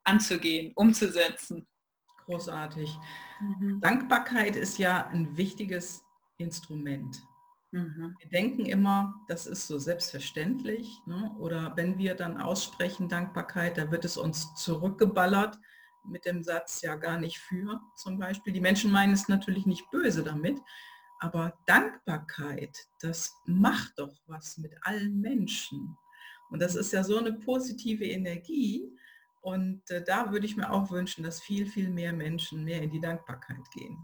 anzugehen, 0.03 0.73
umzusetzen. 0.75 1.67
Großartig. 2.25 2.97
Mhm. 3.39 3.79
Dankbarkeit 3.81 4.55
ist 4.55 4.77
ja 4.77 5.07
ein 5.07 5.37
wichtiges 5.37 6.03
Instrument. 6.37 7.21
Mhm. 7.71 8.15
Wir 8.19 8.29
denken 8.29 8.65
immer, 8.65 9.13
das 9.27 9.47
ist 9.47 9.67
so 9.67 9.79
selbstverständlich. 9.79 10.99
Ne? 11.05 11.33
Oder 11.39 11.73
wenn 11.77 11.97
wir 11.97 12.15
dann 12.15 12.39
aussprechen 12.39 13.07
Dankbarkeit, 13.07 13.77
da 13.77 13.89
wird 13.89 14.03
es 14.03 14.17
uns 14.17 14.53
zurückgeballert 14.55 15.57
mit 16.03 16.25
dem 16.25 16.43
Satz 16.43 16.81
ja 16.81 16.95
gar 16.95 17.17
nicht 17.19 17.37
für 17.37 17.79
zum 17.95 18.17
Beispiel. 18.17 18.53
Die 18.53 18.61
Menschen 18.61 18.91
meinen 18.91 19.13
es 19.13 19.29
natürlich 19.29 19.65
nicht 19.65 19.89
böse 19.91 20.23
damit, 20.23 20.59
aber 21.21 21.53
Dankbarkeit, 21.67 22.75
das 22.99 23.31
macht 23.45 23.93
doch 23.97 24.13
was 24.25 24.57
mit 24.57 24.73
allen 24.81 25.21
Menschen. 25.21 25.95
Und 26.49 26.61
das 26.61 26.75
ist 26.75 26.91
ja 26.91 27.03
so 27.03 27.17
eine 27.17 27.33
positive 27.33 28.03
Energie. 28.03 28.91
Und 29.41 29.89
äh, 29.91 30.03
da 30.03 30.31
würde 30.31 30.47
ich 30.47 30.57
mir 30.57 30.71
auch 30.71 30.89
wünschen, 30.89 31.23
dass 31.23 31.41
viel, 31.41 31.67
viel 31.67 31.89
mehr 31.89 32.11
Menschen 32.11 32.63
mehr 32.63 32.81
in 32.81 32.89
die 32.89 32.99
Dankbarkeit 32.99 33.63
gehen. 33.71 33.97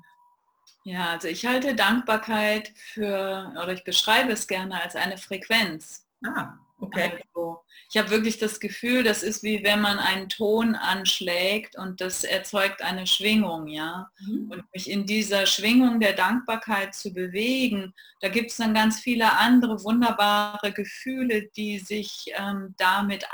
Ja, 0.84 1.12
also 1.12 1.28
ich 1.28 1.46
halte 1.46 1.76
Dankbarkeit 1.76 2.72
für, 2.76 3.52
oder 3.62 3.74
ich 3.74 3.84
beschreibe 3.84 4.32
es 4.32 4.48
gerne 4.48 4.82
als 4.82 4.96
eine 4.96 5.18
Frequenz. 5.18 6.07
Ah, 6.26 6.54
okay. 6.80 7.12
Also, 7.34 7.60
ich 7.90 7.98
habe 7.98 8.10
wirklich 8.10 8.38
das 8.38 8.60
Gefühl, 8.60 9.04
das 9.04 9.24
ist 9.24 9.44
wie 9.44 9.64
wenn 9.64 9.82
man 9.82 10.00
einen 10.00 10.30
Ton 10.30 10.76
anschlägt 10.76 11.78
und 11.78 12.02
das 12.02 12.24
erzeugt 12.24 12.82
eine 12.82 13.08
Schwingung, 13.08 13.68
ja. 13.68 14.10
Mhm. 14.20 14.52
Und 14.52 14.64
mich 14.74 14.90
in 14.90 15.06
dieser 15.06 15.46
Schwingung 15.46 16.00
der 16.00 16.14
Dankbarkeit 16.14 16.94
zu 16.96 17.14
bewegen, 17.14 17.94
da 18.22 18.30
gibt 18.30 18.52
es 18.52 18.58
dann 18.58 18.74
ganz 18.74 19.00
viele 19.00 19.38
andere 19.38 19.84
wunderbare 19.84 20.72
Gefühle, 20.74 21.50
die 21.56 21.80
sich 21.80 22.26
ähm, 22.38 22.76
damit 22.78 23.26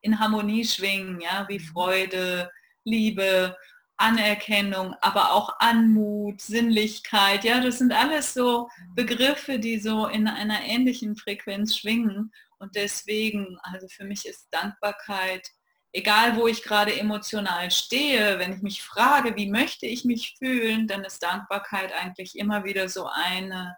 in 0.00 0.18
Harmonie 0.20 0.64
schwingen, 0.64 1.20
ja, 1.20 1.46
wie 1.48 1.58
mhm. 1.58 1.64
Freude, 1.64 2.50
Liebe, 2.84 3.56
Anerkennung, 3.98 4.94
aber 5.00 5.32
auch 5.32 5.58
Anmut, 5.58 6.40
Sinnlichkeit, 6.40 7.44
ja, 7.44 7.60
das 7.60 7.78
sind 7.78 7.92
alles 7.92 8.32
so. 8.32 8.68
Begriffe, 8.94 9.58
die 9.58 9.78
so 9.78 10.06
in 10.06 10.28
einer 10.28 10.62
ähnlichen 10.62 11.16
Frequenz 11.16 11.76
schwingen. 11.76 12.32
Und 12.58 12.76
deswegen, 12.76 13.58
also 13.62 13.88
für 13.88 14.04
mich 14.04 14.26
ist 14.26 14.48
Dankbarkeit, 14.50 15.48
egal 15.92 16.36
wo 16.36 16.46
ich 16.46 16.62
gerade 16.62 16.98
emotional 16.98 17.70
stehe, 17.70 18.38
wenn 18.38 18.54
ich 18.54 18.62
mich 18.62 18.82
frage, 18.82 19.36
wie 19.36 19.50
möchte 19.50 19.86
ich 19.86 20.04
mich 20.04 20.36
fühlen, 20.38 20.86
dann 20.86 21.04
ist 21.04 21.22
Dankbarkeit 21.22 21.92
eigentlich 21.92 22.36
immer 22.36 22.64
wieder 22.64 22.88
so 22.88 23.06
eine 23.06 23.76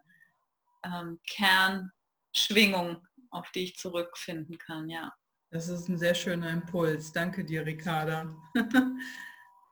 ähm, 0.84 1.18
Kernschwingung, 1.28 3.06
auf 3.30 3.50
die 3.52 3.64
ich 3.64 3.76
zurückfinden 3.76 4.58
kann, 4.58 4.88
ja. 4.88 5.12
Das 5.52 5.68
ist 5.68 5.88
ein 5.88 5.98
sehr 5.98 6.14
schöner 6.14 6.50
Impuls. 6.50 7.10
Danke 7.12 7.44
dir, 7.44 7.66
Ricarda. 7.66 8.36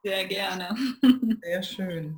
Sehr 0.09 0.25
gerne. 0.25 0.75
Sehr 1.43 1.63
schön. 1.63 2.17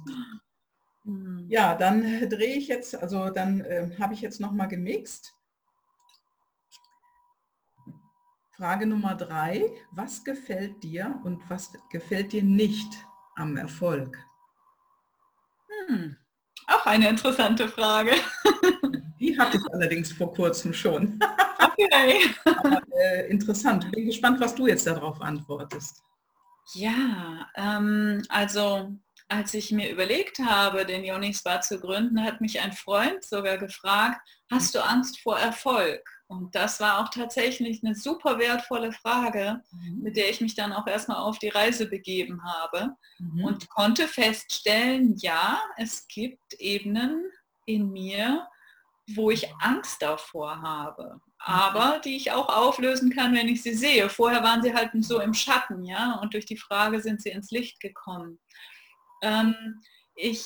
Hm. 1.02 1.46
Ja, 1.48 1.74
dann 1.74 2.02
drehe 2.28 2.54
ich 2.54 2.68
jetzt, 2.68 2.94
also 2.94 3.30
dann 3.30 3.62
äh, 3.62 3.90
habe 3.98 4.14
ich 4.14 4.20
jetzt 4.20 4.40
noch 4.40 4.52
mal 4.52 4.66
gemixt. 4.66 5.34
Frage 8.56 8.86
Nummer 8.86 9.16
drei. 9.16 9.64
Was 9.90 10.22
gefällt 10.22 10.84
dir 10.84 11.20
und 11.24 11.42
was 11.50 11.72
gefällt 11.90 12.32
dir 12.32 12.44
nicht 12.44 12.92
am 13.34 13.56
Erfolg? 13.56 14.16
Hm, 15.88 16.16
auch 16.68 16.86
eine 16.86 17.08
interessante 17.08 17.68
Frage. 17.68 18.12
Die 19.18 19.36
hatte 19.36 19.56
ich 19.56 19.74
allerdings 19.74 20.12
vor 20.12 20.32
kurzem 20.32 20.72
schon. 20.72 21.18
Okay. 21.58 22.20
Aber, 22.44 22.82
äh, 22.92 23.28
interessant. 23.28 23.90
Bin 23.90 24.06
gespannt, 24.06 24.38
was 24.40 24.54
du 24.54 24.68
jetzt 24.68 24.86
darauf 24.86 25.20
antwortest. 25.20 26.04
Ja, 26.74 27.48
ähm, 27.56 28.22
also 28.28 28.96
als 29.28 29.54
ich 29.54 29.70
mir 29.70 29.90
überlegt 29.90 30.40
habe, 30.40 30.84
den 30.84 31.04
Yoni 31.04 31.32
Spa 31.32 31.60
zu 31.60 31.78
gründen, 31.78 32.24
hat 32.24 32.40
mich 32.40 32.60
ein 32.60 32.72
Freund 32.72 33.24
sogar 33.24 33.58
gefragt, 33.58 34.20
hast 34.50 34.74
du 34.74 34.84
Angst 34.84 35.20
vor 35.20 35.38
Erfolg? 35.38 36.02
Und 36.26 36.54
das 36.54 36.80
war 36.80 37.00
auch 37.00 37.08
tatsächlich 37.10 37.82
eine 37.84 37.94
super 37.94 38.38
wertvolle 38.38 38.92
Frage, 38.92 39.62
mhm. 39.70 40.02
mit 40.02 40.16
der 40.16 40.30
ich 40.30 40.40
mich 40.40 40.54
dann 40.54 40.72
auch 40.72 40.86
erstmal 40.86 41.18
auf 41.18 41.38
die 41.38 41.48
Reise 41.48 41.86
begeben 41.86 42.42
habe 42.44 42.94
mhm. 43.18 43.44
und 43.44 43.68
konnte 43.68 44.08
feststellen, 44.08 45.16
ja, 45.18 45.60
es 45.76 46.06
gibt 46.08 46.54
Ebenen 46.58 47.24
in 47.66 47.90
mir, 47.90 48.46
wo 49.14 49.30
ich 49.30 49.52
Angst 49.60 50.02
davor 50.02 50.60
habe. 50.62 51.20
Aber 51.40 52.00
die 52.04 52.16
ich 52.16 52.32
auch 52.32 52.48
auflösen 52.48 53.10
kann, 53.10 53.34
wenn 53.34 53.48
ich 53.48 53.62
sie 53.62 53.74
sehe. 53.74 54.08
Vorher 54.10 54.42
waren 54.42 54.62
sie 54.62 54.74
halt 54.74 54.90
so 55.00 55.20
im 55.20 55.34
Schatten, 55.34 55.84
ja, 55.84 56.18
und 56.20 56.34
durch 56.34 56.46
die 56.46 56.58
Frage 56.58 57.00
sind 57.00 57.22
sie 57.22 57.30
ins 57.30 57.50
Licht 57.50 57.80
gekommen. 57.80 58.38
Ähm, 59.22 59.80
ich 60.14 60.44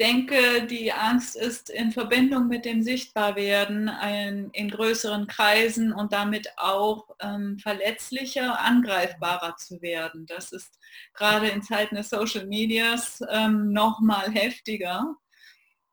denke, 0.00 0.66
die 0.66 0.92
Angst 0.92 1.36
ist 1.36 1.70
in 1.70 1.92
Verbindung 1.92 2.48
mit 2.48 2.64
dem 2.64 2.82
Sichtbarwerden 2.82 3.88
in, 3.88 4.50
in 4.50 4.70
größeren 4.70 5.26
Kreisen 5.26 5.92
und 5.92 6.12
damit 6.12 6.48
auch 6.56 7.10
ähm, 7.20 7.58
verletzlicher, 7.58 8.60
angreifbarer 8.60 9.56
zu 9.56 9.82
werden. 9.82 10.26
Das 10.26 10.52
ist 10.52 10.78
gerade 11.12 11.48
in 11.48 11.62
Zeiten 11.62 11.96
des 11.96 12.10
Social 12.10 12.46
Medias 12.46 13.22
ähm, 13.30 13.72
noch 13.72 14.00
mal 14.00 14.32
heftiger. 14.32 15.14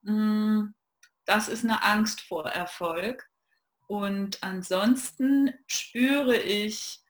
Mm, 0.03 0.69
das 1.25 1.47
ist 1.47 1.63
eine 1.63 1.83
Angst 1.83 2.21
vor 2.21 2.47
Erfolg. 2.49 3.30
Und 3.91 4.41
ansonsten 4.41 5.53
spüre 5.67 6.37
ich, 6.37 7.01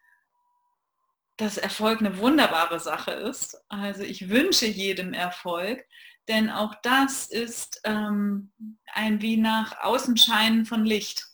dass 1.37 1.59
Erfolg 1.59 1.99
eine 1.99 2.17
wunderbare 2.17 2.79
Sache 2.79 3.11
ist. 3.11 3.55
Also 3.69 4.01
ich 4.01 4.29
wünsche 4.29 4.65
jedem 4.65 5.13
Erfolg, 5.13 5.85
denn 6.27 6.49
auch 6.49 6.73
das 6.81 7.27
ist 7.27 7.81
ähm, 7.83 8.51
ein 8.95 9.21
wie 9.21 9.37
nach 9.37 9.79
außen 9.83 10.17
scheinen 10.17 10.65
von 10.65 10.83
Licht. 10.83 11.27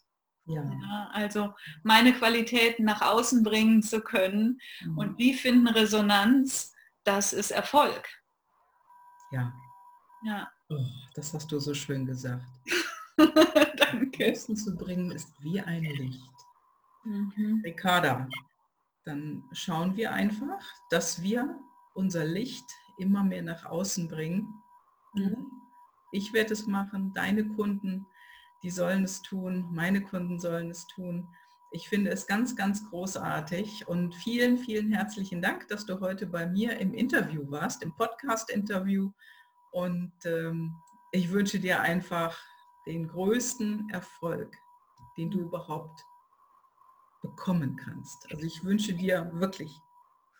Ja. 0.47 0.63
ja. 0.63 1.11
also 1.13 1.55
meine 1.81 2.11
Qualitäten 2.11 2.83
nach 2.83 3.01
außen 3.01 3.41
bringen 3.41 3.81
zu 3.81 4.01
können 4.01 4.59
mhm. 4.81 4.97
und 4.97 5.17
die 5.17 5.33
finden 5.33 5.69
Resonanz, 5.69 6.73
das 7.05 7.31
ist 7.31 7.51
Erfolg. 7.51 8.05
Ja. 9.31 9.53
Ja. 10.25 10.51
Oh, 10.67 10.85
das 11.15 11.33
hast 11.33 11.49
du 11.53 11.59
so 11.59 11.73
schön 11.73 12.05
gesagt. 12.05 12.43
Danke. 13.77 14.31
Außen 14.31 14.55
zu 14.55 14.75
bringen 14.75 15.11
ist 15.11 15.33
wie 15.41 15.59
ein 15.59 15.83
Licht. 15.83 16.31
Mhm. 17.03 17.61
Ricarda, 17.63 18.27
dann 19.05 19.43
schauen 19.53 19.95
wir 19.95 20.11
einfach, 20.11 20.63
dass 20.89 21.21
wir 21.21 21.57
unser 21.93 22.25
Licht 22.25 22.65
immer 22.97 23.23
mehr 23.23 23.41
nach 23.41 23.65
außen 23.65 24.07
bringen. 24.07 24.53
Mhm. 25.13 25.47
Ich 26.11 26.33
werde 26.33 26.53
es 26.53 26.67
machen, 26.67 27.13
deine 27.13 27.47
Kunden, 27.47 28.05
die 28.63 28.69
sollen 28.69 29.03
es 29.03 29.21
tun, 29.21 29.67
meine 29.71 30.01
Kunden 30.01 30.39
sollen 30.39 30.69
es 30.69 30.85
tun. 30.87 31.27
Ich 31.71 31.89
finde 31.89 32.11
es 32.11 32.27
ganz, 32.27 32.55
ganz 32.55 32.89
großartig 32.89 33.87
und 33.87 34.15
vielen, 34.15 34.57
vielen 34.57 34.91
herzlichen 34.91 35.41
Dank, 35.41 35.67
dass 35.67 35.85
du 35.85 35.99
heute 35.99 36.25
bei 36.27 36.45
mir 36.45 36.77
im 36.79 36.93
Interview 36.93 37.49
warst, 37.51 37.83
im 37.83 37.95
Podcast-Interview. 37.95 39.11
Und 39.71 40.13
ähm, 40.25 40.75
ich 41.11 41.31
wünsche 41.31 41.59
dir 41.59 41.81
einfach 41.81 42.37
den 42.87 43.07
größten 43.07 43.89
Erfolg, 43.91 44.55
den 45.17 45.29
du 45.29 45.39
überhaupt 45.39 46.01
bekommen 47.21 47.75
kannst. 47.75 48.31
Also 48.31 48.45
ich 48.45 48.63
wünsche 48.63 48.93
dir 48.93 49.29
wirklich 49.33 49.71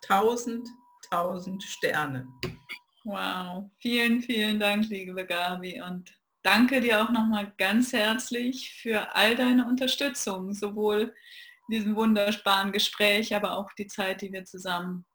tausend, 0.02 0.68
tausend 1.10 1.62
Sterne. 1.64 2.28
Wow, 3.04 3.70
vielen, 3.80 4.22
vielen 4.22 4.60
Dank, 4.60 4.88
liebe 4.90 5.26
Gabi. 5.26 5.82
Und 5.82 6.14
danke 6.44 6.82
dir 6.82 7.04
auch 7.04 7.10
nochmal 7.10 7.54
ganz 7.58 7.94
herzlich 7.94 8.74
für 8.82 9.16
all 9.16 9.36
deine 9.36 9.66
Unterstützung, 9.66 10.54
sowohl 10.54 11.14
in 11.68 11.76
diesem 11.76 11.96
wunderbaren 11.96 12.72
Gespräch, 12.72 13.36
aber 13.36 13.58
auch 13.58 13.72
die 13.74 13.88
Zeit, 13.88 14.22
die 14.22 14.32
wir 14.32 14.46
zusammen 14.46 15.06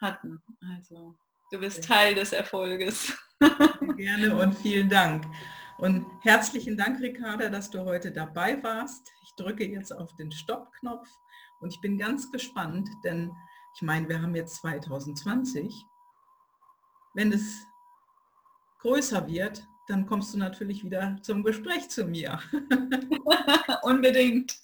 hatten. 0.00 0.42
Also 0.76 1.16
du 1.52 1.60
bist 1.60 1.84
Teil 1.84 2.14
des 2.14 2.32
Erfolges. 2.32 3.16
Gerne 3.96 4.34
und 4.34 4.54
vielen 4.58 4.88
Dank. 4.88 5.24
Und 5.80 6.04
herzlichen 6.20 6.76
Dank, 6.76 7.00
Ricarda, 7.00 7.48
dass 7.48 7.70
du 7.70 7.86
heute 7.86 8.12
dabei 8.12 8.62
warst. 8.62 9.14
Ich 9.22 9.34
drücke 9.34 9.66
jetzt 9.66 9.96
auf 9.96 10.14
den 10.14 10.30
Stopp-Knopf 10.30 11.08
und 11.60 11.72
ich 11.72 11.80
bin 11.80 11.96
ganz 11.96 12.30
gespannt, 12.30 12.86
denn 13.02 13.32
ich 13.74 13.80
meine, 13.80 14.06
wir 14.06 14.20
haben 14.20 14.34
jetzt 14.34 14.56
2020. 14.56 15.86
Wenn 17.14 17.32
es 17.32 17.64
größer 18.80 19.26
wird, 19.26 19.66
dann 19.88 20.04
kommst 20.04 20.34
du 20.34 20.38
natürlich 20.38 20.84
wieder 20.84 21.16
zum 21.22 21.42
Gespräch 21.42 21.88
zu 21.88 22.04
mir. 22.04 22.38
Unbedingt. 23.82 24.54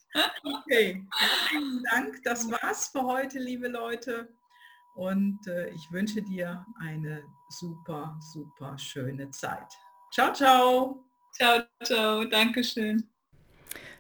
Okay, 0.45 1.03
herzlichen 1.17 1.83
Dank. 1.91 2.23
Das 2.25 2.51
war's 2.51 2.89
für 2.89 3.03
heute, 3.03 3.39
liebe 3.39 3.69
Leute. 3.69 4.29
Und 4.95 5.47
äh, 5.47 5.71
ich 5.71 5.91
wünsche 5.91 6.21
dir 6.21 6.67
eine 6.79 7.23
super, 7.49 8.19
super 8.21 8.77
schöne 8.77 9.31
Zeit. 9.31 9.79
Ciao, 10.13 10.31
ciao. 10.35 11.06
Ciao, 11.37 11.63
ciao. 11.85 12.25
Dankeschön. 12.25 13.05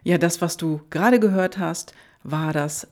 Ja, 0.02 0.16
das, 0.16 0.40
was 0.40 0.56
du 0.56 0.80
gerade 0.88 1.20
gehört 1.20 1.58
hast, 1.58 1.92
war 2.22 2.52
das 2.52 2.88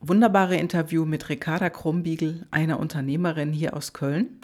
wunderbare 0.00 0.56
Interview 0.56 1.04
mit 1.04 1.28
Ricarda 1.28 1.70
Krumbiegel, 1.70 2.46
einer 2.50 2.78
Unternehmerin 2.78 3.52
hier 3.52 3.74
aus 3.74 3.92
Köln. 3.92 4.40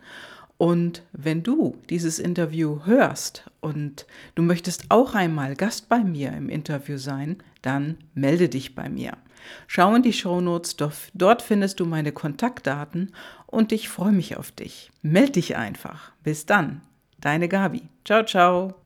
Und 0.56 1.02
wenn 1.12 1.42
du 1.42 1.76
dieses 1.90 2.18
Interview 2.18 2.86
hörst 2.86 3.50
und 3.60 4.06
du 4.36 4.42
möchtest 4.42 4.86
auch 4.90 5.14
einmal 5.14 5.54
Gast 5.54 5.88
bei 5.88 5.98
mir 5.98 6.32
im 6.32 6.48
Interview 6.48 6.96
sein, 6.96 7.42
dann 7.60 7.98
melde 8.14 8.48
dich 8.48 8.74
bei 8.74 8.88
mir. 8.88 9.18
Schau 9.66 9.94
in 9.94 10.02
die 10.02 10.12
Shownotes, 10.12 10.76
dort 11.14 11.42
findest 11.42 11.80
du 11.80 11.84
meine 11.84 12.12
Kontaktdaten 12.12 13.12
und 13.46 13.72
ich 13.72 13.88
freue 13.88 14.12
mich 14.12 14.36
auf 14.36 14.52
dich. 14.52 14.92
Meld 15.02 15.36
dich 15.36 15.56
einfach. 15.56 16.12
Bis 16.22 16.46
dann, 16.46 16.80
deine 17.18 17.48
Gabi. 17.48 17.82
Ciao, 18.04 18.24
ciao. 18.24 18.81